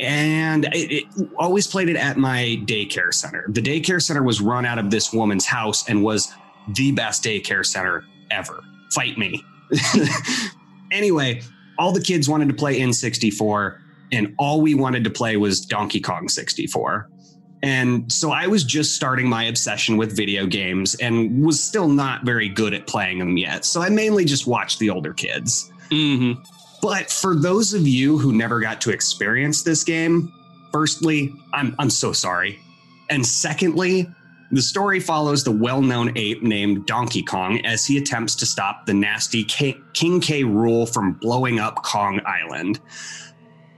and 0.00 0.68
it, 0.72 1.04
always 1.38 1.66
played 1.66 1.88
it 1.88 1.96
at 1.96 2.18
my 2.18 2.60
daycare 2.66 3.14
center. 3.14 3.46
The 3.48 3.62
daycare 3.62 4.02
center 4.02 4.22
was 4.22 4.42
run 4.42 4.66
out 4.66 4.78
of 4.78 4.90
this 4.90 5.14
woman's 5.14 5.46
house 5.46 5.88
and 5.88 6.04
was 6.04 6.30
the 6.74 6.92
best 6.92 7.24
daycare 7.24 7.64
center 7.64 8.04
ever. 8.30 8.62
Fight 8.92 9.16
me. 9.16 9.42
anyway, 10.92 11.40
all 11.78 11.90
the 11.90 12.02
kids 12.02 12.28
wanted 12.28 12.48
to 12.48 12.54
play 12.54 12.78
N64, 12.80 13.78
and 14.12 14.34
all 14.38 14.60
we 14.60 14.74
wanted 14.74 15.04
to 15.04 15.10
play 15.10 15.36
was 15.36 15.60
Donkey 15.60 16.00
Kong 16.00 16.28
64. 16.28 17.08
And 17.62 18.10
so 18.12 18.30
I 18.30 18.46
was 18.46 18.62
just 18.62 18.94
starting 18.94 19.28
my 19.28 19.44
obsession 19.44 19.96
with 19.96 20.16
video 20.16 20.46
games 20.46 20.94
and 20.96 21.44
was 21.44 21.62
still 21.62 21.88
not 21.88 22.24
very 22.24 22.48
good 22.48 22.72
at 22.72 22.86
playing 22.86 23.18
them 23.18 23.36
yet. 23.36 23.64
So 23.64 23.80
I 23.80 23.88
mainly 23.88 24.24
just 24.24 24.46
watched 24.46 24.78
the 24.78 24.90
older 24.90 25.12
kids. 25.12 25.70
Mm-hmm. 25.90 26.40
But 26.80 27.10
for 27.10 27.34
those 27.34 27.74
of 27.74 27.86
you 27.88 28.18
who 28.18 28.32
never 28.32 28.60
got 28.60 28.80
to 28.82 28.90
experience 28.90 29.62
this 29.62 29.82
game, 29.82 30.32
firstly, 30.70 31.34
I'm, 31.52 31.74
I'm 31.78 31.90
so 31.90 32.12
sorry. 32.12 32.60
And 33.10 33.26
secondly, 33.26 34.06
the 34.50 34.62
story 34.62 35.00
follows 35.00 35.44
the 35.44 35.50
well 35.50 35.82
known 35.82 36.16
ape 36.16 36.42
named 36.42 36.86
Donkey 36.86 37.22
Kong 37.22 37.60
as 37.66 37.84
he 37.84 37.98
attempts 37.98 38.34
to 38.36 38.46
stop 38.46 38.86
the 38.86 38.94
nasty 38.94 39.44
K- 39.44 39.76
King 39.92 40.20
K. 40.20 40.44
Rool 40.44 40.90
from 40.90 41.14
blowing 41.14 41.58
up 41.58 41.82
Kong 41.82 42.20
Island. 42.24 42.80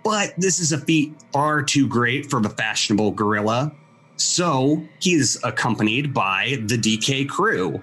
But 0.03 0.35
this 0.39 0.61
is 0.61 0.73
a 0.73 0.79
feat 0.79 1.13
far 1.33 1.63
too 1.63 1.87
great 1.87 2.31
for 2.31 2.41
the 2.41 2.51
fashionable 2.51 3.13
gorilla. 3.13 3.73
So 4.17 4.85
he 5.01 5.15
is 5.15 5.39
accompanied 5.45 6.13
by 6.13 6.59
the 6.67 6.77
DK 6.77 7.29
crew. 7.29 7.83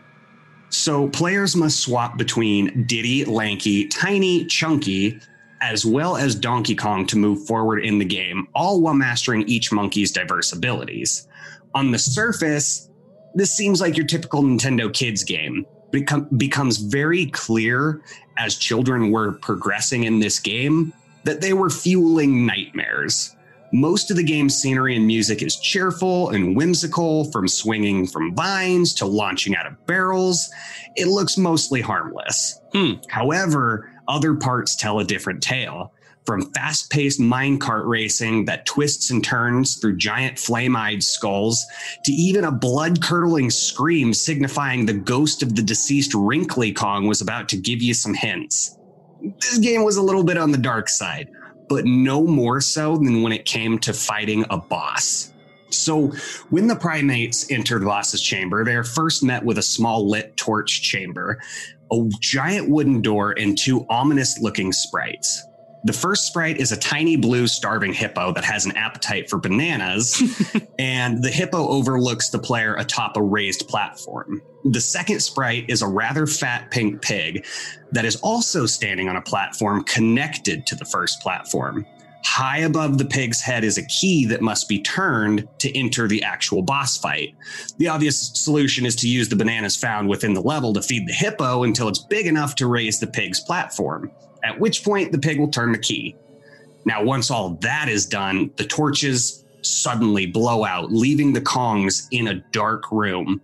So 0.69 1.07
players 1.09 1.55
must 1.55 1.79
swap 1.79 2.17
between 2.17 2.83
Diddy, 2.83 3.25
Lanky, 3.25 3.87
Tiny, 3.87 4.45
Chunky, 4.45 5.19
as 5.61 5.85
well 5.85 6.17
as 6.17 6.35
Donkey 6.35 6.75
Kong 6.75 7.05
to 7.07 7.17
move 7.17 7.47
forward 7.47 7.79
in 7.79 7.97
the 7.97 8.05
game, 8.05 8.47
all 8.53 8.81
while 8.81 8.93
mastering 8.93 9.43
each 9.47 9.71
monkey's 9.71 10.11
diverse 10.11 10.51
abilities 10.53 11.27
on 11.77 11.91
the 11.91 11.99
surface, 11.99 12.89
This 13.35 13.55
seems 13.55 13.79
like 13.79 13.95
your 13.95 14.07
typical 14.07 14.41
Nintendo 14.41 14.91
kids 14.91 15.23
game, 15.23 15.65
but 15.91 16.37
becomes 16.39 16.77
very 16.77 17.27
clear 17.27 18.01
as 18.37 18.55
children 18.55 19.11
were 19.11 19.33
progressing 19.33 20.05
in 20.05 20.19
this 20.19 20.39
game 20.39 20.91
that 21.27 21.41
they 21.41 21.51
were 21.51 21.69
fueling 21.69 22.45
nightmares. 22.45 23.35
Most 23.73 24.09
of 24.09 24.15
the 24.15 24.23
game's 24.23 24.55
scenery 24.55 24.95
and 24.95 25.05
music 25.05 25.43
is 25.43 25.59
cheerful 25.59 26.29
and 26.29 26.55
whimsical, 26.55 27.29
from 27.31 27.49
swinging 27.49 28.07
from 28.07 28.33
vines 28.33 28.93
to 28.93 29.05
launching 29.05 29.53
out 29.53 29.67
of 29.67 29.85
barrels. 29.85 30.49
It 30.95 31.07
looks 31.07 31.37
mostly 31.37 31.81
harmless. 31.81 32.61
Hmm. 32.71 32.93
However, 33.09 33.91
other 34.07 34.35
parts 34.35 34.77
tell 34.77 34.99
a 34.99 35.03
different 35.03 35.43
tale. 35.43 35.91
From 36.25 36.49
fast 36.53 36.89
paced 36.91 37.19
minecart 37.19 37.85
racing 37.85 38.45
that 38.45 38.65
twists 38.65 39.11
and 39.11 39.21
turns 39.21 39.75
through 39.75 39.97
giant 39.97 40.39
flame 40.39 40.77
eyed 40.77 41.03
skulls, 41.03 41.65
to 42.05 42.11
even 42.13 42.45
a 42.45 42.51
blood 42.53 43.01
curdling 43.01 43.49
scream 43.49 44.13
signifying 44.13 44.85
the 44.85 44.93
ghost 44.93 45.43
of 45.43 45.57
the 45.57 45.61
deceased 45.61 46.13
Wrinkly 46.13 46.71
Kong 46.71 47.05
was 47.05 47.19
about 47.19 47.49
to 47.49 47.57
give 47.57 47.81
you 47.81 47.93
some 47.93 48.13
hints. 48.13 48.76
This 49.21 49.57
game 49.57 49.83
was 49.83 49.97
a 49.97 50.01
little 50.01 50.23
bit 50.23 50.37
on 50.37 50.51
the 50.51 50.57
dark 50.57 50.89
side, 50.89 51.29
but 51.69 51.85
no 51.85 52.25
more 52.25 52.61
so 52.61 52.97
than 52.97 53.21
when 53.21 53.31
it 53.31 53.45
came 53.45 53.79
to 53.79 53.93
fighting 53.93 54.45
a 54.49 54.57
boss. 54.57 55.33
So, 55.69 56.13
when 56.49 56.67
the 56.67 56.75
primates 56.75 57.51
enter 57.51 57.77
the 57.77 57.85
boss's 57.85 58.21
chamber, 58.21 58.63
they 58.63 58.75
are 58.75 58.83
first 58.83 59.23
met 59.23 59.43
with 59.43 59.57
a 59.57 59.61
small 59.61 60.09
lit 60.09 60.37
torch 60.37 60.81
chamber, 60.81 61.41
a 61.91 62.09
giant 62.21 62.69
wooden 62.69 63.01
door, 63.01 63.33
and 63.37 63.57
two 63.57 63.85
ominous 63.89 64.39
looking 64.39 64.71
sprites. 64.71 65.46
The 65.83 65.93
first 65.93 66.25
sprite 66.25 66.57
is 66.57 66.71
a 66.71 66.77
tiny 66.77 67.15
blue 67.15 67.47
starving 67.47 67.93
hippo 67.93 68.33
that 68.33 68.43
has 68.43 68.65
an 68.65 68.75
appetite 68.75 69.29
for 69.29 69.37
bananas, 69.37 70.21
and 70.79 71.23
the 71.23 71.29
hippo 71.29 71.67
overlooks 71.67 72.29
the 72.29 72.39
player 72.39 72.75
atop 72.75 73.15
a 73.15 73.21
raised 73.21 73.67
platform. 73.67 74.41
The 74.65 74.81
second 74.81 75.21
sprite 75.21 75.65
is 75.69 75.81
a 75.81 75.87
rather 75.87 76.27
fat 76.27 76.71
pink 76.71 77.01
pig 77.01 77.45
that 77.91 78.05
is 78.05 78.17
also 78.17 78.65
standing 78.65 79.07
on 79.07 79.15
a 79.15 79.21
platform 79.21 79.83
connected 79.83 80.65
to 80.67 80.75
the 80.75 80.85
first 80.85 81.21
platform. 81.21 81.85
High 82.27 82.59
above 82.59 82.97
the 82.97 83.05
pig's 83.05 83.41
head 83.41 83.63
is 83.63 83.77
a 83.77 83.85
key 83.87 84.25
that 84.25 84.41
must 84.41 84.67
be 84.67 84.81
turned 84.81 85.47
to 85.59 85.75
enter 85.75 86.07
the 86.07 86.21
actual 86.21 86.61
boss 86.61 86.97
fight. 86.97 87.33
The 87.77 87.87
obvious 87.87 88.31
solution 88.35 88.85
is 88.85 88.95
to 88.97 89.07
use 89.07 89.29
the 89.29 89.35
bananas 89.35 89.77
found 89.77 90.09
within 90.09 90.33
the 90.33 90.41
level 90.41 90.73
to 90.73 90.81
feed 90.81 91.07
the 91.07 91.13
hippo 91.13 91.63
until 91.63 91.87
it's 91.87 91.97
big 91.97 92.27
enough 92.27 92.53
to 92.55 92.67
raise 92.67 92.99
the 92.99 93.07
pig's 93.07 93.39
platform, 93.39 94.11
at 94.43 94.59
which 94.59 94.83
point 94.83 95.13
the 95.13 95.17
pig 95.17 95.39
will 95.39 95.47
turn 95.47 95.71
the 95.71 95.79
key. 95.79 96.15
Now, 96.85 97.01
once 97.01 97.31
all 97.31 97.51
that 97.61 97.87
is 97.87 98.05
done, 98.05 98.51
the 98.57 98.65
torches 98.65 99.45
suddenly 99.61 100.27
blow 100.27 100.65
out, 100.65 100.91
leaving 100.91 101.31
the 101.31 101.41
Kongs 101.41 102.07
in 102.11 102.27
a 102.27 102.43
dark 102.51 102.91
room. 102.91 103.41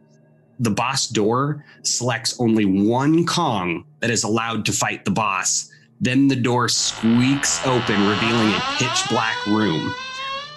The 0.59 0.71
boss 0.71 1.07
door 1.07 1.65
selects 1.83 2.39
only 2.39 2.65
one 2.65 3.25
Kong 3.25 3.85
that 4.01 4.11
is 4.11 4.23
allowed 4.23 4.65
to 4.65 4.71
fight 4.73 5.05
the 5.05 5.11
boss. 5.11 5.69
Then 6.01 6.27
the 6.27 6.35
door 6.35 6.67
squeaks 6.69 7.65
open, 7.65 8.07
revealing 8.07 8.53
a 8.53 8.61
pitch 8.77 9.09
black 9.09 9.45
room. 9.45 9.93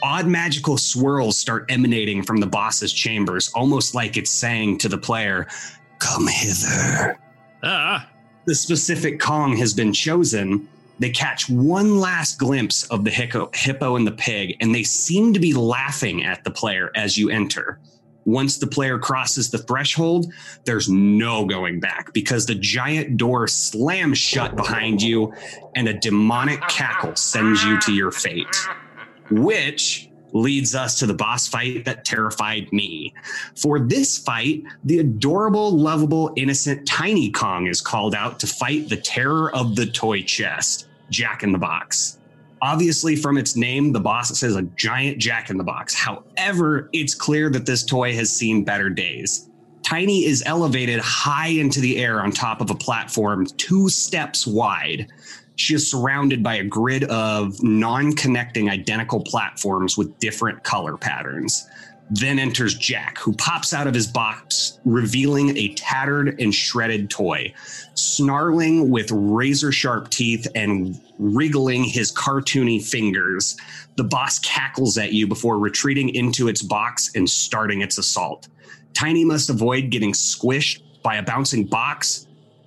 Odd 0.02 0.26
magical 0.26 0.76
swirls 0.76 1.38
start 1.38 1.66
emanating 1.68 2.22
from 2.22 2.38
the 2.38 2.46
boss's 2.46 2.92
chambers, 2.92 3.50
almost 3.54 3.94
like 3.94 4.16
it's 4.16 4.30
saying 4.30 4.78
to 4.78 4.88
the 4.88 4.98
player, 4.98 5.46
Come 5.98 6.26
hither. 6.26 7.18
Ah, 7.62 8.08
The 8.44 8.54
specific 8.54 9.18
Kong 9.18 9.56
has 9.56 9.72
been 9.72 9.92
chosen. 9.92 10.68
They 10.98 11.10
catch 11.10 11.48
one 11.48 11.98
last 11.98 12.38
glimpse 12.38 12.84
of 12.84 13.04
the 13.04 13.10
hippo, 13.10 13.50
hippo 13.54 13.96
and 13.96 14.06
the 14.06 14.12
pig, 14.12 14.56
and 14.60 14.74
they 14.74 14.82
seem 14.82 15.32
to 15.32 15.40
be 15.40 15.52
laughing 15.52 16.24
at 16.24 16.44
the 16.44 16.50
player 16.50 16.90
as 16.94 17.18
you 17.18 17.30
enter. 17.30 17.78
Once 18.26 18.58
the 18.58 18.66
player 18.66 18.98
crosses 18.98 19.50
the 19.50 19.58
threshold, 19.58 20.32
there's 20.64 20.88
no 20.88 21.46
going 21.46 21.78
back 21.78 22.12
because 22.12 22.44
the 22.44 22.54
giant 22.56 23.16
door 23.16 23.46
slams 23.46 24.18
shut 24.18 24.56
behind 24.56 25.00
you 25.00 25.32
and 25.76 25.88
a 25.88 25.94
demonic 25.94 26.60
cackle 26.68 27.14
sends 27.14 27.64
you 27.64 27.80
to 27.80 27.92
your 27.92 28.10
fate. 28.10 28.44
Which 29.30 30.10
leads 30.32 30.74
us 30.74 30.98
to 30.98 31.06
the 31.06 31.14
boss 31.14 31.46
fight 31.46 31.84
that 31.84 32.04
terrified 32.04 32.70
me. 32.72 33.14
For 33.54 33.78
this 33.78 34.18
fight, 34.18 34.64
the 34.84 34.98
adorable, 34.98 35.70
lovable, 35.70 36.32
innocent 36.36 36.86
Tiny 36.86 37.30
Kong 37.30 37.68
is 37.68 37.80
called 37.80 38.14
out 38.14 38.40
to 38.40 38.46
fight 38.46 38.88
the 38.88 38.96
terror 38.96 39.54
of 39.54 39.76
the 39.76 39.86
toy 39.86 40.22
chest, 40.22 40.88
Jack 41.10 41.44
in 41.44 41.52
the 41.52 41.58
Box. 41.58 42.18
Obviously, 42.62 43.16
from 43.16 43.36
its 43.36 43.56
name, 43.56 43.92
the 43.92 44.00
boss 44.00 44.38
says 44.38 44.56
a 44.56 44.62
giant 44.62 45.18
Jack 45.18 45.50
in 45.50 45.56
the 45.56 45.64
Box. 45.64 45.94
However, 45.94 46.88
it's 46.92 47.14
clear 47.14 47.50
that 47.50 47.66
this 47.66 47.84
toy 47.84 48.14
has 48.14 48.34
seen 48.34 48.64
better 48.64 48.88
days. 48.88 49.48
Tiny 49.82 50.24
is 50.24 50.42
elevated 50.46 50.98
high 51.00 51.48
into 51.48 51.80
the 51.80 51.98
air 51.98 52.20
on 52.20 52.32
top 52.32 52.60
of 52.60 52.70
a 52.70 52.74
platform 52.74 53.46
two 53.46 53.88
steps 53.88 54.46
wide. 54.46 55.08
She 55.56 55.74
is 55.74 55.90
surrounded 55.90 56.42
by 56.42 56.56
a 56.56 56.64
grid 56.64 57.04
of 57.04 57.62
non 57.62 58.14
connecting 58.14 58.68
identical 58.68 59.22
platforms 59.22 59.96
with 59.96 60.18
different 60.18 60.64
color 60.64 60.96
patterns. 60.96 61.66
Then 62.10 62.38
enters 62.38 62.74
Jack, 62.74 63.18
who 63.18 63.32
pops 63.34 63.72
out 63.72 63.86
of 63.86 63.94
his 63.94 64.06
box, 64.06 64.78
revealing 64.84 65.56
a 65.56 65.74
tattered 65.74 66.40
and 66.40 66.54
shredded 66.54 67.10
toy. 67.10 67.52
Snarling 68.06 68.88
with 68.90 69.10
razor 69.10 69.72
sharp 69.72 70.10
teeth 70.10 70.46
and 70.54 71.00
wriggling 71.18 71.82
his 71.82 72.12
cartoony 72.12 72.82
fingers, 72.82 73.56
the 73.96 74.04
boss 74.04 74.38
cackles 74.38 74.96
at 74.96 75.12
you 75.12 75.26
before 75.26 75.58
retreating 75.58 76.10
into 76.10 76.48
its 76.48 76.62
box 76.62 77.10
and 77.14 77.28
starting 77.28 77.80
its 77.80 77.98
assault. 77.98 78.48
Tiny 78.94 79.24
must 79.24 79.50
avoid 79.50 79.90
getting 79.90 80.12
squished 80.12 80.82
by 81.02 81.16
a 81.16 81.22
bouncing 81.22 81.64
box, 81.64 82.26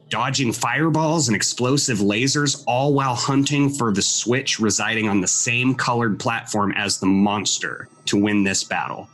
dodging 0.10 0.52
fireballs 0.52 1.28
and 1.28 1.36
explosive 1.36 2.00
lasers, 2.00 2.64
all 2.68 2.94
while 2.94 3.16
hunting 3.16 3.70
for 3.70 3.94
the 3.94 4.02
switch 4.02 4.60
residing 4.60 5.08
on 5.08 5.22
the 5.22 5.28
same 5.28 5.74
colored 5.74 6.20
platform 6.20 6.74
as 6.74 7.00
the 7.00 7.06
monster 7.06 7.88
to 8.06 8.18
win 8.18 8.44
this 8.44 8.64
battle. 8.64 9.08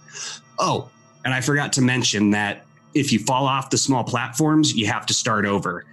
Oh, 0.57 0.89
and 1.23 1.33
I 1.33 1.41
forgot 1.41 1.73
to 1.73 1.81
mention 1.81 2.31
that 2.31 2.65
if 2.95 3.11
you 3.11 3.19
fall 3.19 3.45
off 3.45 3.69
the 3.69 3.77
small 3.77 4.03
platforms, 4.03 4.73
you 4.73 4.87
have 4.87 5.05
to 5.05 5.13
start 5.13 5.45
over. 5.45 5.85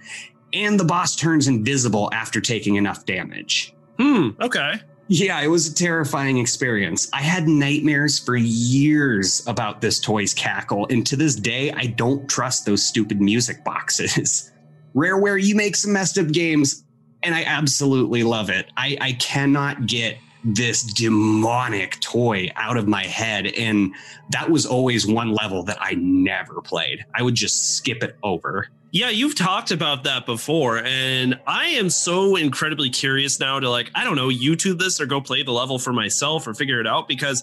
And 0.53 0.79
the 0.79 0.85
boss 0.85 1.15
turns 1.15 1.47
invisible 1.47 2.09
after 2.13 2.39
taking 2.41 2.75
enough 2.75 3.05
damage. 3.05 3.73
hmm. 3.99 4.29
Okay. 4.41 4.79
Yeah, 5.09 5.41
it 5.41 5.47
was 5.47 5.67
a 5.67 5.75
terrifying 5.75 6.37
experience. 6.37 7.09
I 7.11 7.21
had 7.21 7.47
nightmares 7.47 8.17
for 8.17 8.37
years 8.37 9.45
about 9.47 9.81
this 9.81 9.99
toy's 9.99 10.33
cackle, 10.33 10.87
and 10.89 11.05
to 11.07 11.17
this 11.17 11.35
day, 11.35 11.71
I 11.71 11.87
don't 11.87 12.27
trust 12.29 12.65
those 12.65 12.85
stupid 12.85 13.21
music 13.21 13.63
boxes. 13.65 14.51
Rareware, 14.95 15.43
you 15.43 15.55
make 15.55 15.75
some 15.75 15.91
messed 15.91 16.17
up 16.17 16.29
games, 16.29 16.85
and 17.21 17.35
I 17.35 17.43
absolutely 17.43 18.23
love 18.23 18.49
it. 18.49 18.67
I, 18.77 18.97
I 19.01 19.11
cannot 19.13 19.87
get 19.87 20.17
this 20.43 20.83
demonic 20.83 21.99
toy 21.99 22.49
out 22.55 22.77
of 22.77 22.87
my 22.87 23.03
head, 23.03 23.47
and 23.47 23.93
that 24.29 24.49
was 24.49 24.65
always 24.65 25.07
one 25.07 25.31
level 25.31 25.63
that 25.63 25.77
I 25.79 25.93
never 25.95 26.61
played. 26.61 27.05
I 27.15 27.21
would 27.21 27.35
just 27.35 27.77
skip 27.77 28.03
it 28.03 28.17
over. 28.23 28.67
Yeah, 28.91 29.09
you've 29.09 29.35
talked 29.35 29.71
about 29.71 30.03
that 30.03 30.25
before, 30.25 30.77
and 30.77 31.39
I 31.47 31.67
am 31.69 31.89
so 31.89 32.35
incredibly 32.35 32.89
curious 32.89 33.39
now 33.39 33.59
to 33.59 33.69
like, 33.69 33.89
I 33.95 34.03
don't 34.03 34.15
know, 34.15 34.29
YouTube 34.29 34.79
this 34.79 35.01
or 35.01 35.07
go 35.07 35.19
play 35.19 35.41
the 35.41 35.51
level 35.51 35.79
for 35.79 35.93
myself 35.93 36.45
or 36.45 36.53
figure 36.53 36.79
it 36.79 36.85
out 36.85 37.07
because 37.07 37.41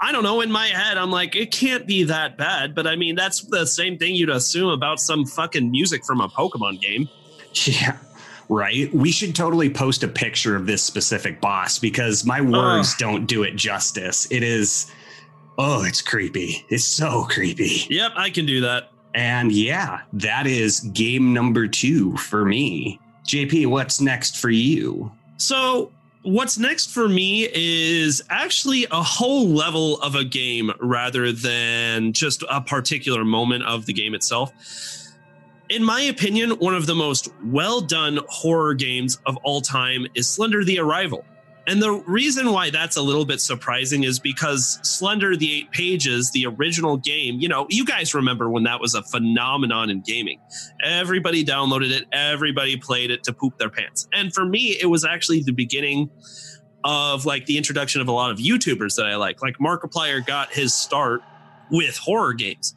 I 0.00 0.10
don't 0.10 0.24
know, 0.24 0.40
in 0.40 0.50
my 0.50 0.66
head, 0.66 0.98
I'm 0.98 1.12
like, 1.12 1.36
it 1.36 1.52
can't 1.52 1.86
be 1.86 2.02
that 2.04 2.36
bad. 2.36 2.74
But 2.74 2.88
I 2.88 2.96
mean, 2.96 3.14
that's 3.14 3.42
the 3.42 3.64
same 3.66 3.98
thing 3.98 4.16
you'd 4.16 4.30
assume 4.30 4.68
about 4.68 4.98
some 4.98 5.24
fucking 5.26 5.70
music 5.70 6.04
from 6.04 6.20
a 6.20 6.28
Pokemon 6.28 6.80
game. 6.80 7.08
Yeah, 7.66 7.98
right. 8.52 8.92
We 8.94 9.10
should 9.10 9.34
totally 9.34 9.70
post 9.70 10.02
a 10.02 10.08
picture 10.08 10.56
of 10.56 10.66
this 10.66 10.82
specific 10.82 11.40
boss 11.40 11.78
because 11.78 12.24
my 12.24 12.40
uh. 12.40 12.44
words 12.44 12.94
don't 12.96 13.26
do 13.26 13.42
it 13.42 13.56
justice. 13.56 14.30
It 14.30 14.42
is, 14.42 14.90
oh, 15.58 15.84
it's 15.84 16.02
creepy. 16.02 16.64
It's 16.68 16.84
so 16.84 17.24
creepy. 17.24 17.86
Yep, 17.88 18.12
I 18.16 18.30
can 18.30 18.46
do 18.46 18.60
that. 18.62 18.90
And 19.14 19.52
yeah, 19.52 20.02
that 20.14 20.46
is 20.46 20.80
game 20.80 21.32
number 21.32 21.68
two 21.68 22.16
for 22.16 22.44
me. 22.44 22.98
JP, 23.26 23.66
what's 23.66 24.00
next 24.00 24.38
for 24.38 24.50
you? 24.50 25.12
So, 25.36 25.92
what's 26.22 26.58
next 26.58 26.90
for 26.90 27.08
me 27.08 27.48
is 27.52 28.22
actually 28.30 28.86
a 28.90 29.02
whole 29.02 29.48
level 29.48 30.00
of 30.00 30.14
a 30.14 30.24
game 30.24 30.70
rather 30.80 31.32
than 31.32 32.12
just 32.12 32.42
a 32.48 32.60
particular 32.60 33.24
moment 33.24 33.64
of 33.64 33.86
the 33.86 33.92
game 33.92 34.14
itself. 34.14 34.52
In 35.72 35.82
my 35.82 36.02
opinion, 36.02 36.50
one 36.50 36.74
of 36.74 36.84
the 36.84 36.94
most 36.94 37.30
well 37.46 37.80
done 37.80 38.18
horror 38.28 38.74
games 38.74 39.18
of 39.24 39.38
all 39.38 39.62
time 39.62 40.06
is 40.14 40.28
Slender 40.28 40.64
the 40.64 40.78
Arrival. 40.78 41.24
And 41.66 41.80
the 41.80 41.92
reason 42.06 42.52
why 42.52 42.68
that's 42.68 42.96
a 42.96 43.00
little 43.00 43.24
bit 43.24 43.40
surprising 43.40 44.04
is 44.04 44.18
because 44.18 44.78
Slender 44.82 45.34
the 45.34 45.60
Eight 45.60 45.70
Pages, 45.70 46.30
the 46.32 46.44
original 46.44 46.98
game, 46.98 47.40
you 47.40 47.48
know, 47.48 47.66
you 47.70 47.86
guys 47.86 48.12
remember 48.12 48.50
when 48.50 48.64
that 48.64 48.82
was 48.82 48.94
a 48.94 49.02
phenomenon 49.02 49.88
in 49.88 50.02
gaming. 50.02 50.40
Everybody 50.84 51.42
downloaded 51.42 51.90
it, 51.90 52.04
everybody 52.12 52.76
played 52.76 53.10
it 53.10 53.22
to 53.24 53.32
poop 53.32 53.56
their 53.56 53.70
pants. 53.70 54.06
And 54.12 54.34
for 54.34 54.44
me, 54.44 54.76
it 54.78 54.90
was 54.90 55.06
actually 55.06 55.42
the 55.42 55.52
beginning 55.52 56.10
of 56.84 57.24
like 57.24 57.46
the 57.46 57.56
introduction 57.56 58.02
of 58.02 58.08
a 58.08 58.12
lot 58.12 58.30
of 58.30 58.36
YouTubers 58.36 58.96
that 58.96 59.06
I 59.06 59.16
like. 59.16 59.40
Like 59.40 59.56
Markiplier 59.56 60.26
got 60.26 60.52
his 60.52 60.74
start 60.74 61.22
with 61.72 61.96
horror 61.96 62.34
games. 62.34 62.74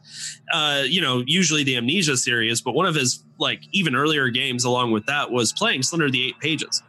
Uh, 0.52 0.82
you 0.86 1.00
know, 1.00 1.22
usually 1.26 1.62
the 1.62 1.76
Amnesia 1.76 2.16
series, 2.16 2.60
but 2.60 2.74
one 2.74 2.86
of 2.86 2.94
his 2.94 3.22
like 3.38 3.60
even 3.72 3.94
earlier 3.94 4.28
games 4.28 4.64
along 4.64 4.90
with 4.90 5.06
that 5.06 5.30
was 5.30 5.52
playing 5.52 5.82
Slender 5.82 6.10
the 6.10 6.28
Eight 6.28 6.40
Pages. 6.40 6.82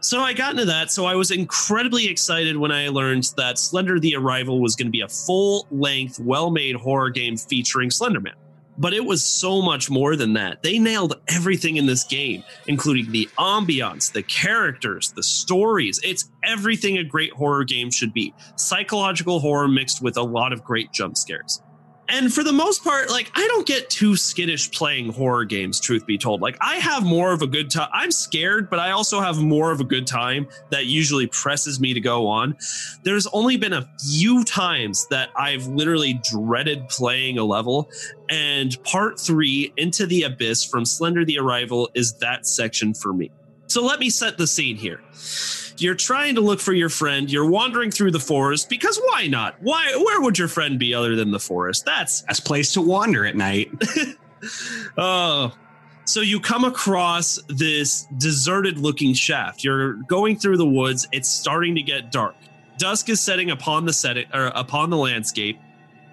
So 0.00 0.20
I 0.20 0.34
got 0.34 0.52
into 0.52 0.66
that. 0.66 0.90
So 0.90 1.06
I 1.06 1.14
was 1.14 1.30
incredibly 1.30 2.06
excited 2.06 2.56
when 2.56 2.70
I 2.70 2.88
learned 2.88 3.30
that 3.36 3.58
Slender 3.58 3.98
the 3.98 4.14
Arrival 4.16 4.60
was 4.60 4.76
going 4.76 4.86
to 4.86 4.92
be 4.92 5.00
a 5.00 5.08
full 5.08 5.66
length, 5.70 6.20
well 6.20 6.50
made 6.50 6.76
horror 6.76 7.10
game 7.10 7.36
featuring 7.36 7.88
Slenderman. 7.88 8.34
But 8.76 8.92
it 8.92 9.04
was 9.04 9.22
so 9.22 9.62
much 9.62 9.88
more 9.88 10.16
than 10.16 10.32
that. 10.34 10.62
They 10.62 10.78
nailed 10.78 11.20
everything 11.28 11.76
in 11.76 11.86
this 11.86 12.04
game, 12.04 12.42
including 12.66 13.12
the 13.12 13.28
ambiance, 13.38 14.12
the 14.12 14.22
characters, 14.22 15.12
the 15.12 15.22
stories. 15.22 16.00
It's 16.02 16.30
everything 16.42 16.98
a 16.98 17.04
great 17.04 17.32
horror 17.32 17.64
game 17.64 17.90
should 17.90 18.12
be 18.12 18.34
psychological 18.56 19.38
horror 19.40 19.68
mixed 19.68 20.02
with 20.02 20.16
a 20.16 20.22
lot 20.22 20.52
of 20.52 20.64
great 20.64 20.92
jump 20.92 21.16
scares 21.16 21.62
and 22.08 22.32
for 22.32 22.42
the 22.42 22.52
most 22.52 22.84
part 22.84 23.10
like 23.10 23.30
i 23.34 23.46
don't 23.48 23.66
get 23.66 23.88
too 23.90 24.16
skittish 24.16 24.70
playing 24.70 25.12
horror 25.12 25.44
games 25.44 25.80
truth 25.80 26.06
be 26.06 26.18
told. 26.18 26.40
Like 26.40 26.56
i 26.60 26.76
have 26.76 27.04
more 27.04 27.32
of 27.32 27.42
a 27.42 27.46
good 27.46 27.70
time 27.70 27.88
i'm 27.92 28.10
scared 28.10 28.68
but 28.68 28.78
i 28.78 28.90
also 28.90 29.20
have 29.20 29.38
more 29.38 29.70
of 29.70 29.80
a 29.80 29.84
good 29.84 30.06
time 30.06 30.48
that 30.70 30.86
usually 30.86 31.26
presses 31.26 31.80
me 31.80 31.94
to 31.94 32.00
go 32.00 32.26
on. 32.26 32.56
There's 33.02 33.26
only 33.28 33.56
been 33.56 33.72
a 33.72 33.88
few 34.04 34.44
times 34.44 35.06
that 35.08 35.30
i've 35.36 35.66
literally 35.66 36.20
dreaded 36.30 36.88
playing 36.88 37.38
a 37.38 37.44
level 37.44 37.90
and 38.28 38.82
part 38.84 39.18
three 39.18 39.72
into 39.76 40.06
the 40.06 40.22
abyss 40.22 40.64
from 40.64 40.84
slender 40.84 41.24
the 41.24 41.38
arrival 41.38 41.90
is 41.94 42.14
that 42.14 42.46
section 42.46 42.94
for 42.94 43.12
me 43.12 43.30
so 43.74 43.84
let 43.84 44.00
me 44.00 44.08
set 44.10 44.38
the 44.38 44.46
scene 44.46 44.76
here 44.76 45.00
you're 45.78 45.94
trying 45.94 46.34
to 46.34 46.40
look 46.40 46.60
for 46.60 46.72
your 46.72 46.88
friend. 46.88 47.30
You're 47.30 47.48
wandering 47.48 47.90
through 47.90 48.12
the 48.12 48.20
forest 48.20 48.68
because 48.68 49.00
why 49.10 49.26
not? 49.26 49.56
Why? 49.60 49.94
Where 49.96 50.20
would 50.20 50.38
your 50.38 50.48
friend 50.48 50.78
be 50.78 50.94
other 50.94 51.16
than 51.16 51.30
the 51.30 51.40
forest? 51.40 51.84
That's 51.84 52.22
best 52.22 52.44
place 52.44 52.72
to 52.74 52.80
wander 52.80 53.26
at 53.26 53.36
night. 53.36 53.70
oh. 54.98 55.52
So 56.06 56.20
you 56.20 56.38
come 56.38 56.64
across 56.64 57.38
this 57.48 58.06
deserted 58.18 58.78
looking 58.78 59.14
shaft. 59.14 59.64
You're 59.64 59.94
going 59.94 60.36
through 60.36 60.58
the 60.58 60.66
woods. 60.66 61.08
It's 61.12 61.28
starting 61.28 61.74
to 61.76 61.82
get 61.82 62.12
dark. 62.12 62.36
Dusk 62.76 63.08
is 63.08 63.20
setting 63.20 63.50
upon 63.50 63.86
the 63.86 63.92
setting 63.92 64.26
or 64.34 64.46
upon 64.54 64.90
the 64.90 64.98
landscape. 64.98 65.58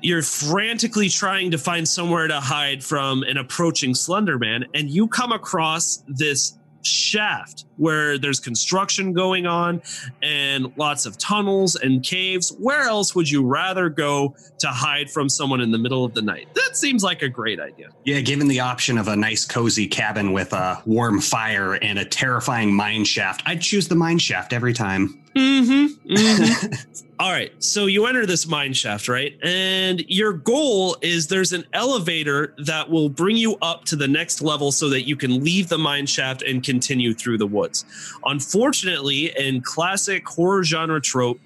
You're 0.02 0.22
frantically 0.22 1.10
trying 1.10 1.52
to 1.52 1.58
find 1.58 1.88
somewhere 1.88 2.28
to 2.28 2.40
hide 2.40 2.84
from 2.84 3.22
an 3.24 3.38
approaching 3.38 3.94
Slenderman, 3.94 4.66
and 4.74 4.90
you 4.90 5.08
come 5.08 5.32
across 5.32 6.04
this 6.08 6.58
shaft 6.84 7.66
where 7.78 8.18
there's 8.18 8.40
construction 8.40 9.12
going 9.14 9.46
on 9.48 9.82
and 10.22 10.72
lots 10.78 11.06
of 11.06 11.18
tunnels 11.18 11.76
and 11.76 12.04
caves. 12.04 12.56
Where 12.60 12.84
else 12.84 13.16
would 13.16 13.30
you 13.30 13.44
rather 13.46 13.90
go 13.90 14.36
to 14.60 14.68
hide 14.68 15.10
from 15.10 15.30
someone 15.30 15.62
in 15.62 15.72
the 15.72 15.78
middle 15.78 16.06
of 16.06 16.14
the 16.14 16.22
night? 16.22 16.48
That 16.54 16.78
seems 16.78 17.04
like 17.04 17.22
a 17.22 17.30
great 17.30 17.60
idea. 17.60 17.90
Yeah, 18.06 18.22
given 18.22 18.48
the 18.48 18.60
option 18.60 18.98
of 18.98 19.08
a 19.08 19.16
nice 19.16 19.46
cozy 19.46 19.88
cabin 19.88 20.32
with 20.32 20.54
a 20.54 20.82
warm 20.86 21.22
fire 21.22 21.74
and 21.74 21.98
a 21.98 22.06
terrifying 22.06 22.74
mine 22.74 23.06
shaft, 23.06 23.42
I'd 23.46 23.62
choose 23.62 23.88
the 23.88 23.96
mine 23.96 24.20
shaft 24.20 24.54
every 24.54 24.74
time. 24.74 25.18
Mm-hmm. 25.36 26.14
mm-hmm. 26.14 26.98
All 27.20 27.32
right. 27.32 27.52
So 27.64 27.86
you 27.86 28.08
enter 28.08 28.26
this 28.26 28.48
mine 28.48 28.74
shaft, 28.74 29.08
right? 29.08 29.38
And 29.44 30.04
your 30.08 30.34
goal 30.34 30.98
is 31.02 31.28
there's 31.28 31.54
an 31.54 31.66
elevator 31.74 32.56
that 32.66 32.90
will 32.90 33.10
bring 33.10 33.38
you 33.38 33.58
up 33.62 33.86
to 33.86 33.96
the 33.96 34.08
next 34.08 34.42
level 34.42 34.72
so 34.72 34.90
that 34.90 35.04
you 35.04 35.16
can 35.16 35.44
leave 35.44 35.70
the 35.70 35.78
mine 35.78 36.08
shaft 36.08 36.42
and 36.42 36.64
continue 36.64 37.14
through 37.14 37.38
the 37.38 37.46
woods. 37.46 37.86
Unfortunately, 38.26 39.32
in 39.38 39.62
classic 39.62 40.28
horror 40.28 40.64
genre 40.64 41.00
trope, 41.00 41.40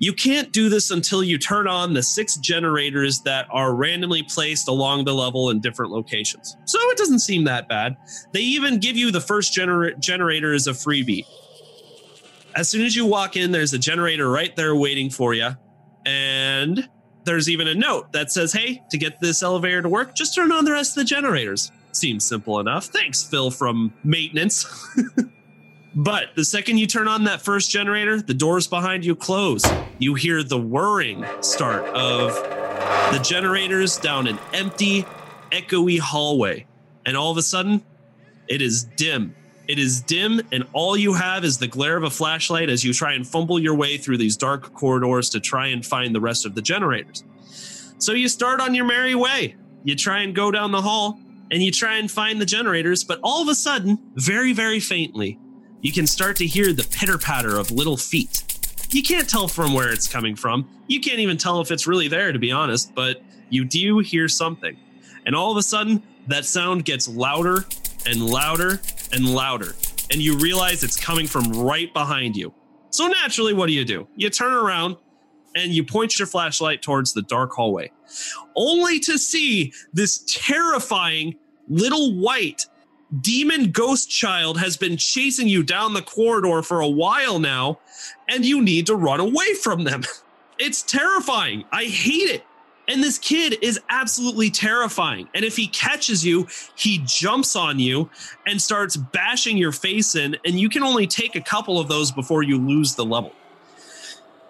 you 0.00 0.12
can't 0.12 0.52
do 0.52 0.68
this 0.68 0.90
until 0.90 1.22
you 1.24 1.38
turn 1.38 1.66
on 1.66 1.94
the 1.94 2.02
six 2.02 2.36
generators 2.36 3.20
that 3.20 3.46
are 3.50 3.74
randomly 3.74 4.22
placed 4.22 4.68
along 4.68 5.04
the 5.04 5.14
level 5.14 5.50
in 5.50 5.60
different 5.60 5.92
locations. 5.92 6.56
So 6.66 6.78
it 6.90 6.98
doesn't 6.98 7.20
seem 7.20 7.44
that 7.44 7.68
bad. 7.68 7.96
They 8.32 8.40
even 8.40 8.80
give 8.80 8.96
you 8.96 9.10
the 9.10 9.20
first 9.20 9.54
gener- 9.56 9.98
generator 9.98 10.52
as 10.54 10.66
a 10.66 10.72
freebie 10.72 11.24
as 12.54 12.68
soon 12.68 12.84
as 12.84 12.96
you 12.96 13.06
walk 13.06 13.36
in, 13.36 13.52
there's 13.52 13.72
a 13.72 13.78
generator 13.78 14.28
right 14.30 14.54
there 14.56 14.74
waiting 14.74 15.10
for 15.10 15.34
you. 15.34 15.50
And 16.04 16.88
there's 17.24 17.48
even 17.48 17.68
a 17.68 17.74
note 17.74 18.12
that 18.12 18.30
says, 18.30 18.52
hey, 18.52 18.82
to 18.90 18.98
get 18.98 19.20
this 19.20 19.42
elevator 19.42 19.82
to 19.82 19.88
work, 19.88 20.14
just 20.14 20.34
turn 20.34 20.52
on 20.52 20.64
the 20.64 20.72
rest 20.72 20.96
of 20.96 21.02
the 21.02 21.04
generators. 21.04 21.70
Seems 21.92 22.26
simple 22.26 22.60
enough. 22.60 22.86
Thanks, 22.86 23.22
Phil 23.22 23.50
from 23.50 23.92
maintenance. 24.04 24.66
but 25.94 26.28
the 26.36 26.44
second 26.44 26.78
you 26.78 26.86
turn 26.86 27.08
on 27.08 27.24
that 27.24 27.42
first 27.42 27.70
generator, 27.70 28.20
the 28.20 28.34
doors 28.34 28.66
behind 28.66 29.04
you 29.04 29.14
close. 29.14 29.64
You 29.98 30.14
hear 30.14 30.42
the 30.42 30.58
whirring 30.58 31.24
start 31.40 31.84
of 31.94 32.34
the 33.12 33.20
generators 33.22 33.96
down 33.98 34.26
an 34.26 34.38
empty, 34.52 35.04
echoey 35.50 35.98
hallway. 35.98 36.66
And 37.04 37.16
all 37.16 37.30
of 37.30 37.36
a 37.36 37.42
sudden, 37.42 37.82
it 38.48 38.62
is 38.62 38.84
dim 38.84 39.34
it 39.70 39.78
is 39.78 40.00
dim, 40.00 40.40
and 40.50 40.66
all 40.72 40.96
you 40.96 41.14
have 41.14 41.44
is 41.44 41.56
the 41.56 41.68
glare 41.68 41.96
of 41.96 42.02
a 42.02 42.10
flashlight 42.10 42.68
as 42.68 42.82
you 42.82 42.92
try 42.92 43.12
and 43.12 43.24
fumble 43.24 43.56
your 43.56 43.76
way 43.76 43.96
through 43.98 44.18
these 44.18 44.36
dark 44.36 44.74
corridors 44.74 45.30
to 45.30 45.38
try 45.38 45.68
and 45.68 45.86
find 45.86 46.12
the 46.12 46.20
rest 46.20 46.44
of 46.44 46.56
the 46.56 46.60
generators. 46.60 47.22
So 47.98 48.10
you 48.12 48.28
start 48.28 48.60
on 48.60 48.74
your 48.74 48.84
merry 48.84 49.14
way. 49.14 49.54
You 49.84 49.94
try 49.94 50.22
and 50.22 50.34
go 50.34 50.50
down 50.50 50.72
the 50.72 50.82
hall 50.82 51.20
and 51.52 51.62
you 51.62 51.70
try 51.70 51.98
and 51.98 52.10
find 52.10 52.40
the 52.40 52.46
generators, 52.46 53.04
but 53.04 53.20
all 53.22 53.42
of 53.42 53.46
a 53.46 53.54
sudden, 53.54 53.96
very, 54.16 54.52
very 54.52 54.80
faintly, 54.80 55.38
you 55.82 55.92
can 55.92 56.08
start 56.08 56.36
to 56.38 56.48
hear 56.48 56.72
the 56.72 56.88
pitter 56.90 57.16
patter 57.16 57.56
of 57.56 57.70
little 57.70 57.96
feet. 57.96 58.42
You 58.90 59.04
can't 59.04 59.28
tell 59.28 59.46
from 59.46 59.72
where 59.72 59.92
it's 59.92 60.08
coming 60.08 60.34
from. 60.34 60.68
You 60.88 60.98
can't 60.98 61.20
even 61.20 61.36
tell 61.36 61.60
if 61.60 61.70
it's 61.70 61.86
really 61.86 62.08
there, 62.08 62.32
to 62.32 62.40
be 62.40 62.50
honest, 62.50 62.92
but 62.96 63.22
you 63.50 63.64
do 63.64 64.00
hear 64.00 64.26
something. 64.26 64.76
And 65.24 65.36
all 65.36 65.52
of 65.52 65.56
a 65.58 65.62
sudden, 65.62 66.02
that 66.26 66.44
sound 66.44 66.84
gets 66.84 67.06
louder 67.06 67.66
and 68.06 68.24
louder 68.24 68.80
and 69.12 69.28
louder, 69.28 69.74
and 70.10 70.20
you 70.20 70.36
realize 70.36 70.82
it's 70.82 70.98
coming 70.98 71.26
from 71.26 71.44
right 71.52 71.92
behind 71.92 72.36
you. 72.36 72.52
So 72.90 73.06
naturally, 73.06 73.54
what 73.54 73.66
do 73.66 73.72
you 73.72 73.84
do? 73.84 74.08
You 74.16 74.30
turn 74.30 74.52
around 74.52 74.96
and 75.56 75.72
you 75.72 75.84
point 75.84 76.18
your 76.18 76.26
flashlight 76.26 76.82
towards 76.82 77.12
the 77.12 77.22
dark 77.22 77.52
hallway, 77.52 77.90
only 78.56 79.00
to 79.00 79.18
see 79.18 79.72
this 79.92 80.24
terrifying 80.26 81.36
little 81.68 82.14
white 82.14 82.66
demon 83.20 83.70
ghost 83.72 84.10
child 84.10 84.58
has 84.58 84.76
been 84.76 84.96
chasing 84.96 85.48
you 85.48 85.62
down 85.62 85.94
the 85.94 86.02
corridor 86.02 86.62
for 86.62 86.80
a 86.80 86.88
while 86.88 87.38
now, 87.38 87.80
and 88.28 88.44
you 88.44 88.62
need 88.62 88.86
to 88.86 88.94
run 88.94 89.20
away 89.20 89.54
from 89.54 89.84
them. 89.84 90.02
It's 90.62 90.82
terrifying. 90.82 91.64
I 91.72 91.84
hate 91.84 92.28
it. 92.28 92.44
And 92.90 93.04
this 93.04 93.18
kid 93.18 93.56
is 93.62 93.78
absolutely 93.88 94.50
terrifying. 94.50 95.28
And 95.32 95.44
if 95.44 95.56
he 95.56 95.68
catches 95.68 96.26
you, 96.26 96.48
he 96.74 97.00
jumps 97.06 97.54
on 97.54 97.78
you 97.78 98.10
and 98.48 98.60
starts 98.60 98.96
bashing 98.96 99.56
your 99.56 99.70
face 99.70 100.16
in. 100.16 100.36
And 100.44 100.58
you 100.58 100.68
can 100.68 100.82
only 100.82 101.06
take 101.06 101.36
a 101.36 101.40
couple 101.40 101.78
of 101.78 101.86
those 101.86 102.10
before 102.10 102.42
you 102.42 102.58
lose 102.58 102.96
the 102.96 103.04
level. 103.04 103.32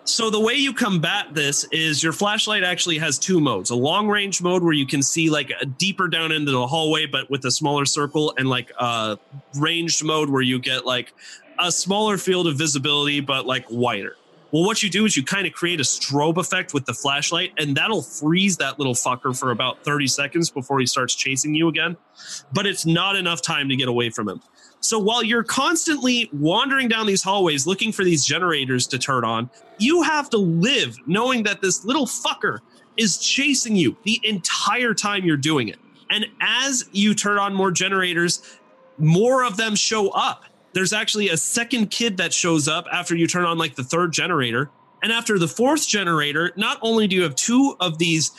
So 0.04 0.30
the 0.30 0.40
way 0.40 0.54
you 0.54 0.72
combat 0.72 1.34
this 1.34 1.64
is 1.64 2.02
your 2.02 2.14
flashlight 2.14 2.64
actually 2.64 2.96
has 2.96 3.18
two 3.18 3.40
modes: 3.40 3.68
a 3.68 3.76
long 3.76 4.08
range 4.08 4.40
mode 4.40 4.64
where 4.64 4.72
you 4.72 4.86
can 4.86 5.02
see 5.02 5.28
like 5.28 5.52
a 5.60 5.66
deeper 5.66 6.08
down 6.08 6.32
into 6.32 6.50
the 6.50 6.66
hallway, 6.66 7.04
but 7.04 7.28
with 7.28 7.44
a 7.44 7.50
smaller 7.50 7.84
circle, 7.84 8.32
and 8.38 8.48
like 8.48 8.72
a 8.78 9.18
ranged 9.56 10.02
mode 10.02 10.30
where 10.30 10.42
you 10.42 10.58
get 10.58 10.86
like 10.86 11.12
a 11.58 11.70
smaller 11.70 12.16
field 12.16 12.46
of 12.46 12.56
visibility, 12.56 13.20
but 13.20 13.46
like 13.46 13.66
wider. 13.70 14.16
Well, 14.52 14.64
what 14.64 14.82
you 14.82 14.90
do 14.90 15.04
is 15.04 15.16
you 15.16 15.22
kind 15.22 15.46
of 15.46 15.52
create 15.52 15.78
a 15.78 15.84
strobe 15.84 16.36
effect 16.36 16.74
with 16.74 16.84
the 16.84 16.92
flashlight, 16.92 17.52
and 17.56 17.76
that'll 17.76 18.02
freeze 18.02 18.56
that 18.56 18.78
little 18.78 18.94
fucker 18.94 19.36
for 19.38 19.52
about 19.52 19.84
30 19.84 20.08
seconds 20.08 20.50
before 20.50 20.80
he 20.80 20.86
starts 20.86 21.14
chasing 21.14 21.54
you 21.54 21.68
again. 21.68 21.96
But 22.52 22.66
it's 22.66 22.84
not 22.84 23.14
enough 23.14 23.42
time 23.42 23.68
to 23.68 23.76
get 23.76 23.88
away 23.88 24.10
from 24.10 24.28
him. 24.28 24.42
So 24.80 24.98
while 24.98 25.22
you're 25.22 25.44
constantly 25.44 26.28
wandering 26.32 26.88
down 26.88 27.06
these 27.06 27.22
hallways 27.22 27.66
looking 27.66 27.92
for 27.92 28.02
these 28.02 28.24
generators 28.24 28.86
to 28.88 28.98
turn 28.98 29.24
on, 29.24 29.50
you 29.78 30.02
have 30.02 30.28
to 30.30 30.38
live 30.38 30.96
knowing 31.06 31.44
that 31.44 31.60
this 31.60 31.84
little 31.84 32.06
fucker 32.06 32.58
is 32.96 33.18
chasing 33.18 33.76
you 33.76 33.96
the 34.04 34.20
entire 34.24 34.94
time 34.94 35.24
you're 35.24 35.36
doing 35.36 35.68
it. 35.68 35.78
And 36.10 36.26
as 36.40 36.88
you 36.92 37.14
turn 37.14 37.38
on 37.38 37.54
more 37.54 37.70
generators, 37.70 38.42
more 38.98 39.44
of 39.44 39.56
them 39.56 39.76
show 39.76 40.08
up 40.10 40.44
there's 40.72 40.92
actually 40.92 41.28
a 41.28 41.36
second 41.36 41.90
kid 41.90 42.16
that 42.18 42.32
shows 42.32 42.68
up 42.68 42.86
after 42.92 43.16
you 43.16 43.26
turn 43.26 43.44
on 43.44 43.58
like 43.58 43.74
the 43.74 43.84
third 43.84 44.12
generator. 44.12 44.70
And 45.02 45.12
after 45.12 45.38
the 45.38 45.48
fourth 45.48 45.88
generator, 45.88 46.52
not 46.56 46.78
only 46.82 47.06
do 47.06 47.16
you 47.16 47.22
have 47.22 47.34
two 47.34 47.76
of 47.80 47.98
these 47.98 48.32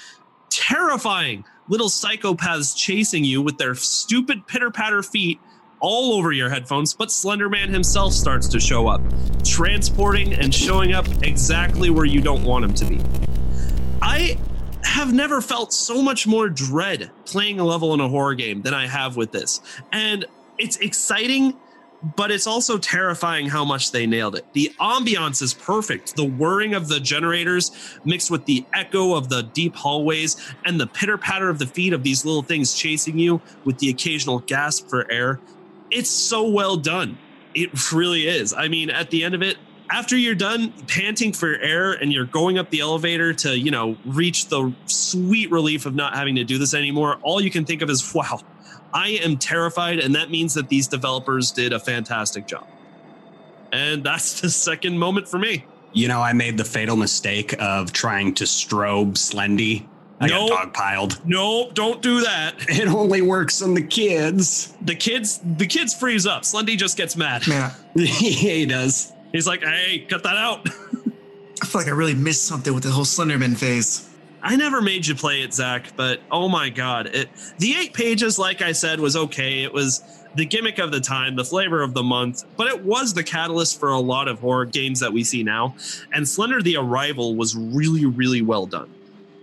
terrifying 0.49 1.43
little 1.67 1.89
psychopaths 1.89 2.75
chasing 2.75 3.23
you 3.23 3.41
with 3.41 3.57
their 3.57 3.75
stupid 3.75 4.45
pitter 4.47 4.69
patter 4.69 5.01
feet 5.01 5.39
all 5.79 6.13
over 6.13 6.31
your 6.31 6.49
headphones, 6.49 6.93
but 6.93 7.09
Slenderman 7.09 7.69
himself 7.69 8.13
starts 8.13 8.47
to 8.49 8.59
show 8.59 8.87
up, 8.87 9.01
transporting 9.43 10.33
and 10.33 10.53
showing 10.53 10.93
up 10.93 11.07
exactly 11.23 11.89
where 11.89 12.05
you 12.05 12.21
don't 12.21 12.43
want 12.43 12.65
him 12.65 12.73
to 12.75 12.85
be. 12.85 13.01
I 14.01 14.37
have 14.83 15.13
never 15.13 15.41
felt 15.41 15.73
so 15.73 16.01
much 16.01 16.27
more 16.27 16.49
dread 16.49 17.11
playing 17.25 17.59
a 17.59 17.63
level 17.63 17.93
in 17.93 17.99
a 17.99 18.07
horror 18.07 18.35
game 18.35 18.61
than 18.61 18.73
I 18.73 18.87
have 18.87 19.15
with 19.15 19.31
this. 19.31 19.61
And 19.91 20.25
it's 20.57 20.77
exciting 20.77 21.55
but 22.15 22.31
it's 22.31 22.47
also 22.47 22.77
terrifying 22.77 23.47
how 23.47 23.63
much 23.63 23.91
they 23.91 24.05
nailed 24.07 24.35
it. 24.35 24.45
The 24.53 24.71
ambiance 24.79 25.41
is 25.41 25.53
perfect. 25.53 26.15
The 26.15 26.25
whirring 26.25 26.73
of 26.73 26.87
the 26.87 26.99
generators 26.99 27.71
mixed 28.05 28.31
with 28.31 28.45
the 28.45 28.65
echo 28.73 29.13
of 29.13 29.29
the 29.29 29.43
deep 29.43 29.75
hallways 29.75 30.35
and 30.65 30.79
the 30.79 30.87
pitter 30.87 31.17
patter 31.17 31.49
of 31.49 31.59
the 31.59 31.67
feet 31.67 31.93
of 31.93 32.03
these 32.03 32.25
little 32.25 32.43
things 32.43 32.73
chasing 32.73 33.19
you 33.19 33.41
with 33.65 33.77
the 33.79 33.89
occasional 33.89 34.39
gasp 34.39 34.89
for 34.89 35.11
air. 35.11 35.39
It's 35.91 36.09
so 36.09 36.47
well 36.47 36.77
done. 36.77 37.17
It 37.53 37.91
really 37.91 38.27
is. 38.27 38.53
I 38.53 38.67
mean, 38.67 38.89
at 38.89 39.09
the 39.11 39.23
end 39.23 39.35
of 39.35 39.41
it, 39.41 39.57
after 39.91 40.15
you're 40.15 40.35
done 40.35 40.73
panting 40.87 41.33
for 41.33 41.55
air 41.55 41.91
and 41.91 42.13
you're 42.13 42.25
going 42.25 42.57
up 42.57 42.69
the 42.69 42.79
elevator 42.79 43.33
to, 43.33 43.57
you 43.57 43.71
know, 43.71 43.97
reach 44.05 44.47
the 44.47 44.73
sweet 44.85 45.51
relief 45.51 45.85
of 45.85 45.93
not 45.93 46.15
having 46.15 46.35
to 46.35 46.45
do 46.45 46.57
this 46.57 46.73
anymore, 46.73 47.17
all 47.23 47.41
you 47.41 47.51
can 47.51 47.65
think 47.65 47.81
of 47.81 47.89
is, 47.89 48.11
wow, 48.15 48.39
I 48.93 49.09
am 49.23 49.37
terrified. 49.37 49.99
And 49.99 50.15
that 50.15 50.29
means 50.29 50.53
that 50.55 50.69
these 50.69 50.87
developers 50.87 51.51
did 51.51 51.73
a 51.73 51.79
fantastic 51.79 52.47
job. 52.47 52.67
And 53.71 54.03
that's 54.03 54.41
the 54.41 54.49
second 54.49 54.97
moment 54.97 55.27
for 55.27 55.37
me. 55.39 55.65
You 55.93 56.07
know, 56.07 56.21
I 56.21 56.33
made 56.33 56.57
the 56.57 56.63
fatal 56.63 56.95
mistake 56.95 57.53
of 57.59 57.91
trying 57.91 58.33
to 58.35 58.45
strobe 58.45 59.13
Slendy. 59.15 59.85
I 60.21 60.27
Nope. 60.27 60.49
got 60.51 60.73
dogpiled. 60.73 61.25
No, 61.25 61.69
don't 61.73 62.01
do 62.01 62.21
that. 62.21 62.53
It 62.69 62.87
only 62.87 63.21
works 63.21 63.61
on 63.61 63.73
the 63.73 63.81
kids. 63.81 64.73
The 64.81 64.95
kids, 64.95 65.41
the 65.57 65.65
kids 65.65 65.93
freeze 65.93 66.25
up. 66.27 66.43
Slendy 66.43 66.77
just 66.77 66.95
gets 66.95 67.17
mad. 67.17 67.47
Man, 67.47 67.71
yeah, 67.95 68.05
he 68.05 68.65
does. 68.65 69.11
He's 69.33 69.47
like, 69.47 69.63
hey, 69.63 70.05
cut 70.07 70.23
that 70.23 70.37
out. 70.37 70.67
I 71.61 71.65
feel 71.65 71.81
like 71.81 71.87
I 71.87 71.91
really 71.91 72.13
missed 72.15 72.45
something 72.45 72.73
with 72.73 72.83
the 72.83 72.91
whole 72.91 73.03
Slenderman 73.05 73.57
phase. 73.57 74.07
I 74.43 74.55
never 74.55 74.81
made 74.81 75.05
you 75.05 75.15
play 75.15 75.41
it, 75.41 75.53
Zach, 75.53 75.93
but 75.95 76.19
oh 76.31 76.49
my 76.49 76.69
god, 76.69 77.07
it 77.07 77.29
the 77.59 77.75
eight 77.75 77.93
pages, 77.93 78.39
like 78.39 78.61
I 78.61 78.71
said, 78.71 78.99
was 78.99 79.15
okay. 79.15 79.63
It 79.63 79.73
was 79.73 80.03
the 80.35 80.45
gimmick 80.45 80.79
of 80.79 80.91
the 80.91 80.99
time, 80.99 81.35
the 81.35 81.45
flavor 81.45 81.81
of 81.81 81.93
the 81.93 82.03
month, 82.03 82.45
but 82.57 82.67
it 82.67 82.83
was 82.83 83.13
the 83.13 83.23
catalyst 83.23 83.79
for 83.79 83.89
a 83.89 83.99
lot 83.99 84.27
of 84.27 84.39
horror 84.39 84.65
games 84.65 84.99
that 85.01 85.11
we 85.11 85.23
see 85.23 85.43
now. 85.43 85.75
And 86.13 86.27
Slender 86.27 86.61
the 86.61 86.77
Arrival 86.77 87.35
was 87.35 87.55
really, 87.55 88.05
really 88.05 88.41
well 88.41 88.65
done. 88.65 88.89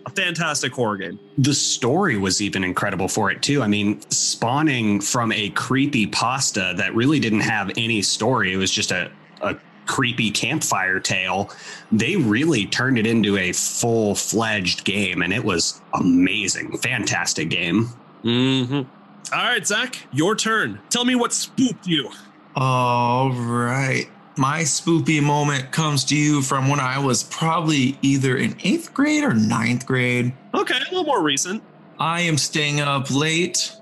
A 0.06 0.10
fantastic 0.10 0.72
horror 0.72 0.96
game. 0.96 1.18
The 1.36 1.52
story 1.52 2.16
was 2.16 2.40
even 2.40 2.64
incredible 2.64 3.08
for 3.08 3.30
it 3.30 3.42
too. 3.42 3.62
I 3.62 3.66
mean, 3.66 4.00
spawning 4.10 5.00
from 5.00 5.32
a 5.32 5.50
creepy 5.50 6.06
pasta 6.06 6.72
that 6.76 6.94
really 6.94 7.20
didn't 7.20 7.40
have 7.40 7.70
any 7.76 8.00
story. 8.00 8.52
It 8.52 8.56
was 8.56 8.70
just 8.70 8.90
a, 8.90 9.10
a 9.42 9.54
creepy 9.88 10.30
campfire 10.30 11.00
tale. 11.00 11.50
They 11.90 12.14
really 12.14 12.66
turned 12.66 12.98
it 12.98 13.06
into 13.06 13.36
a 13.36 13.52
full 13.52 14.14
fledged 14.14 14.84
game, 14.84 15.22
and 15.22 15.32
it 15.32 15.42
was 15.42 15.80
amazing. 15.94 16.78
Fantastic 16.78 17.50
game. 17.50 17.88
Mm-hmm. 18.22 19.34
All 19.34 19.44
right, 19.44 19.66
Zach, 19.66 20.06
your 20.12 20.36
turn. 20.36 20.78
Tell 20.90 21.04
me 21.04 21.16
what 21.16 21.32
spooked 21.32 21.86
you. 21.86 22.10
All 22.54 23.32
right. 23.32 24.06
My 24.36 24.60
spoopy 24.60 25.20
moment 25.20 25.72
comes 25.72 26.04
to 26.04 26.16
you 26.16 26.42
from 26.42 26.68
when 26.68 26.78
I 26.78 26.98
was 26.98 27.24
probably 27.24 27.98
either 28.02 28.36
in 28.36 28.56
eighth 28.62 28.94
grade 28.94 29.24
or 29.24 29.34
ninth 29.34 29.84
grade. 29.84 30.32
Okay, 30.54 30.76
a 30.76 30.84
little 30.84 31.04
more 31.04 31.22
recent. 31.22 31.62
I 31.98 32.20
am 32.20 32.38
staying 32.38 32.80
up 32.80 33.10
late. 33.10 33.74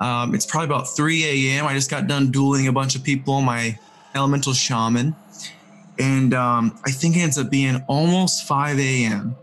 Um, 0.00 0.34
it's 0.34 0.46
probably 0.46 0.66
about 0.66 0.84
3 0.94 1.24
a.m. 1.24 1.66
I 1.66 1.74
just 1.74 1.90
got 1.90 2.06
done 2.06 2.30
dueling 2.30 2.68
a 2.68 2.72
bunch 2.72 2.94
of 2.94 3.02
people, 3.02 3.40
my 3.40 3.78
elemental 4.14 4.52
shaman. 4.52 5.16
And 5.98 6.34
um, 6.34 6.78
I 6.84 6.90
think 6.90 7.16
it 7.16 7.20
ends 7.20 7.38
up 7.38 7.50
being 7.50 7.82
almost 7.88 8.46
5 8.46 8.78
a.m. 8.78 9.36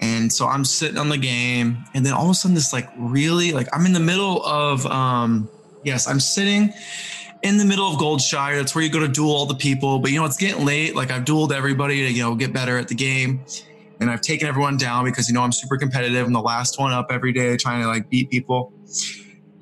And 0.00 0.32
so 0.32 0.46
I'm 0.46 0.64
sitting 0.64 0.96
on 0.96 1.10
the 1.10 1.18
game, 1.18 1.84
and 1.94 2.06
then 2.06 2.14
all 2.14 2.24
of 2.24 2.30
a 2.30 2.34
sudden, 2.34 2.54
this 2.54 2.72
like 2.72 2.88
really 2.96 3.52
like 3.52 3.68
I'm 3.72 3.84
in 3.84 3.92
the 3.92 4.00
middle 4.00 4.42
of 4.46 4.86
um, 4.86 5.48
yes, 5.84 6.08
I'm 6.08 6.20
sitting 6.20 6.72
in 7.42 7.58
the 7.58 7.66
middle 7.66 7.86
of 7.86 7.98
Goldshire. 7.98 8.56
That's 8.56 8.74
where 8.74 8.82
you 8.82 8.90
go 8.90 9.00
to 9.00 9.08
duel 9.08 9.30
all 9.30 9.44
the 9.44 9.54
people. 9.54 9.98
But 9.98 10.10
you 10.10 10.18
know, 10.18 10.24
it's 10.24 10.38
getting 10.38 10.64
late. 10.64 10.96
Like 10.96 11.10
I've 11.10 11.24
dueled 11.24 11.52
everybody 11.52 12.06
to 12.06 12.12
you 12.12 12.22
know 12.22 12.34
get 12.34 12.50
better 12.50 12.78
at 12.78 12.88
the 12.88 12.94
game, 12.94 13.44
and 14.00 14.10
I've 14.10 14.22
taken 14.22 14.48
everyone 14.48 14.78
down 14.78 15.04
because 15.04 15.28
you 15.28 15.34
know 15.34 15.42
I'm 15.42 15.52
super 15.52 15.76
competitive. 15.76 16.26
I'm 16.26 16.32
the 16.32 16.40
last 16.40 16.78
one 16.78 16.94
up 16.94 17.08
every 17.10 17.34
day, 17.34 17.58
trying 17.58 17.82
to 17.82 17.86
like 17.86 18.08
beat 18.08 18.30
people. 18.30 18.72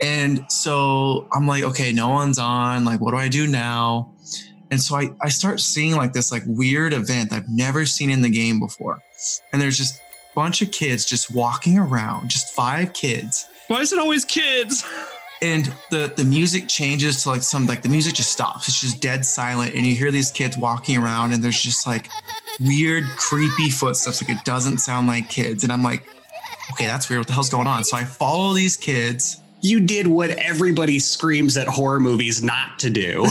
And 0.01 0.47
so 0.49 1.27
I'm 1.33 1.49
like, 1.49 1.65
okay, 1.65 1.93
no 1.93 2.11
one's 2.11 2.39
on. 2.39 2.85
Like, 2.85 3.01
what 3.01 3.11
do 3.11 3.17
I 3.17 3.29
do 3.29 3.49
now? 3.49 4.15
And 4.71 4.81
so 4.81 4.97
I, 4.97 5.11
I 5.21 5.29
start 5.29 5.61
seeing 5.61 5.97
like 5.97 6.13
this 6.13 6.31
like 6.31 6.43
weird 6.47 6.93
event 6.93 7.33
I've 7.33 7.49
never 7.49 7.87
seen 7.87 8.11
in 8.11 8.23
the 8.23 8.29
game 8.29 8.61
before. 8.61 9.01
And 9.53 9.61
there's 9.61 9.79
just 9.79 9.99
a 9.99 10.01
bunch 10.35 10.63
of 10.63 10.71
kids 10.73 11.05
just 11.05 11.35
walking 11.35 11.79
around, 11.79 12.29
just 12.29 12.55
five 12.55 12.93
kids. 12.93 13.49
Why 13.69 13.81
is 13.81 13.93
it 13.93 13.99
always 13.99 14.25
kids? 14.25 14.85
and 15.41 15.73
the 15.91 16.13
the 16.17 16.25
music 16.25 16.69
changes 16.69 17.23
to 17.23 17.29
like 17.29 17.43
some 17.43 17.67
like 17.67 17.83
the 17.83 17.89
music 17.89 18.15
just 18.15 18.33
stops. 18.33 18.69
It's 18.69 18.81
just 18.81 19.01
dead 19.01 19.25
silent 19.25 19.75
and 19.75 19.87
you 19.87 19.95
hear 19.95 20.11
these 20.11 20.31
kids 20.31 20.59
walking 20.59 20.97
around 20.99 21.33
and 21.33 21.43
there's 21.43 21.61
just 21.61 21.87
like 21.87 22.09
weird 22.61 23.05
creepy 23.17 23.71
footsteps 23.71 24.21
like 24.21 24.37
it 24.37 24.45
doesn't 24.45 24.79
sound 24.79 25.07
like 25.07 25.29
kids. 25.29 25.63
And 25.63 25.73
i'm 25.73 25.83
like 25.83 26.05
okay 26.73 26.87
that's 26.87 27.09
weird. 27.09 27.21
What 27.21 27.27
the 27.29 27.35
hell's 27.35 27.51
going 27.51 27.67
on? 27.67 27.85
So 27.85 27.97
i 27.97 28.05
follow 28.05 28.53
these 28.53 28.77
kids 28.77 29.41
You 29.61 29.81
did 29.81 30.07
what 30.07 30.31
everybody 30.31 30.99
screams 30.99 31.57
at 31.57 31.67
horror 31.67 32.01
movies 32.01 32.43
not 32.43 32.79
to 32.81 32.91
do. 32.91 33.23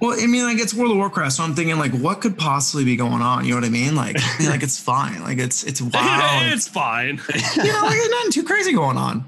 well 0.00 0.18
i 0.18 0.26
mean 0.26 0.44
like 0.44 0.58
it's 0.58 0.72
world 0.72 0.92
of 0.92 0.96
warcraft 0.96 1.32
so 1.32 1.42
i'm 1.42 1.54
thinking 1.54 1.78
like 1.78 1.92
what 1.92 2.20
could 2.20 2.38
possibly 2.38 2.84
be 2.84 2.96
going 2.96 3.20
on 3.20 3.44
you 3.44 3.50
know 3.50 3.56
what 3.56 3.64
i 3.64 3.68
mean 3.68 3.94
like 3.94 4.16
I 4.18 4.38
mean, 4.38 4.48
like 4.48 4.62
it's 4.62 4.78
fine 4.80 5.22
like 5.22 5.38
it's 5.38 5.62
it's 5.64 5.80
wow 5.82 6.40
it's 6.52 6.68
fine. 6.68 7.20
you 7.56 7.72
know, 7.72 7.80
like 7.82 7.96
there's 7.96 8.10
nothing 8.10 8.32
too 8.32 8.42
crazy 8.42 8.72
going 8.72 8.96
on. 8.96 9.24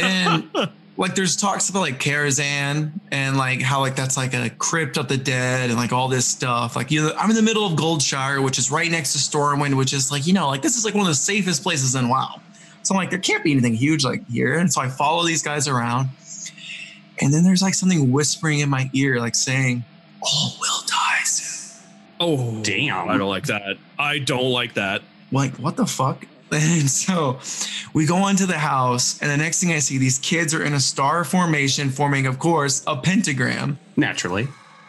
And 0.00 0.48
like 0.96 1.14
there's 1.14 1.36
talks 1.36 1.70
about 1.70 1.80
like 1.80 1.98
Karazhan 1.98 2.92
and 3.10 3.36
like 3.36 3.62
how 3.62 3.80
like 3.80 3.96
that's 3.96 4.16
like 4.16 4.34
a 4.34 4.50
crypt 4.50 4.96
of 4.96 5.08
the 5.08 5.16
dead 5.16 5.70
and 5.70 5.78
like 5.78 5.92
all 5.92 6.08
this 6.08 6.26
stuff. 6.26 6.76
Like 6.76 6.90
you 6.90 7.02
know, 7.02 7.14
I'm 7.16 7.30
in 7.30 7.36
the 7.36 7.42
middle 7.42 7.66
of 7.66 7.72
Goldshire, 7.72 8.42
which 8.42 8.58
is 8.58 8.70
right 8.70 8.90
next 8.90 9.12
to 9.12 9.18
Stormwind, 9.18 9.76
which 9.76 9.92
is 9.92 10.10
like, 10.10 10.26
you 10.26 10.32
know, 10.32 10.48
like 10.48 10.62
this 10.62 10.76
is 10.76 10.84
like 10.84 10.94
one 10.94 11.02
of 11.02 11.08
the 11.08 11.14
safest 11.14 11.62
places 11.62 11.94
in 11.94 12.08
WoW. 12.08 12.40
So 12.82 12.94
I'm 12.94 12.98
like, 12.98 13.10
there 13.10 13.18
can't 13.18 13.44
be 13.44 13.52
anything 13.52 13.74
huge 13.74 14.04
like 14.04 14.26
here. 14.28 14.58
And 14.58 14.72
so 14.72 14.80
I 14.80 14.88
follow 14.88 15.24
these 15.26 15.42
guys 15.42 15.68
around. 15.68 16.08
And 17.20 17.32
then 17.34 17.44
there's 17.44 17.62
like 17.62 17.74
something 17.74 18.10
whispering 18.10 18.60
in 18.60 18.70
my 18.70 18.90
ear, 18.94 19.20
like 19.20 19.34
saying, 19.34 19.84
All 20.22 20.54
will 20.60 20.82
die 20.86 21.22
soon. 21.24 21.86
Oh, 22.18 22.60
Damn. 22.62 23.08
I 23.08 23.16
don't 23.18 23.28
like 23.28 23.46
that. 23.46 23.76
I 23.98 24.18
don't 24.18 24.50
like 24.50 24.74
that. 24.74 25.02
like 25.32 25.54
what 25.56 25.76
the 25.76 25.86
fuck 25.86 26.26
and 26.52 26.90
so 26.90 27.38
we 27.94 28.06
go 28.06 28.26
into 28.26 28.44
the 28.44 28.58
house 28.58 29.20
and 29.22 29.30
the 29.30 29.36
next 29.36 29.60
thing 29.60 29.70
i 29.72 29.78
see 29.78 29.98
these 29.98 30.18
kids 30.18 30.52
are 30.52 30.64
in 30.64 30.72
a 30.72 30.80
star 30.80 31.22
formation 31.22 31.90
forming 31.90 32.26
of 32.26 32.40
course 32.40 32.82
a 32.88 32.96
pentagram 32.96 33.78
Naturally. 33.96 34.48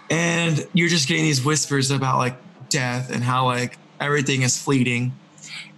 and 0.09 0.65
you're 0.73 0.89
just 0.89 1.07
getting 1.07 1.23
these 1.23 1.45
whispers 1.45 1.91
about 1.91 2.17
like 2.17 2.35
death 2.69 3.11
and 3.11 3.23
how 3.23 3.45
like 3.45 3.77
everything 3.99 4.41
is 4.41 4.59
fleeting 4.59 5.13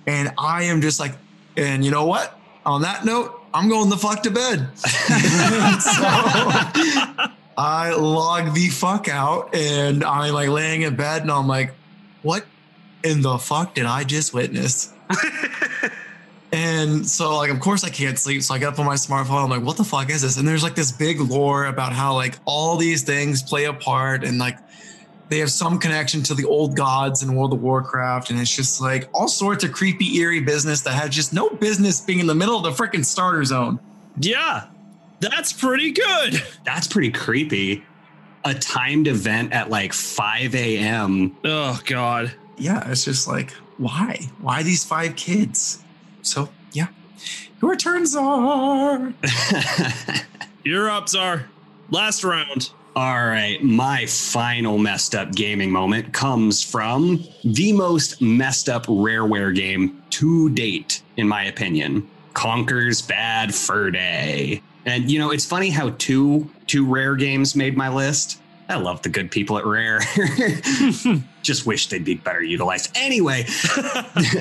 and 0.07 0.31
i 0.37 0.63
am 0.63 0.79
just 0.79 1.01
like 1.01 1.11
and 1.57 1.83
you 1.83 1.91
know 1.91 2.05
what 2.05 2.39
on 2.65 2.81
that 2.81 3.05
note 3.05 3.41
i'm 3.53 3.69
going 3.69 3.89
the 3.89 3.97
fuck 3.97 4.23
to 4.23 4.31
bed 4.31 4.67
so 4.77 4.87
i 7.57 7.93
log 7.97 8.53
the 8.53 8.69
fuck 8.69 9.07
out 9.07 9.53
and 9.55 10.03
i'm 10.03 10.33
like 10.33 10.49
laying 10.49 10.81
in 10.83 10.95
bed 10.95 11.21
and 11.21 11.31
i'm 11.31 11.47
like 11.47 11.73
what 12.21 12.45
in 13.03 13.21
the 13.21 13.37
fuck 13.37 13.75
did 13.75 13.85
i 13.85 14.03
just 14.03 14.33
witness 14.33 14.93
and 16.53 17.07
so, 17.07 17.35
like, 17.35 17.49
of 17.49 17.59
course, 17.59 17.83
I 17.83 17.89
can't 17.89 18.17
sleep. 18.17 18.43
So 18.43 18.53
I 18.53 18.59
get 18.59 18.73
up 18.73 18.79
on 18.79 18.85
my 18.85 18.93
smartphone. 18.93 19.43
I'm 19.43 19.49
like, 19.49 19.63
what 19.63 19.75
the 19.75 19.83
fuck 19.83 20.09
is 20.11 20.21
this? 20.21 20.37
And 20.37 20.47
there's 20.47 20.63
like 20.63 20.75
this 20.75 20.91
big 20.91 21.19
lore 21.19 21.65
about 21.65 21.93
how 21.93 22.13
like 22.13 22.37
all 22.45 22.77
these 22.77 23.01
things 23.01 23.41
play 23.41 23.65
a 23.65 23.73
part 23.73 24.23
and 24.23 24.37
like 24.37 24.57
they 25.33 25.39
have 25.39 25.51
some 25.51 25.79
connection 25.79 26.21
to 26.21 26.35
the 26.35 26.45
old 26.45 26.75
gods 26.75 27.23
in 27.23 27.33
World 27.33 27.53
of 27.53 27.61
Warcraft. 27.61 28.29
And 28.29 28.39
it's 28.39 28.55
just 28.55 28.79
like 28.79 29.09
all 29.13 29.27
sorts 29.27 29.63
of 29.63 29.71
creepy, 29.71 30.17
eerie 30.17 30.41
business 30.41 30.81
that 30.81 30.93
has 30.93 31.09
just 31.09 31.33
no 31.33 31.49
business 31.49 31.99
being 31.99 32.19
in 32.19 32.27
the 32.27 32.35
middle 32.35 32.55
of 32.55 32.63
the 32.63 32.83
freaking 32.83 33.03
starter 33.03 33.43
zone. 33.43 33.79
Yeah, 34.19 34.67
that's 35.19 35.51
pretty 35.51 35.91
good. 35.91 36.43
That's 36.65 36.87
pretty 36.87 37.09
creepy. 37.09 37.83
A 38.45 38.53
timed 38.53 39.07
event 39.07 39.53
at 39.53 39.71
like 39.71 39.91
5 39.91 40.53
a.m. 40.53 41.35
Oh 41.43 41.81
God. 41.85 42.33
Yeah, 42.57 42.87
it's 42.91 43.05
just 43.05 43.27
like, 43.27 43.51
why? 43.77 44.19
Why 44.39 44.61
these 44.61 44.83
five 44.83 45.15
kids? 45.15 45.83
So, 46.21 46.49
yeah. 46.73 46.87
Your 47.59 47.75
turns 47.75 48.15
are. 48.19 49.13
You're 50.63 50.91
up, 50.91 51.09
Czar. 51.09 51.49
Last 51.89 52.23
round. 52.23 52.69
All 52.95 53.25
right, 53.25 53.57
my 53.63 54.05
final 54.05 54.77
messed 54.77 55.15
up 55.15 55.31
gaming 55.31 55.71
moment 55.71 56.13
comes 56.13 56.61
from 56.61 57.23
the 57.43 57.73
most 57.73 58.21
messed 58.21 58.69
up 58.69 58.85
rareware 58.85 59.55
game 59.55 60.03
to 60.11 60.51
date, 60.51 61.01
in 61.17 61.27
my 61.27 61.45
opinion. 61.45 62.07
Conker's 62.35 63.01
Bad 63.01 63.55
Fur 63.55 63.89
Day. 63.89 64.61
And 64.85 65.09
you 65.09 65.17
know, 65.17 65.31
it's 65.31 65.45
funny 65.45 65.71
how 65.71 65.89
two 65.97 66.47
two 66.67 66.85
rare 66.85 67.15
games 67.15 67.55
made 67.55 67.75
my 67.75 67.89
list. 67.89 68.39
I 68.69 68.75
love 68.75 69.01
the 69.01 69.09
good 69.09 69.31
people 69.31 69.57
at 69.57 69.65
Rare. 69.65 69.99
Just 71.41 71.65
wish 71.65 71.87
they'd 71.87 72.05
be 72.05 72.15
better 72.15 72.41
utilized. 72.41 72.91
Anyway, 72.95 73.45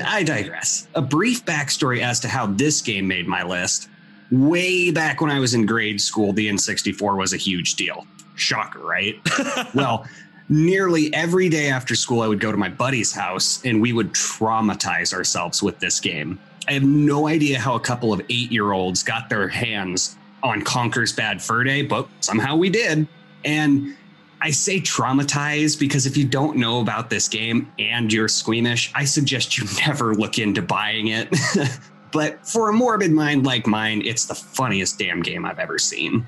I 0.05 0.23
digress. 0.25 0.87
A 0.95 1.01
brief 1.01 1.43
backstory 1.43 2.01
as 2.01 2.19
to 2.21 2.27
how 2.29 2.45
this 2.45 2.81
game 2.81 3.07
made 3.07 3.27
my 3.27 3.43
list. 3.43 3.89
way 4.31 4.91
back 4.91 5.21
when 5.21 5.29
I 5.29 5.39
was 5.39 5.53
in 5.53 5.65
grade 5.65 5.99
school, 5.99 6.33
the 6.33 6.47
N64 6.47 7.17
was 7.17 7.33
a 7.33 7.37
huge 7.37 7.75
deal. 7.75 8.07
Shocker, 8.35 8.79
right? 8.79 9.19
well, 9.73 10.07
nearly 10.49 11.13
every 11.13 11.49
day 11.49 11.69
after 11.69 11.95
school, 11.95 12.21
I 12.21 12.27
would 12.27 12.39
go 12.39 12.51
to 12.51 12.57
my 12.57 12.69
buddy's 12.69 13.13
house 13.13 13.63
and 13.65 13.81
we 13.81 13.93
would 13.93 14.13
traumatize 14.13 15.13
ourselves 15.13 15.63
with 15.63 15.79
this 15.79 15.99
game. 15.99 16.39
I 16.67 16.73
have 16.73 16.83
no 16.83 17.27
idea 17.27 17.59
how 17.59 17.75
a 17.75 17.79
couple 17.79 18.13
of 18.13 18.21
eight 18.29 18.51
year 18.51 18.71
olds 18.71 19.03
got 19.03 19.29
their 19.29 19.47
hands 19.47 20.15
on 20.41 20.61
Conker's 20.61 21.13
Bad 21.13 21.41
Fur 21.41 21.63
Day, 21.63 21.81
but 21.81 22.07
somehow 22.21 22.55
we 22.55 22.69
did. 22.69 23.07
And 23.45 23.95
I 24.41 24.51
say 24.51 24.79
traumatized 24.79 25.79
because 25.79 26.05
if 26.05 26.17
you 26.17 26.25
don't 26.25 26.57
know 26.57 26.81
about 26.81 27.09
this 27.09 27.27
game 27.27 27.71
and 27.79 28.11
you're 28.11 28.27
squeamish, 28.27 28.91
I 28.93 29.05
suggest 29.05 29.57
you 29.57 29.65
never 29.87 30.13
look 30.13 30.37
into 30.37 30.61
buying 30.61 31.07
it. 31.07 31.33
but 32.11 32.45
for 32.45 32.69
a 32.69 32.73
morbid 32.73 33.11
mind 33.11 33.45
like 33.45 33.65
mine, 33.67 34.01
it's 34.05 34.25
the 34.25 34.35
funniest 34.35 34.99
damn 34.99 35.21
game 35.21 35.45
I've 35.45 35.59
ever 35.59 35.79
seen. 35.79 36.25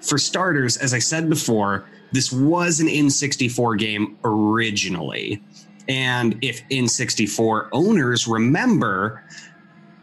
For 0.00 0.18
starters, 0.18 0.76
as 0.76 0.94
I 0.94 0.98
said 0.98 1.28
before, 1.28 1.86
this 2.12 2.32
was 2.32 2.80
an 2.80 2.86
N64 2.86 3.78
game 3.78 4.16
originally. 4.24 5.42
And 5.88 6.38
if 6.42 6.66
N64 6.68 7.68
owners 7.72 8.26
remember 8.26 9.24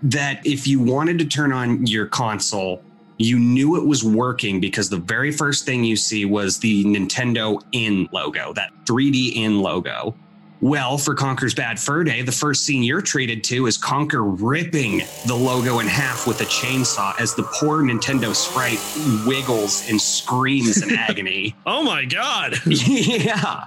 that 0.04 0.46
if 0.46 0.68
you 0.68 0.80
wanted 0.80 1.20
to 1.20 1.26
turn 1.26 1.52
on 1.52 1.86
your 1.88 2.06
console 2.06 2.84
you 3.18 3.40
knew 3.40 3.78
it 3.78 3.86
was 3.86 4.04
working 4.04 4.60
because 4.60 4.90
the 4.90 4.98
very 4.98 5.32
first 5.32 5.66
thing 5.66 5.84
you 5.84 5.96
see 5.96 6.26
was 6.26 6.60
the 6.60 6.84
Nintendo 6.86 7.62
N 7.74 8.10
logo, 8.12 8.54
that 8.54 8.72
3D 8.86 9.38
N 9.38 9.62
logo. 9.62 10.16
Well, 10.62 10.98
for 10.98 11.14
Conker's 11.14 11.54
Bad 11.54 11.80
Fur 11.80 12.04
Day, 12.04 12.22
the 12.22 12.32
first 12.32 12.64
scene 12.64 12.82
you're 12.82 13.02
treated 13.02 13.44
to 13.46 13.68
is 13.68 13.78
Conker 13.78 14.36
ripping 14.42 15.04
the 15.28 15.36
logo 15.36 15.80
in 15.80 15.88
half 15.88 16.26
with 16.26 16.42
a 16.42 16.46
chainsaw 16.46 17.20
as 17.20 17.36
the 17.36 17.44
poor 17.44 17.84
Nintendo 17.84 18.34
sprite 18.34 18.80
wiggles 19.28 19.88
and 19.90 20.02
screams 20.02 20.82
in 20.82 20.96
agony. 20.98 21.56
Oh 21.66 21.84
my 21.84 22.06
God. 22.06 22.56
yeah. 22.66 23.66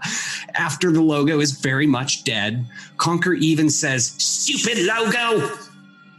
After 0.54 0.90
the 0.90 1.02
logo 1.02 1.40
is 1.40 1.52
very 1.52 1.86
much 1.86 2.24
dead, 2.24 2.66
Conker 2.96 3.38
even 3.38 3.68
says, 3.68 4.06
Stupid 4.18 4.86
logo. 4.86 5.54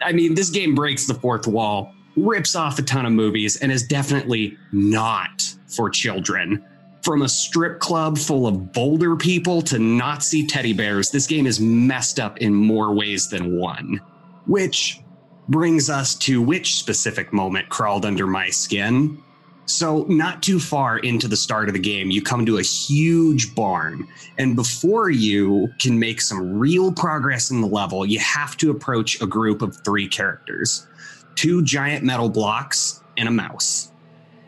I 0.01 0.13
mean, 0.13 0.35
this 0.35 0.49
game 0.49 0.75
breaks 0.75 1.07
the 1.07 1.15
fourth 1.15 1.47
wall 1.47 1.93
rips 2.25 2.55
off 2.55 2.79
a 2.79 2.81
ton 2.81 3.05
of 3.05 3.11
movies 3.11 3.57
and 3.57 3.71
is 3.71 3.83
definitely 3.83 4.57
not 4.71 5.55
for 5.67 5.89
children. 5.89 6.63
From 7.03 7.21
a 7.21 7.29
strip 7.29 7.79
club 7.79 8.17
full 8.17 8.45
of 8.45 8.73
Boulder 8.73 9.15
people 9.15 9.61
to 9.63 9.79
Nazi 9.79 10.45
teddy 10.45 10.73
bears, 10.73 11.11
this 11.11 11.27
game 11.27 11.47
is 11.47 11.59
messed 11.59 12.19
up 12.19 12.37
in 12.39 12.53
more 12.53 12.93
ways 12.93 13.29
than 13.29 13.57
one. 13.57 14.01
Which 14.47 14.99
brings 15.47 15.89
us 15.89 16.13
to 16.15 16.41
which 16.41 16.75
specific 16.75 17.31
moment 17.31 17.69
crawled 17.69 18.05
under 18.05 18.27
my 18.27 18.49
skin. 18.49 19.21
So, 19.65 20.03
not 20.09 20.41
too 20.41 20.59
far 20.59 20.97
into 20.97 21.27
the 21.27 21.37
start 21.37 21.69
of 21.69 21.73
the 21.73 21.79
game, 21.79 22.09
you 22.09 22.21
come 22.21 22.45
to 22.47 22.57
a 22.57 22.63
huge 22.63 23.53
barn. 23.53 24.07
And 24.37 24.55
before 24.55 25.09
you 25.09 25.69
can 25.79 25.99
make 25.99 26.21
some 26.21 26.57
real 26.57 26.91
progress 26.91 27.51
in 27.51 27.61
the 27.61 27.67
level, 27.67 28.05
you 28.05 28.19
have 28.19 28.57
to 28.57 28.71
approach 28.71 29.21
a 29.21 29.27
group 29.27 29.61
of 29.61 29.77
three 29.85 30.07
characters 30.07 30.87
two 31.35 31.63
giant 31.63 32.03
metal 32.03 32.29
blocks 32.29 33.01
and 33.15 33.29
a 33.29 33.31
mouse. 33.31 33.91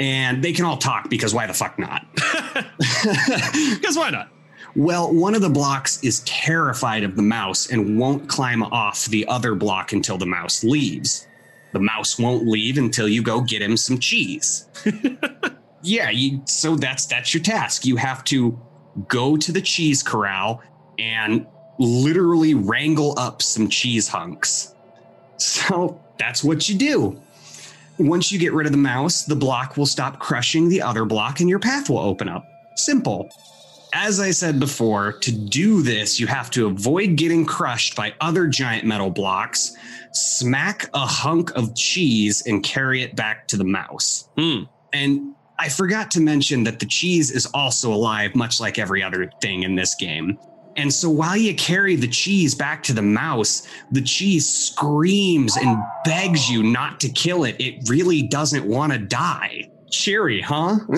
And 0.01 0.43
they 0.43 0.51
can 0.51 0.65
all 0.65 0.77
talk 0.77 1.11
because 1.11 1.31
why 1.31 1.45
the 1.45 1.53
fuck 1.53 1.77
not? 1.77 2.05
Because 3.75 3.95
why 3.97 4.09
not? 4.09 4.29
Well, 4.75 5.13
one 5.13 5.35
of 5.35 5.41
the 5.41 5.49
blocks 5.49 6.03
is 6.03 6.21
terrified 6.21 7.03
of 7.03 7.15
the 7.15 7.21
mouse 7.21 7.69
and 7.69 7.99
won't 7.99 8.27
climb 8.27 8.63
off 8.63 9.05
the 9.05 9.27
other 9.27 9.53
block 9.53 9.91
until 9.91 10.17
the 10.17 10.25
mouse 10.25 10.63
leaves. 10.63 11.27
The 11.73 11.79
mouse 11.79 12.17
won't 12.17 12.47
leave 12.47 12.77
until 12.77 13.07
you 13.07 13.21
go 13.21 13.41
get 13.41 13.61
him 13.61 13.77
some 13.77 13.99
cheese. 13.99 14.67
yeah, 15.83 16.09
you, 16.09 16.41
so 16.45 16.75
that's 16.75 17.05
that's 17.05 17.33
your 17.33 17.43
task. 17.43 17.85
You 17.85 17.95
have 17.97 18.23
to 18.25 18.59
go 19.07 19.37
to 19.37 19.51
the 19.51 19.61
cheese 19.61 20.01
corral 20.01 20.61
and 20.97 21.45
literally 21.79 22.53
wrangle 22.53 23.17
up 23.19 23.41
some 23.41 23.69
cheese 23.69 24.07
hunks. 24.07 24.73
So 25.37 25.99
that's 26.19 26.43
what 26.43 26.69
you 26.69 26.75
do. 26.75 27.19
Once 28.01 28.31
you 28.31 28.39
get 28.39 28.53
rid 28.53 28.65
of 28.65 28.71
the 28.71 28.77
mouse, 28.77 29.23
the 29.23 29.35
block 29.35 29.77
will 29.77 29.85
stop 29.85 30.19
crushing 30.19 30.69
the 30.69 30.81
other 30.81 31.05
block 31.05 31.39
and 31.39 31.49
your 31.49 31.59
path 31.59 31.89
will 31.89 31.99
open 31.99 32.27
up. 32.27 32.45
Simple. 32.75 33.29
As 33.93 34.19
I 34.19 34.31
said 34.31 34.59
before, 34.59 35.13
to 35.13 35.31
do 35.31 35.81
this, 35.81 36.19
you 36.19 36.25
have 36.27 36.49
to 36.51 36.67
avoid 36.67 37.17
getting 37.17 37.45
crushed 37.45 37.95
by 37.95 38.13
other 38.21 38.47
giant 38.47 38.85
metal 38.85 39.09
blocks, 39.09 39.75
smack 40.13 40.89
a 40.93 41.05
hunk 41.05 41.51
of 41.55 41.75
cheese, 41.75 42.43
and 42.47 42.63
carry 42.63 43.03
it 43.03 43.15
back 43.15 43.47
to 43.49 43.57
the 43.57 43.65
mouse. 43.65 44.29
Hmm. 44.37 44.63
And 44.93 45.35
I 45.59 45.69
forgot 45.69 46.09
to 46.11 46.21
mention 46.21 46.63
that 46.63 46.79
the 46.79 46.85
cheese 46.85 47.31
is 47.31 47.45
also 47.47 47.93
alive, 47.93 48.33
much 48.33 48.59
like 48.59 48.79
every 48.79 49.03
other 49.03 49.29
thing 49.41 49.63
in 49.63 49.75
this 49.75 49.93
game. 49.93 50.39
And 50.81 50.91
so 50.91 51.11
while 51.11 51.37
you 51.37 51.53
carry 51.53 51.95
the 51.95 52.07
cheese 52.07 52.55
back 52.55 52.81
to 52.83 52.93
the 52.93 53.03
mouse, 53.03 53.67
the 53.91 54.01
cheese 54.01 54.49
screams 54.49 55.55
and 55.55 55.77
begs 56.03 56.49
you 56.49 56.63
not 56.63 56.99
to 57.01 57.09
kill 57.09 57.43
it. 57.43 57.55
It 57.59 57.87
really 57.87 58.23
doesn't 58.23 58.65
want 58.65 58.91
to 58.91 58.97
die. 58.97 59.69
Cheery, 59.91 60.41
huh? 60.41 60.79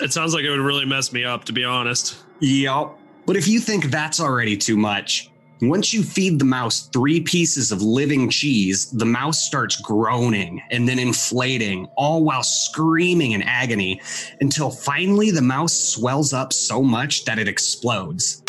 It 0.00 0.12
sounds 0.12 0.34
like 0.34 0.44
it 0.44 0.50
would 0.50 0.60
really 0.60 0.84
mess 0.84 1.12
me 1.12 1.24
up, 1.24 1.44
to 1.46 1.52
be 1.52 1.64
honest. 1.64 2.16
yep. 2.38 2.96
But 3.26 3.34
if 3.34 3.48
you 3.48 3.58
think 3.58 3.86
that's 3.86 4.20
already 4.20 4.56
too 4.56 4.76
much, 4.76 5.32
once 5.62 5.92
you 5.92 6.04
feed 6.04 6.38
the 6.38 6.44
mouse 6.44 6.88
three 6.92 7.20
pieces 7.20 7.72
of 7.72 7.82
living 7.82 8.30
cheese, 8.30 8.90
the 8.92 9.06
mouse 9.06 9.42
starts 9.42 9.80
groaning 9.80 10.62
and 10.70 10.88
then 10.88 11.00
inflating, 11.00 11.88
all 11.96 12.22
while 12.22 12.44
screaming 12.44 13.32
in 13.32 13.42
agony 13.42 14.00
until 14.40 14.70
finally 14.70 15.32
the 15.32 15.42
mouse 15.42 15.72
swells 15.72 16.32
up 16.32 16.52
so 16.52 16.82
much 16.82 17.24
that 17.24 17.40
it 17.40 17.48
explodes, 17.48 18.42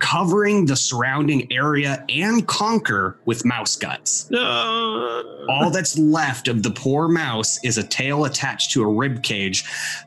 covering 0.00 0.66
the 0.66 0.76
surrounding 0.76 1.50
area 1.52 2.04
and 2.08 2.46
Conker 2.48 3.14
with 3.26 3.44
mouse 3.44 3.76
guts. 3.76 4.30
Uh, 4.32 5.22
All 5.48 5.70
that's 5.70 5.96
left 5.98 6.48
of 6.48 6.62
the 6.62 6.70
poor 6.70 7.06
mouse 7.08 7.62
is 7.62 7.78
a 7.78 7.82
tail 7.82 8.24
attached 8.24 8.72
to 8.72 8.82
a 8.82 8.88
rib 8.88 9.22
cage 9.22 9.64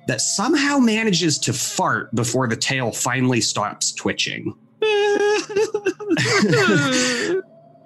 that 0.08 0.20
somehow 0.20 0.78
manages 0.80 1.40
to 1.40 1.54
fart 1.54 2.14
before 2.14 2.48
the 2.48 2.58
tail 2.58 2.92
finally 2.92 3.40
stops 3.40 3.94
twitching. 3.94 4.54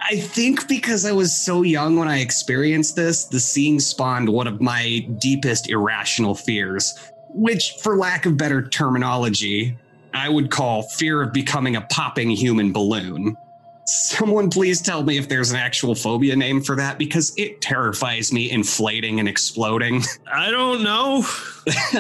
I 0.10 0.16
think 0.16 0.68
because 0.68 1.06
I 1.06 1.12
was 1.12 1.36
so 1.36 1.64
young 1.64 1.98
when 1.98 2.08
I 2.08 2.20
experienced 2.20 2.96
this, 2.96 3.26
the 3.26 3.40
scene 3.40 3.80
spawned 3.80 4.30
one 4.30 4.48
of 4.48 4.62
my 4.62 5.06
deepest 5.20 5.70
irrational 5.70 6.34
fears, 6.34 6.94
which, 7.30 7.74
for 7.82 7.98
lack 7.98 8.26
of 8.26 8.38
better 8.38 8.68
terminology, 8.68 9.78
I 10.18 10.30
would 10.30 10.50
call 10.52 10.84
fear 10.84 11.22
of 11.22 11.32
becoming 11.32 11.76
a 11.76 11.82
popping 11.82 12.30
human 12.30 12.74
balloon. 12.74 13.38
Someone 13.86 14.50
please 14.50 14.82
tell 14.82 15.04
me 15.04 15.18
if 15.18 15.30
there's 15.30 15.52
an 15.52 15.58
actual 15.58 15.96
phobia 15.96 16.36
name 16.36 16.62
for 16.62 16.76
that 16.76 16.98
because 16.98 17.34
it 17.38 17.62
terrifies 17.62 18.34
me 18.34 18.52
inflating 18.52 19.20
and 19.20 19.30
exploding. 19.30 20.02
I 20.32 20.52
don't 20.52 20.84
know. 20.84 21.24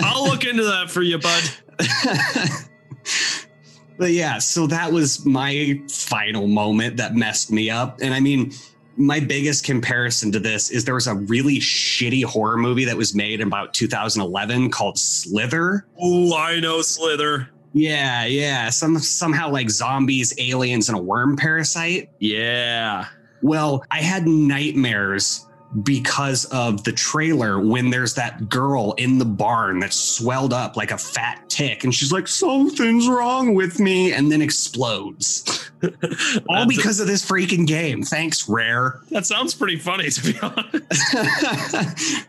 I'll 0.02 0.26
look 0.26 0.44
into 0.44 0.64
that 0.64 0.90
for 0.90 1.02
you, 1.02 1.18
bud. 1.18 1.44
But 3.98 4.12
yeah, 4.12 4.38
so 4.38 4.68
that 4.68 4.92
was 4.92 5.26
my 5.26 5.82
final 5.90 6.48
moment 6.48 6.98
that 6.98 7.16
messed 7.16 7.52
me 7.52 7.70
up. 7.70 8.00
And 8.02 8.14
I 8.14 8.20
mean, 8.20 8.54
my 8.96 9.20
biggest 9.20 9.64
comparison 9.64 10.32
to 10.34 10.40
this 10.40 10.70
is 10.70 10.86
there 10.86 10.94
was 10.94 11.08
a 11.08 11.16
really 11.16 11.58
shitty 11.58 12.24
horror 12.24 12.58
movie 12.58 12.86
that 12.86 12.98
was 12.98 13.16
made 13.16 13.42
in 13.42 13.48
about 13.48 13.74
2011 13.74 14.70
called 14.70 15.00
Slither. 15.00 15.88
Ooh, 16.04 16.34
I 16.34 16.60
know 16.60 16.82
Slither. 16.82 17.50
Yeah, 17.78 18.26
yeah. 18.26 18.70
Some 18.70 18.98
somehow 19.00 19.52
like 19.52 19.70
zombies, 19.70 20.34
aliens, 20.40 20.90
and 20.90 20.98
a 20.98 21.02
worm 21.02 21.38
parasite. 21.38 22.10
Yeah. 22.20 23.06
Well, 23.42 23.84
I 23.92 24.00
had 24.02 24.28
nightmares 24.28 25.46
because 25.84 26.46
of 26.46 26.84
the 26.86 26.92
trailer 26.94 27.60
when 27.60 27.90
there's 27.90 28.14
that 28.16 28.50
girl 28.50 28.94
in 28.98 29.18
the 29.20 29.26
barn 29.26 29.80
that's 29.80 29.98
swelled 29.98 30.54
up 30.54 30.78
like 30.78 30.92
a 30.92 30.98
fat 30.98 31.44
tick 31.50 31.84
and 31.84 31.94
she's 31.94 32.10
like 32.10 32.26
something's 32.26 33.06
wrong 33.10 33.54
with 33.54 33.78
me 33.78 34.14
and 34.14 34.32
then 34.32 34.42
explodes 34.42 35.70
all 36.50 36.66
because 36.66 37.02
of 37.02 37.08
this 37.08 37.24
freaking 37.30 37.68
game 37.68 38.02
thanks 38.02 38.48
rare 38.48 39.02
That 39.12 39.26
sounds 39.26 39.54
pretty 39.54 39.76
funny, 39.76 40.10
to 40.10 40.32
be 40.32 40.40
honest. 40.40 41.04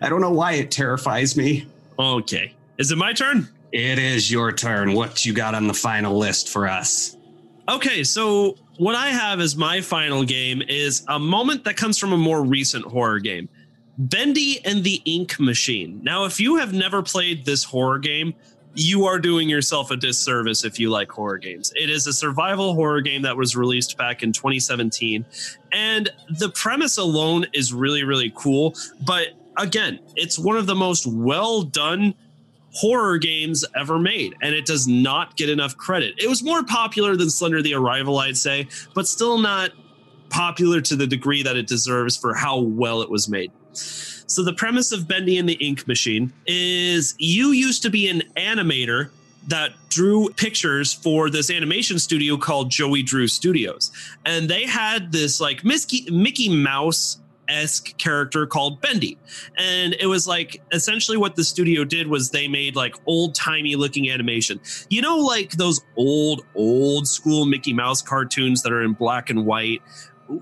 i 0.00 0.08
don't 0.08 0.20
know 0.20 0.30
why 0.30 0.52
it 0.52 0.70
terrifies 0.70 1.36
me 1.36 1.66
Okay. 1.98 2.54
Is 2.78 2.90
it 2.90 2.96
my 2.96 3.12
turn? 3.12 3.48
It 3.72 3.98
is 3.98 4.30
your 4.30 4.52
turn 4.52 4.92
what 4.92 5.24
you 5.24 5.32
got 5.32 5.54
on 5.54 5.66
the 5.66 5.74
final 5.74 6.16
list 6.16 6.48
for 6.48 6.68
us 6.68 7.16
Okay, 7.68 8.02
so 8.02 8.56
what 8.78 8.96
I 8.96 9.08
have 9.08 9.40
as 9.40 9.56
my 9.56 9.80
final 9.80 10.24
game 10.24 10.62
is 10.68 11.04
a 11.08 11.18
moment 11.18 11.64
that 11.64 11.76
comes 11.76 11.96
from 11.96 12.12
a 12.12 12.16
more 12.16 12.42
recent 12.42 12.84
horror 12.84 13.20
game 13.20 13.48
Bendy 13.98 14.58
and 14.64 14.82
the 14.82 15.02
Ink 15.04 15.38
Machine. 15.38 16.00
Now, 16.02 16.24
if 16.24 16.40
you 16.40 16.56
have 16.56 16.72
never 16.72 17.02
played 17.02 17.44
this 17.44 17.62
horror 17.62 17.98
game, 17.98 18.34
you 18.74 19.04
are 19.04 19.18
doing 19.18 19.50
yourself 19.50 19.90
a 19.90 19.96
disservice 19.96 20.64
if 20.64 20.80
you 20.80 20.88
like 20.88 21.10
horror 21.10 21.36
games. 21.36 21.72
It 21.76 21.90
is 21.90 22.06
a 22.06 22.12
survival 22.12 22.74
horror 22.74 23.02
game 23.02 23.22
that 23.22 23.36
was 23.36 23.54
released 23.54 23.98
back 23.98 24.22
in 24.22 24.32
2017. 24.32 25.26
And 25.72 26.10
the 26.30 26.48
premise 26.48 26.96
alone 26.96 27.44
is 27.52 27.72
really, 27.74 28.02
really 28.02 28.32
cool. 28.34 28.74
But 29.06 29.28
again, 29.58 30.00
it's 30.16 30.38
one 30.38 30.56
of 30.56 30.66
the 30.66 30.74
most 30.74 31.06
well 31.06 31.62
done 31.62 32.14
horror 32.72 33.18
games 33.18 33.64
ever 33.76 33.98
made, 33.98 34.34
and 34.42 34.54
it 34.54 34.66
does 34.66 34.88
not 34.88 35.36
get 35.36 35.48
enough 35.48 35.76
credit. 35.76 36.14
It 36.18 36.28
was 36.28 36.42
more 36.42 36.62
popular 36.64 37.16
than 37.16 37.30
Slender 37.30 37.62
the 37.62 37.74
Arrival, 37.74 38.18
I'd 38.18 38.36
say, 38.36 38.68
but 38.94 39.06
still 39.06 39.38
not 39.38 39.70
popular 40.30 40.80
to 40.80 40.96
the 40.96 41.06
degree 41.06 41.42
that 41.42 41.56
it 41.56 41.66
deserves 41.66 42.16
for 42.16 42.34
how 42.34 42.58
well 42.58 43.02
it 43.02 43.10
was 43.10 43.28
made. 43.28 43.52
So 43.74 44.42
the 44.42 44.54
premise 44.54 44.92
of 44.92 45.06
Bendy 45.06 45.36
and 45.36 45.48
the 45.48 45.54
Ink 45.54 45.86
Machine 45.86 46.32
is 46.46 47.14
you 47.18 47.48
used 47.48 47.82
to 47.82 47.90
be 47.90 48.08
an 48.08 48.22
animator 48.36 49.10
that 49.48 49.72
drew 49.88 50.30
pictures 50.30 50.92
for 50.92 51.28
this 51.28 51.50
animation 51.50 51.98
studio 51.98 52.36
called 52.36 52.70
Joey 52.70 53.02
Drew 53.02 53.26
Studios. 53.26 53.90
And 54.24 54.48
they 54.48 54.64
had 54.64 55.12
this 55.12 55.40
like 55.40 55.64
Mickey, 55.64 56.48
Mouse 56.48 57.18
esque 57.48 57.96
character 57.98 58.46
called 58.46 58.80
Bendy. 58.80 59.18
And 59.56 59.94
it 60.00 60.06
was 60.06 60.26
like 60.26 60.62
essentially 60.72 61.16
what 61.16 61.36
the 61.36 61.44
studio 61.44 61.84
did 61.84 62.08
was 62.08 62.30
they 62.30 62.48
made 62.48 62.76
like 62.76 62.94
old 63.06 63.34
timey 63.34 63.76
looking 63.76 64.10
animation. 64.10 64.60
You 64.88 65.02
know, 65.02 65.18
like 65.18 65.52
those 65.52 65.80
old, 65.96 66.44
old 66.54 67.08
school 67.08 67.46
Mickey 67.46 67.72
Mouse 67.72 68.02
cartoons 68.02 68.62
that 68.62 68.72
are 68.72 68.82
in 68.82 68.92
black 68.92 69.30
and 69.30 69.44
white 69.46 69.82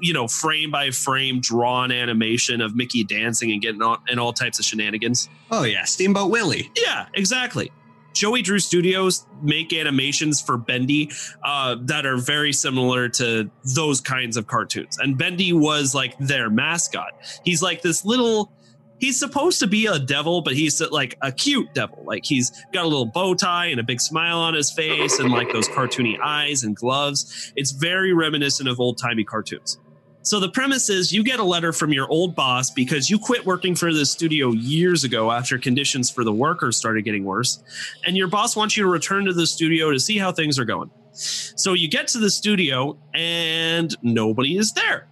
you 0.00 0.12
know, 0.12 0.28
frame 0.28 0.70
by 0.70 0.90
frame 0.90 1.40
drawn 1.40 1.90
animation 1.90 2.60
of 2.60 2.76
Mickey 2.76 3.02
dancing 3.02 3.50
and 3.50 3.60
getting 3.60 3.82
on 3.82 3.98
and 4.08 4.20
all 4.20 4.32
types 4.32 4.58
of 4.58 4.64
shenanigans. 4.64 5.28
Oh 5.50 5.64
yeah, 5.64 5.84
Steamboat 5.84 6.30
Willie. 6.30 6.70
Yeah, 6.76 7.06
exactly. 7.14 7.72
Joey 8.12 8.42
Drew 8.42 8.58
Studios 8.58 9.26
make 9.42 9.72
animations 9.72 10.40
for 10.40 10.56
Bendy 10.56 11.10
uh, 11.44 11.76
that 11.82 12.06
are 12.06 12.16
very 12.16 12.52
similar 12.52 13.08
to 13.10 13.50
those 13.74 14.00
kinds 14.00 14.36
of 14.36 14.46
cartoons. 14.46 14.98
And 14.98 15.16
Bendy 15.16 15.52
was 15.52 15.94
like 15.94 16.18
their 16.18 16.50
mascot. 16.50 17.12
He's 17.44 17.62
like 17.62 17.82
this 17.82 18.04
little 18.04 18.52
he's 19.00 19.18
supposed 19.18 19.58
to 19.60 19.66
be 19.66 19.86
a 19.86 19.98
devil, 19.98 20.42
but 20.42 20.54
he's 20.54 20.80
like 20.80 21.16
a 21.22 21.32
cute 21.32 21.72
devil. 21.74 22.02
Like 22.04 22.24
he's 22.24 22.50
got 22.72 22.84
a 22.84 22.88
little 22.88 23.06
bow 23.06 23.34
tie 23.34 23.66
and 23.66 23.80
a 23.80 23.82
big 23.82 24.00
smile 24.00 24.38
on 24.38 24.54
his 24.54 24.70
face 24.70 25.18
and 25.18 25.30
like 25.30 25.52
those 25.52 25.68
cartoony 25.68 26.20
eyes 26.20 26.62
and 26.62 26.76
gloves. 26.76 27.52
It's 27.56 27.72
very 27.72 28.12
reminiscent 28.12 28.68
of 28.68 28.78
old 28.78 28.98
timey 28.98 29.24
cartoons. 29.24 29.78
So 30.22 30.38
the 30.38 30.50
premise 30.50 30.90
is 30.90 31.12
you 31.12 31.24
get 31.24 31.40
a 31.40 31.44
letter 31.44 31.72
from 31.72 31.92
your 31.92 32.08
old 32.08 32.34
boss 32.34 32.70
because 32.70 33.08
you 33.08 33.18
quit 33.18 33.46
working 33.46 33.74
for 33.74 33.92
the 33.92 34.04
studio 34.04 34.52
years 34.52 35.02
ago 35.02 35.30
after 35.30 35.58
conditions 35.58 36.10
for 36.10 36.24
the 36.24 36.32
workers 36.32 36.76
started 36.76 37.04
getting 37.04 37.24
worse. 37.24 37.62
And 38.06 38.16
your 38.16 38.28
boss 38.28 38.54
wants 38.54 38.76
you 38.76 38.82
to 38.82 38.88
return 38.88 39.24
to 39.24 39.32
the 39.32 39.46
studio 39.46 39.90
to 39.90 39.98
see 39.98 40.18
how 40.18 40.30
things 40.30 40.58
are 40.58 40.66
going. 40.66 40.90
So 41.12 41.72
you 41.72 41.88
get 41.88 42.08
to 42.08 42.18
the 42.18 42.30
studio 42.30 42.98
and 43.14 43.96
nobody 44.02 44.58
is 44.58 44.72
there 44.72 45.08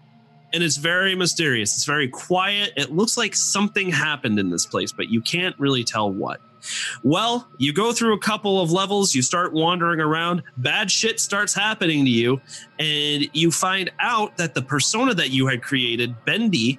and 0.53 0.63
it's 0.63 0.77
very 0.77 1.15
mysterious. 1.15 1.75
It's 1.75 1.85
very 1.85 2.09
quiet. 2.09 2.73
It 2.77 2.91
looks 2.93 3.17
like 3.17 3.35
something 3.35 3.91
happened 3.91 4.39
in 4.39 4.51
this 4.51 4.67
place, 4.67 4.93
but 4.93 5.11
you 5.11 5.21
can't 5.21 5.59
really 5.59 5.85
tell 5.85 6.11
what. 6.11 6.41
Well, 7.03 7.49
you 7.59 7.73
go 7.73 7.93
through 7.93 8.15
a 8.15 8.19
couple 8.19 8.61
of 8.61 8.73
levels, 8.73 9.15
you 9.15 9.23
start 9.23 9.53
wandering 9.53 10.01
around, 10.01 10.43
bad 10.57 10.91
shit 10.91 11.21
starts 11.21 11.55
happening 11.55 12.05
to 12.05 12.11
you, 12.11 12.41
and 12.79 13.29
you 13.33 13.51
find 13.51 13.91
out 14.01 14.37
that 14.37 14.55
the 14.55 14.63
persona 14.63 15.15
that 15.15 15.31
you 15.31 15.47
had 15.47 15.63
created, 15.63 16.15
Bendy, 16.25 16.79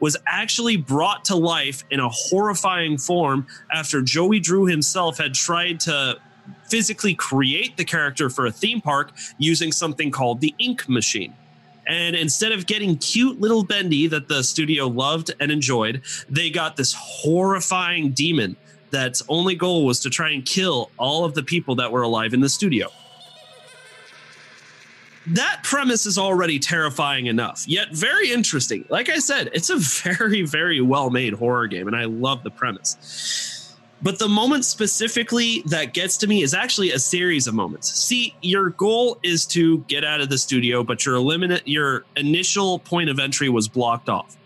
was 0.00 0.16
actually 0.26 0.76
brought 0.76 1.24
to 1.26 1.36
life 1.36 1.84
in 1.90 2.00
a 2.00 2.08
horrifying 2.08 2.96
form 2.98 3.46
after 3.72 4.00
Joey 4.02 4.40
Drew 4.40 4.66
himself 4.66 5.18
had 5.18 5.34
tried 5.34 5.80
to 5.80 6.18
physically 6.64 7.14
create 7.14 7.76
the 7.76 7.84
character 7.84 8.30
for 8.30 8.46
a 8.46 8.52
theme 8.52 8.80
park 8.80 9.12
using 9.38 9.72
something 9.72 10.10
called 10.10 10.40
the 10.40 10.54
ink 10.58 10.88
machine. 10.88 11.34
And 11.86 12.14
instead 12.14 12.52
of 12.52 12.66
getting 12.66 12.98
cute 12.98 13.40
little 13.40 13.64
Bendy 13.64 14.06
that 14.08 14.28
the 14.28 14.42
studio 14.44 14.86
loved 14.86 15.32
and 15.40 15.50
enjoyed, 15.50 16.02
they 16.28 16.50
got 16.50 16.76
this 16.76 16.92
horrifying 16.92 18.10
demon 18.10 18.56
that's 18.90 19.22
only 19.28 19.54
goal 19.54 19.84
was 19.84 20.00
to 20.00 20.10
try 20.10 20.30
and 20.30 20.44
kill 20.44 20.90
all 20.96 21.24
of 21.24 21.34
the 21.34 21.42
people 21.42 21.74
that 21.76 21.92
were 21.92 22.02
alive 22.02 22.34
in 22.34 22.40
the 22.40 22.48
studio. 22.48 22.88
That 25.26 25.60
premise 25.62 26.06
is 26.06 26.16
already 26.16 26.58
terrifying 26.58 27.26
enough, 27.26 27.64
yet 27.68 27.92
very 27.92 28.30
interesting. 28.30 28.86
Like 28.88 29.10
I 29.10 29.18
said, 29.18 29.50
it's 29.52 29.68
a 29.68 29.76
very, 29.76 30.42
very 30.42 30.80
well 30.80 31.10
made 31.10 31.34
horror 31.34 31.66
game, 31.66 31.86
and 31.86 31.94
I 31.94 32.04
love 32.04 32.42
the 32.42 32.50
premise. 32.50 33.76
But 34.00 34.18
the 34.18 34.28
moment 34.28 34.64
specifically 34.64 35.62
that 35.66 35.92
gets 35.92 36.16
to 36.18 36.28
me 36.28 36.42
is 36.42 36.54
actually 36.54 36.92
a 36.92 36.98
series 36.98 37.46
of 37.46 37.54
moments. 37.54 37.92
See, 37.92 38.34
your 38.42 38.70
goal 38.70 39.18
is 39.22 39.44
to 39.46 39.78
get 39.88 40.04
out 40.04 40.20
of 40.20 40.28
the 40.28 40.38
studio, 40.38 40.84
but 40.84 41.04
your 41.04 41.16
eliminate 41.16 41.66
your 41.66 42.04
initial 42.16 42.78
point 42.78 43.10
of 43.10 43.18
entry 43.18 43.48
was 43.48 43.66
blocked 43.66 44.08
off. 44.08 44.36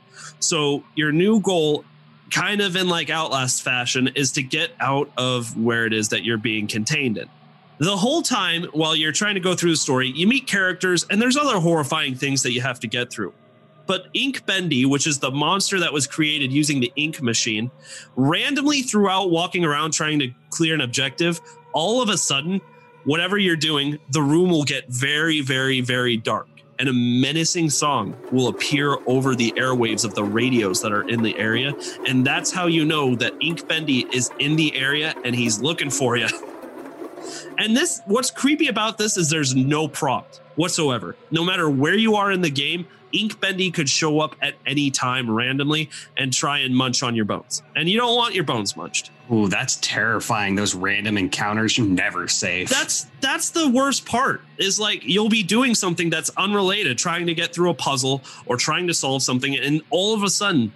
So 0.40 0.82
your 0.94 1.12
new 1.12 1.40
goal, 1.40 1.84
kind 2.32 2.60
of 2.60 2.74
in 2.74 2.88
like 2.88 3.10
Outlast 3.10 3.62
fashion, 3.62 4.10
is 4.14 4.32
to 4.32 4.42
get 4.42 4.72
out 4.80 5.10
of 5.16 5.56
where 5.56 5.86
it 5.86 5.92
is 5.92 6.08
that 6.08 6.24
you're 6.24 6.38
being 6.38 6.66
contained 6.66 7.18
in. 7.18 7.28
The 7.78 7.96
whole 7.96 8.22
time 8.22 8.64
while 8.72 8.96
you're 8.96 9.12
trying 9.12 9.34
to 9.34 9.40
go 9.40 9.54
through 9.54 9.70
the 9.70 9.76
story, 9.76 10.08
you 10.08 10.26
meet 10.26 10.46
characters 10.46 11.04
and 11.10 11.20
there's 11.20 11.36
other 11.36 11.58
horrifying 11.58 12.14
things 12.14 12.42
that 12.42 12.52
you 12.52 12.60
have 12.60 12.80
to 12.80 12.86
get 12.86 13.10
through. 13.10 13.34
But 13.86 14.06
Ink 14.14 14.46
Bendy, 14.46 14.84
which 14.84 15.06
is 15.06 15.18
the 15.18 15.30
monster 15.30 15.80
that 15.80 15.92
was 15.92 16.06
created 16.06 16.52
using 16.52 16.80
the 16.80 16.92
ink 16.96 17.20
machine, 17.20 17.70
randomly 18.14 18.82
throughout 18.82 19.30
walking 19.30 19.64
around 19.64 19.92
trying 19.92 20.20
to 20.20 20.30
clear 20.50 20.74
an 20.74 20.80
objective, 20.80 21.40
all 21.72 22.00
of 22.00 22.08
a 22.08 22.16
sudden, 22.16 22.60
whatever 23.04 23.36
you're 23.36 23.56
doing, 23.56 23.98
the 24.10 24.22
room 24.22 24.50
will 24.50 24.64
get 24.64 24.88
very, 24.88 25.40
very, 25.40 25.80
very 25.80 26.16
dark. 26.16 26.48
And 26.82 26.88
a 26.88 26.92
menacing 26.92 27.70
song 27.70 28.16
will 28.32 28.48
appear 28.48 28.96
over 29.06 29.36
the 29.36 29.52
airwaves 29.52 30.04
of 30.04 30.16
the 30.16 30.24
radios 30.24 30.82
that 30.82 30.90
are 30.90 31.08
in 31.08 31.22
the 31.22 31.38
area. 31.38 31.74
And 32.08 32.26
that's 32.26 32.50
how 32.50 32.66
you 32.66 32.84
know 32.84 33.14
that 33.14 33.34
Ink 33.40 33.68
Bendy 33.68 34.00
is 34.12 34.32
in 34.40 34.56
the 34.56 34.74
area 34.74 35.14
and 35.24 35.32
he's 35.32 35.60
looking 35.60 35.90
for 35.90 36.16
you. 36.16 36.26
And 37.56 37.76
this, 37.76 38.02
what's 38.06 38.32
creepy 38.32 38.66
about 38.66 38.98
this 38.98 39.16
is 39.16 39.30
there's 39.30 39.54
no 39.54 39.86
prompt 39.86 40.40
whatsoever. 40.56 41.14
No 41.30 41.44
matter 41.44 41.70
where 41.70 41.94
you 41.94 42.16
are 42.16 42.32
in 42.32 42.40
the 42.40 42.50
game, 42.50 42.88
Ink 43.12 43.40
Bendy 43.40 43.70
could 43.70 43.88
show 43.88 44.20
up 44.20 44.36
at 44.40 44.54
any 44.66 44.90
time 44.90 45.30
randomly 45.30 45.90
and 46.16 46.32
try 46.32 46.58
and 46.58 46.74
munch 46.74 47.02
on 47.02 47.14
your 47.14 47.24
bones. 47.24 47.62
And 47.76 47.88
you 47.88 47.98
don't 47.98 48.16
want 48.16 48.34
your 48.34 48.44
bones 48.44 48.76
munched. 48.76 49.10
Ooh, 49.32 49.48
that's 49.48 49.76
terrifying. 49.80 50.54
Those 50.54 50.74
random 50.74 51.16
encounters, 51.16 51.78
you're 51.78 51.86
never 51.86 52.28
safe. 52.28 52.68
That's 52.68 53.06
that's 53.20 53.50
the 53.50 53.68
worst 53.68 54.06
part. 54.06 54.42
Is 54.58 54.78
like 54.78 55.04
you'll 55.04 55.28
be 55.28 55.42
doing 55.42 55.74
something 55.74 56.10
that's 56.10 56.30
unrelated, 56.36 56.98
trying 56.98 57.26
to 57.26 57.34
get 57.34 57.54
through 57.54 57.70
a 57.70 57.74
puzzle 57.74 58.22
or 58.46 58.56
trying 58.56 58.86
to 58.88 58.94
solve 58.94 59.22
something, 59.22 59.56
and 59.56 59.82
all 59.90 60.14
of 60.14 60.22
a 60.22 60.30
sudden 60.30 60.72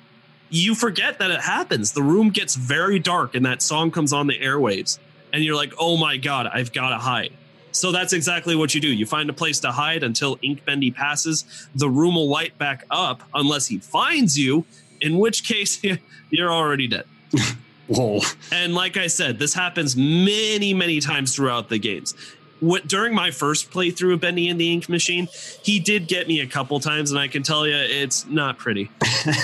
you 0.48 0.74
forget 0.74 1.18
that 1.18 1.30
it 1.30 1.40
happens. 1.40 1.92
The 1.92 2.02
room 2.02 2.30
gets 2.30 2.54
very 2.54 2.98
dark 2.98 3.34
and 3.34 3.44
that 3.46 3.62
song 3.62 3.90
comes 3.90 4.12
on 4.12 4.26
the 4.26 4.38
airwaves. 4.38 4.98
And 5.32 5.44
you're 5.44 5.56
like, 5.56 5.72
oh 5.78 5.96
my 5.96 6.16
God, 6.16 6.46
I've 6.46 6.72
got 6.72 6.90
to 6.90 6.98
hide. 6.98 7.32
So 7.76 7.92
that's 7.92 8.12
exactly 8.12 8.56
what 8.56 8.74
you 8.74 8.80
do. 8.80 8.88
You 8.88 9.04
find 9.06 9.28
a 9.28 9.34
place 9.34 9.60
to 9.60 9.70
hide 9.70 10.02
until 10.02 10.38
Ink 10.42 10.64
Bendy 10.64 10.90
passes. 10.90 11.68
The 11.74 11.88
room 11.88 12.14
will 12.14 12.28
light 12.28 12.56
back 12.58 12.84
up 12.90 13.22
unless 13.34 13.66
he 13.66 13.78
finds 13.78 14.38
you, 14.38 14.64
in 15.00 15.18
which 15.18 15.44
case 15.44 15.82
you're 16.30 16.52
already 16.52 16.88
dead. 16.88 17.04
Whoa. 17.86 18.20
And 18.50 18.74
like 18.74 18.96
I 18.96 19.06
said, 19.06 19.38
this 19.38 19.54
happens 19.54 19.94
many, 19.94 20.74
many 20.74 21.00
times 21.00 21.34
throughout 21.34 21.68
the 21.68 21.78
games. 21.78 22.14
What 22.60 22.88
during 22.88 23.14
my 23.14 23.30
first 23.30 23.70
playthrough 23.70 24.14
of 24.14 24.20
Bendy 24.20 24.48
and 24.48 24.58
the 24.58 24.72
Ink 24.72 24.88
Machine, 24.88 25.28
he 25.62 25.78
did 25.78 26.08
get 26.08 26.26
me 26.26 26.40
a 26.40 26.46
couple 26.46 26.80
times, 26.80 27.10
and 27.10 27.20
I 27.20 27.28
can 27.28 27.42
tell 27.42 27.66
you 27.66 27.76
it's 27.76 28.26
not 28.26 28.56
pretty. 28.56 28.90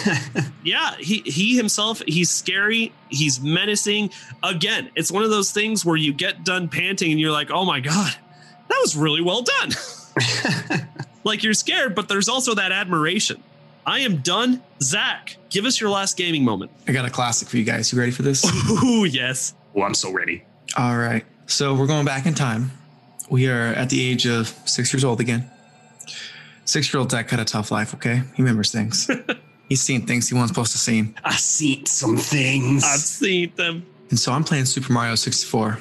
yeah, 0.65 0.97
he 0.97 1.19
he 1.27 1.55
himself, 1.55 2.03
he's 2.09 2.31
scary, 2.31 2.91
he's 3.11 3.39
menacing. 3.39 4.11
Again, 4.43 4.91
it's 4.97 5.13
one 5.13 5.25
of 5.25 5.31
those 5.31 5.53
things 5.53 5.85
where 5.85 5.97
you 5.97 6.15
get 6.15 6.43
done 6.43 6.69
panting 6.69 7.11
and 7.11 7.21
you're 7.21 7.33
like, 7.33 7.51
oh 7.51 7.67
my 7.67 7.81
god, 7.81 8.17
that 8.73 8.81
was 8.81 8.97
really 8.97 9.21
well 9.21 9.43
done. 9.43 9.71
like 11.25 11.43
you're 11.43 11.55
scared, 11.55 11.95
but 11.95 12.09
there's 12.09 12.29
also 12.29 12.55
that 12.55 12.73
admiration. 12.73 13.43
I 13.85 14.01
am 14.01 14.19
done. 14.19 14.63
Zach, 14.81 15.37
give 15.51 15.65
us 15.65 15.81
your 15.81 15.91
last 15.91 16.17
gaming 16.17 16.45
moment. 16.45 16.71
I 16.89 16.93
got 16.93 17.05
a 17.05 17.11
classic 17.11 17.49
for 17.49 17.57
you 17.57 17.65
guys. 17.65 17.93
You 17.93 17.99
ready 17.99 18.13
for 18.13 18.23
this? 18.23 18.45
Ooh, 18.85 19.05
yes. 19.05 19.55
Oh, 19.75 19.83
I'm 19.83 19.95
so 19.95 20.13
ready. 20.13 20.45
All 20.77 20.97
right. 20.97 21.25
So 21.47 21.75
we're 21.75 21.87
going 21.87 22.05
back 22.07 22.27
in 22.27 22.35
time. 22.35 22.71
We 23.29 23.49
are 23.49 23.75
at 23.75 23.91
the 23.91 24.11
age 24.11 24.27
of 24.27 24.49
six 24.65 24.93
years 24.93 25.05
old 25.05 25.21
again. 25.21 25.51
Six 26.65 26.93
year 26.93 27.01
old 27.01 27.11
Zach 27.11 27.29
had 27.29 27.41
a 27.41 27.45
tough 27.45 27.71
life, 27.71 27.93
okay? 27.95 28.23
He 28.35 28.43
remembers 28.43 28.71
things. 28.71 29.11
He's 29.69 29.83
seen 29.83 30.07
things 30.07 30.29
he 30.29 30.35
wasn't 30.35 30.51
supposed 30.51 30.73
to 30.73 30.79
see. 30.79 31.15
I 31.25 31.35
seen 31.37 31.87
some 31.87 32.17
things. 32.17 32.85
I've 32.85 33.01
seen 33.01 33.53
them. 33.57 33.87
And 34.11 34.19
so 34.19 34.33
I'm 34.33 34.45
playing 34.45 34.67
Super 34.67 34.93
Mario 34.93 35.15
64. 35.15 35.79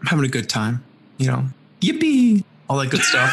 I'm 0.00 0.06
having 0.06 0.24
a 0.24 0.28
good 0.28 0.48
time, 0.48 0.84
you 1.18 1.26
know, 1.26 1.44
yippee, 1.82 2.44
all 2.68 2.78
that 2.78 2.90
good 2.90 3.02
stuff. 3.02 3.32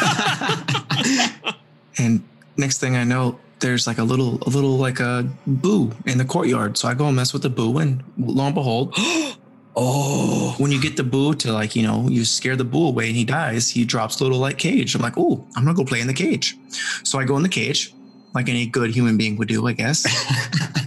and 1.98 2.22
next 2.56 2.78
thing 2.78 2.96
I 2.96 3.04
know, 3.04 3.38
there's 3.60 3.86
like 3.86 3.98
a 3.98 4.04
little, 4.04 4.38
a 4.46 4.50
little 4.50 4.76
like 4.76 5.00
a 5.00 5.28
boo 5.46 5.92
in 6.06 6.18
the 6.18 6.24
courtyard. 6.24 6.76
So 6.78 6.88
I 6.88 6.94
go 6.94 7.06
and 7.06 7.16
mess 7.16 7.32
with 7.32 7.42
the 7.42 7.50
boo, 7.50 7.78
and 7.78 8.02
lo 8.18 8.44
and 8.44 8.54
behold, 8.54 8.94
Oh, 9.76 10.54
when 10.58 10.72
you 10.72 10.80
get 10.80 10.96
the 10.96 11.04
boo 11.04 11.34
to 11.36 11.52
like, 11.52 11.76
you 11.76 11.82
know, 11.82 12.08
you 12.08 12.24
scare 12.24 12.56
the 12.56 12.64
boo 12.64 12.88
away 12.88 13.06
and 13.06 13.16
he 13.16 13.24
dies, 13.24 13.70
he 13.70 13.84
drops 13.84 14.20
a 14.20 14.24
little 14.24 14.38
like 14.38 14.58
cage. 14.58 14.94
I'm 14.94 15.00
like, 15.00 15.16
oh, 15.16 15.46
I'm 15.56 15.64
gonna 15.64 15.76
go 15.76 15.84
play 15.84 16.00
in 16.00 16.06
the 16.06 16.14
cage. 16.14 16.56
So 17.04 17.18
I 17.20 17.24
go 17.24 17.36
in 17.36 17.42
the 17.42 17.48
cage, 17.48 17.94
like 18.34 18.48
any 18.48 18.66
good 18.66 18.90
human 18.90 19.16
being 19.16 19.36
would 19.36 19.48
do, 19.48 19.66
I 19.66 19.72
guess. 19.72 20.02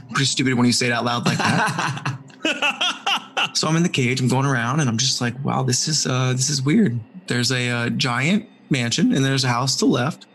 Pretty 0.12 0.26
stupid 0.26 0.54
when 0.56 0.66
you 0.66 0.74
say 0.74 0.88
it 0.88 0.92
out 0.92 1.06
loud 1.06 1.26
like 1.26 1.38
that. 1.38 2.18
so 3.54 3.68
I'm 3.68 3.78
in 3.78 3.84
the 3.84 3.90
cage, 3.90 4.20
I'm 4.20 4.28
going 4.28 4.46
around, 4.46 4.82
and 4.82 4.90
I'm 4.90 4.98
just 4.98 5.22
like, 5.22 5.34
wow, 5.46 5.64
this 5.64 5.88
is 5.88 6.06
uh 6.06 6.34
this 6.34 6.50
is 6.50 6.62
weird. 6.62 7.00
There's 7.28 7.52
a 7.52 7.70
uh, 7.70 7.90
giant 7.90 8.50
mansion 8.70 9.14
and 9.14 9.24
there's 9.24 9.44
a 9.44 9.50
house 9.50 9.76
to 9.78 9.86
the 9.86 9.92
left, 9.92 10.26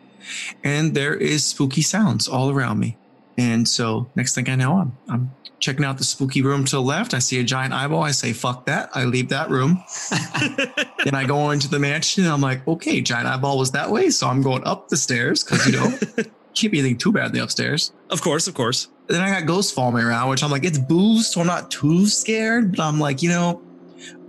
and 0.65 0.95
there 0.95 1.15
is 1.15 1.45
spooky 1.45 1.83
sounds 1.83 2.29
all 2.29 2.51
around 2.51 2.79
me. 2.79 2.97
And 3.37 3.69
so 3.69 4.11
next 4.17 4.35
thing 4.35 4.49
I 4.49 4.57
know, 4.57 4.79
I'm 4.79 4.97
I'm 5.09 5.31
checking 5.61 5.85
out 5.85 5.99
the 5.99 6.05
spooky 6.05 6.43
room 6.43 6.65
to 6.65 6.77
the 6.77 6.83
left. 6.83 7.15
I 7.15 7.19
see 7.19 7.41
a 7.41 7.45
giant 7.45 7.73
eyeball. 7.73 8.03
I 8.03 8.13
say, 8.13 8.33
fuck 8.33 8.67
that. 8.67 8.91
I 8.95 9.05
leave 9.05 9.29
that 9.31 9.51
room. 9.51 9.83
then 11.05 11.15
I 11.15 11.25
go 11.27 11.51
into 11.51 11.69
the 11.69 11.79
mansion 11.79 12.25
and 12.25 12.33
I'm 12.33 12.41
like, 12.41 12.67
okay, 12.67 13.01
giant 13.01 13.27
eyeball 13.27 13.59
was 13.59 13.73
that 13.73 13.91
way. 13.91 14.11
So 14.11 14.29
I'm 14.29 14.43
going 14.43 14.65
up 14.65 14.89
the 14.89 14.97
stairs 14.97 15.43
because, 15.43 15.67
you 15.67 15.73
know, 15.73 15.99
can't 16.55 16.73
be 16.73 16.79
anything 16.79 16.99
too 16.99 17.13
bad 17.13 17.27
in 17.27 17.33
the 17.33 17.43
upstairs. 17.43 17.93
Of 18.11 18.23
course, 18.23 18.47
of 18.47 18.55
course. 18.55 18.89
Then 19.09 19.21
I 19.21 19.31
got 19.31 19.47
ghosts 19.47 19.73
following 19.73 19.97
me 19.97 20.03
around, 20.03 20.29
which 20.29 20.43
I'm 20.43 20.51
like, 20.51 20.65
it's 20.65 20.79
booze. 20.79 21.29
So 21.29 21.41
I'm 21.41 21.47
not 21.47 21.71
too 21.71 22.07
scared. 22.07 22.77
But 22.77 22.83
I'm 22.83 23.01
like, 23.01 23.23
you 23.23 23.31
know, 23.31 23.63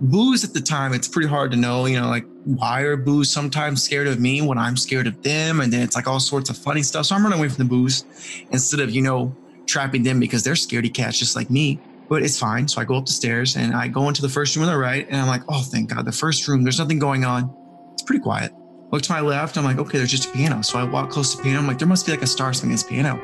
booze 0.00 0.42
at 0.44 0.52
the 0.52 0.60
time, 0.60 0.94
it's 0.94 1.08
pretty 1.08 1.28
hard 1.28 1.50
to 1.52 1.56
know, 1.56 1.86
you 1.86 2.00
know, 2.00 2.08
like 2.08 2.24
why 2.44 2.82
are 2.82 2.96
booze 2.96 3.30
sometimes 3.30 3.82
scared 3.82 4.06
of 4.06 4.18
me 4.18 4.40
when 4.42 4.58
I'm 4.58 4.76
scared 4.76 5.06
of 5.06 5.22
them? 5.22 5.60
And 5.60 5.72
then 5.72 5.82
it's 5.82 5.94
like 5.94 6.06
all 6.06 6.20
sorts 6.20 6.50
of 6.50 6.56
funny 6.56 6.82
stuff. 6.82 7.06
So 7.06 7.14
I'm 7.14 7.22
running 7.22 7.38
away 7.38 7.48
from 7.48 7.58
the 7.58 7.68
booze 7.68 8.04
instead 8.50 8.80
of, 8.80 8.90
you 8.90 9.02
know, 9.02 9.34
trapping 9.66 10.02
them 10.02 10.18
because 10.18 10.42
they're 10.42 10.54
scaredy 10.54 10.92
cats 10.92 11.18
just 11.18 11.36
like 11.36 11.50
me. 11.50 11.80
But 12.08 12.22
it's 12.22 12.38
fine. 12.38 12.66
So 12.66 12.80
I 12.80 12.84
go 12.84 12.96
up 12.96 13.06
the 13.06 13.12
stairs 13.12 13.56
and 13.56 13.74
I 13.74 13.88
go 13.88 14.08
into 14.08 14.22
the 14.22 14.28
first 14.28 14.56
room 14.56 14.64
on 14.64 14.72
the 14.72 14.78
right. 14.78 15.06
And 15.08 15.16
I'm 15.16 15.28
like, 15.28 15.42
oh, 15.48 15.62
thank 15.62 15.90
God, 15.94 16.04
the 16.04 16.12
first 16.12 16.48
room, 16.48 16.64
there's 16.64 16.78
nothing 16.78 16.98
going 16.98 17.24
on. 17.24 17.54
It's 17.92 18.02
pretty 18.02 18.22
quiet. 18.22 18.52
Look 18.90 19.02
to 19.02 19.12
my 19.12 19.20
left. 19.20 19.56
I'm 19.56 19.64
like, 19.64 19.78
okay, 19.78 19.98
there's 19.98 20.10
just 20.10 20.28
a 20.28 20.32
piano. 20.32 20.62
So 20.62 20.78
I 20.78 20.84
walk 20.84 21.10
close 21.10 21.30
to 21.32 21.36
the 21.36 21.44
piano. 21.44 21.60
I'm 21.60 21.68
like, 21.68 21.78
there 21.78 21.86
must 21.86 22.06
be 22.06 22.12
like 22.12 22.22
a 22.22 22.26
star 22.26 22.52
swinging 22.52 22.74
this 22.74 22.82
piano. 22.82 23.22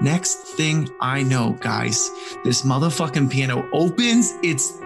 Next 0.00 0.36
thing 0.56 0.88
I 1.00 1.22
know, 1.22 1.56
guys, 1.60 2.10
this 2.44 2.62
motherfucking 2.62 3.30
piano 3.30 3.68
opens 3.72 4.34
its 4.42 4.78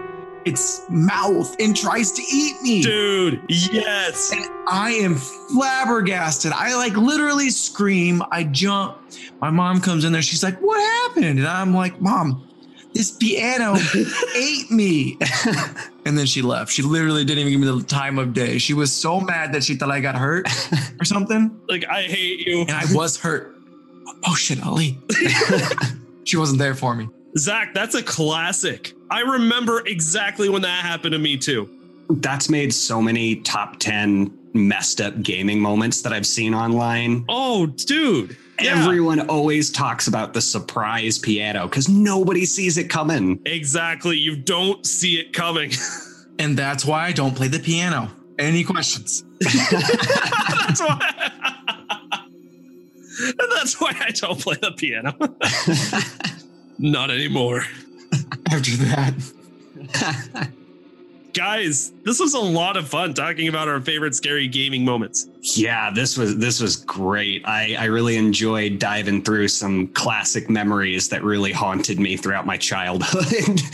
its 0.44 0.82
mouth 0.88 1.54
and 1.60 1.76
tries 1.76 2.12
to 2.12 2.22
eat 2.32 2.60
me. 2.62 2.82
Dude, 2.82 3.42
yes. 3.48 4.32
And 4.32 4.44
I 4.66 4.90
am 4.92 5.16
flabbergasted. 5.16 6.52
I 6.52 6.74
like 6.76 6.96
literally 6.96 7.50
scream. 7.50 8.22
I 8.30 8.44
jump. 8.44 8.98
My 9.40 9.50
mom 9.50 9.80
comes 9.80 10.04
in 10.04 10.12
there. 10.12 10.22
She's 10.22 10.42
like, 10.42 10.58
What 10.58 10.80
happened? 10.80 11.38
And 11.38 11.46
I'm 11.46 11.74
like, 11.74 12.00
Mom, 12.00 12.46
this 12.94 13.12
piano 13.12 13.76
ate 14.36 14.70
me. 14.70 15.18
and 16.04 16.18
then 16.18 16.26
she 16.26 16.42
left. 16.42 16.72
She 16.72 16.82
literally 16.82 17.24
didn't 17.24 17.46
even 17.46 17.52
give 17.52 17.60
me 17.60 17.80
the 17.80 17.86
time 17.86 18.18
of 18.18 18.32
day. 18.32 18.58
She 18.58 18.74
was 18.74 18.92
so 18.92 19.20
mad 19.20 19.52
that 19.52 19.64
she 19.64 19.76
thought 19.76 19.90
I 19.90 20.00
got 20.00 20.16
hurt 20.16 20.48
or 21.00 21.04
something. 21.04 21.60
Like, 21.68 21.84
I 21.86 22.02
hate 22.02 22.46
you. 22.46 22.62
And 22.62 22.72
I 22.72 22.84
was 22.92 23.18
hurt. 23.18 23.56
Oh 24.26 24.34
shit, 24.34 24.64
Ali. 24.64 24.98
she 26.24 26.36
wasn't 26.36 26.58
there 26.58 26.74
for 26.74 26.94
me. 26.94 27.08
Zach, 27.38 27.74
that's 27.74 27.94
a 27.94 28.02
classic. 28.02 28.94
I 29.10 29.20
remember 29.20 29.86
exactly 29.86 30.48
when 30.48 30.62
that 30.62 30.84
happened 30.84 31.12
to 31.12 31.18
me 31.18 31.36
too. 31.36 31.68
That's 32.08 32.48
made 32.48 32.74
so 32.74 33.00
many 33.00 33.36
top 33.36 33.78
10 33.78 34.36
messed 34.52 35.00
up 35.00 35.22
gaming 35.22 35.60
moments 35.60 36.02
that 36.02 36.12
I've 36.12 36.26
seen 36.26 36.54
online. 36.54 37.24
Oh, 37.28 37.66
dude. 37.66 38.36
Yeah. 38.60 38.82
Everyone 38.82 39.28
always 39.28 39.70
talks 39.70 40.06
about 40.06 40.34
the 40.34 40.40
surprise 40.40 41.18
piano 41.18 41.66
because 41.66 41.88
nobody 41.88 42.44
sees 42.44 42.76
it 42.76 42.90
coming. 42.90 43.40
Exactly. 43.46 44.18
You 44.18 44.36
don't 44.36 44.84
see 44.84 45.18
it 45.18 45.32
coming. 45.32 45.72
and 46.38 46.58
that's 46.58 46.84
why 46.84 47.06
I 47.06 47.12
don't 47.12 47.34
play 47.34 47.48
the 47.48 47.60
piano. 47.60 48.10
Any 48.38 48.64
questions? 48.64 49.24
that's 49.40 50.80
why. 50.80 51.30
that's 53.50 53.80
why 53.80 53.94
I 54.00 54.10
don't 54.10 54.40
play 54.40 54.56
the 54.60 54.72
piano. 54.72 55.16
Not 56.80 57.10
anymore. 57.10 57.62
After 58.50 58.70
that. 58.76 60.50
Guys, 61.34 61.92
this 62.04 62.18
was 62.18 62.32
a 62.34 62.40
lot 62.40 62.76
of 62.78 62.88
fun 62.88 63.12
talking 63.14 63.48
about 63.48 63.68
our 63.68 63.80
favorite 63.80 64.14
scary 64.14 64.48
gaming 64.48 64.84
moments. 64.84 65.28
Yeah, 65.42 65.90
this 65.90 66.16
was 66.16 66.38
this 66.38 66.58
was 66.60 66.76
great. 66.76 67.46
I, 67.46 67.76
I 67.78 67.84
really 67.84 68.16
enjoyed 68.16 68.78
diving 68.78 69.22
through 69.22 69.48
some 69.48 69.88
classic 69.88 70.48
memories 70.48 71.08
that 71.10 71.22
really 71.22 71.52
haunted 71.52 72.00
me 72.00 72.16
throughout 72.16 72.46
my 72.46 72.56
childhood. 72.56 73.60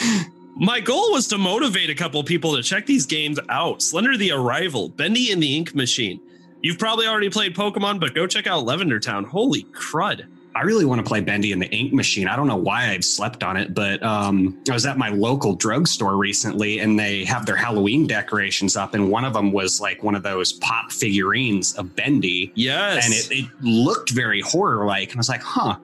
My 0.58 0.80
goal 0.80 1.12
was 1.12 1.28
to 1.28 1.36
motivate 1.36 1.90
a 1.90 1.94
couple 1.94 2.24
people 2.24 2.56
to 2.56 2.62
check 2.62 2.86
these 2.86 3.04
games 3.04 3.38
out. 3.50 3.82
Slender 3.82 4.16
the 4.16 4.32
Arrival, 4.32 4.88
Bendy 4.88 5.30
and 5.30 5.42
the 5.42 5.54
Ink 5.54 5.74
Machine. 5.74 6.18
You've 6.62 6.78
probably 6.78 7.06
already 7.06 7.28
played 7.28 7.54
Pokemon, 7.54 8.00
but 8.00 8.14
go 8.14 8.26
check 8.26 8.46
out 8.46 8.64
Lavender 8.64 8.98
Town. 8.98 9.24
Holy 9.24 9.64
crud. 9.64 10.26
I 10.56 10.62
really 10.62 10.86
want 10.86 11.00
to 11.00 11.06
play 11.06 11.20
Bendy 11.20 11.52
and 11.52 11.60
the 11.60 11.68
Ink 11.68 11.92
Machine. 11.92 12.28
I 12.28 12.34
don't 12.34 12.46
know 12.46 12.56
why 12.56 12.88
I've 12.90 13.04
slept 13.04 13.42
on 13.42 13.58
it, 13.58 13.74
but 13.74 14.02
um, 14.02 14.58
I 14.70 14.72
was 14.72 14.86
at 14.86 14.96
my 14.96 15.10
local 15.10 15.54
drugstore 15.54 16.16
recently 16.16 16.78
and 16.78 16.98
they 16.98 17.26
have 17.26 17.44
their 17.44 17.56
Halloween 17.56 18.06
decorations 18.06 18.74
up. 18.74 18.94
And 18.94 19.10
one 19.10 19.26
of 19.26 19.34
them 19.34 19.52
was 19.52 19.82
like 19.82 20.02
one 20.02 20.14
of 20.14 20.22
those 20.22 20.54
pop 20.54 20.90
figurines 20.90 21.74
of 21.74 21.94
Bendy. 21.94 22.52
Yes. 22.54 23.04
And 23.04 23.12
it, 23.12 23.44
it 23.44 23.50
looked 23.60 24.12
very 24.12 24.40
horror 24.40 24.86
like. 24.86 25.10
And 25.10 25.18
I 25.18 25.20
was 25.20 25.28
like, 25.28 25.42
huh, 25.42 25.76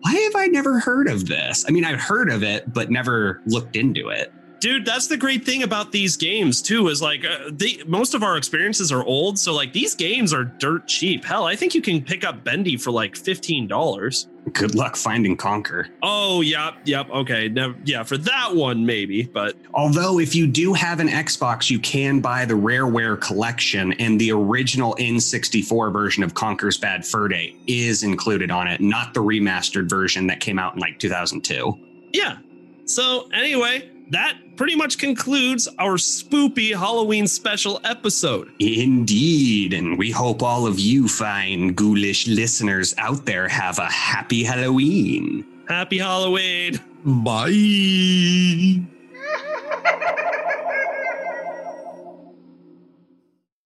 why 0.00 0.14
have 0.14 0.36
I 0.36 0.46
never 0.46 0.80
heard 0.80 1.06
of 1.06 1.28
this? 1.28 1.66
I 1.68 1.70
mean, 1.70 1.84
I've 1.84 2.00
heard 2.00 2.30
of 2.30 2.42
it, 2.42 2.72
but 2.72 2.90
never 2.90 3.42
looked 3.44 3.76
into 3.76 4.08
it 4.08 4.32
dude 4.60 4.84
that's 4.84 5.06
the 5.08 5.16
great 5.16 5.44
thing 5.44 5.62
about 5.62 5.92
these 5.92 6.16
games 6.16 6.62
too 6.62 6.88
is 6.88 7.02
like 7.02 7.24
uh, 7.24 7.50
they 7.50 7.78
most 7.86 8.14
of 8.14 8.22
our 8.22 8.36
experiences 8.36 8.90
are 8.90 9.04
old 9.04 9.38
so 9.38 9.54
like 9.54 9.72
these 9.72 9.94
games 9.94 10.32
are 10.32 10.44
dirt 10.44 10.86
cheap. 10.86 11.24
Hell 11.24 11.44
i 11.44 11.56
think 11.56 11.74
you 11.74 11.82
can 11.82 12.02
pick 12.02 12.24
up 12.24 12.44
bendy 12.44 12.76
for 12.76 12.90
like 12.90 13.14
$15 13.14 14.26
good 14.52 14.74
luck 14.74 14.94
finding 14.94 15.36
Conker. 15.36 15.88
Oh 16.02 16.42
yep 16.42 16.74
yep 16.84 17.08
okay. 17.10 17.48
Never, 17.48 17.74
yeah 17.84 18.02
for 18.02 18.16
that 18.18 18.54
one 18.54 18.84
maybe 18.84 19.24
but 19.24 19.56
although 19.72 20.18
if 20.18 20.34
you 20.34 20.46
do 20.46 20.72
have 20.72 21.00
an 21.00 21.08
xbox 21.08 21.70
you 21.70 21.78
can 21.78 22.20
buy 22.20 22.44
the 22.44 22.54
rareware 22.54 23.20
collection 23.20 23.92
and 23.94 24.20
the 24.20 24.32
original 24.32 24.94
n64 24.96 25.92
version 25.92 26.22
of 26.22 26.34
Conker's 26.34 26.78
bad 26.78 27.06
fur 27.06 27.28
day 27.28 27.56
is 27.66 28.02
included 28.02 28.50
on 28.50 28.66
it 28.66 28.80
not 28.80 29.14
the 29.14 29.20
remastered 29.20 29.88
version 29.88 30.26
that 30.26 30.40
came 30.40 30.58
out 30.58 30.74
in 30.74 30.80
like 30.80 30.98
2002 30.98 31.78
yeah. 32.12 32.38
So 32.86 33.28
anyway 33.32 33.90
that 34.14 34.38
pretty 34.56 34.76
much 34.76 34.98
concludes 34.98 35.68
our 35.78 35.96
spoopy 35.96 36.70
Halloween 36.74 37.26
special 37.26 37.80
episode. 37.84 38.52
Indeed. 38.60 39.72
And 39.72 39.98
we 39.98 40.10
hope 40.10 40.42
all 40.42 40.66
of 40.66 40.78
you 40.78 41.08
fine, 41.08 41.74
ghoulish 41.74 42.26
listeners 42.26 42.94
out 42.98 43.26
there 43.26 43.48
have 43.48 43.78
a 43.78 43.86
happy 43.86 44.44
Halloween. 44.44 45.44
Happy 45.68 45.98
Halloween. 45.98 46.80
Bye. 47.04 48.93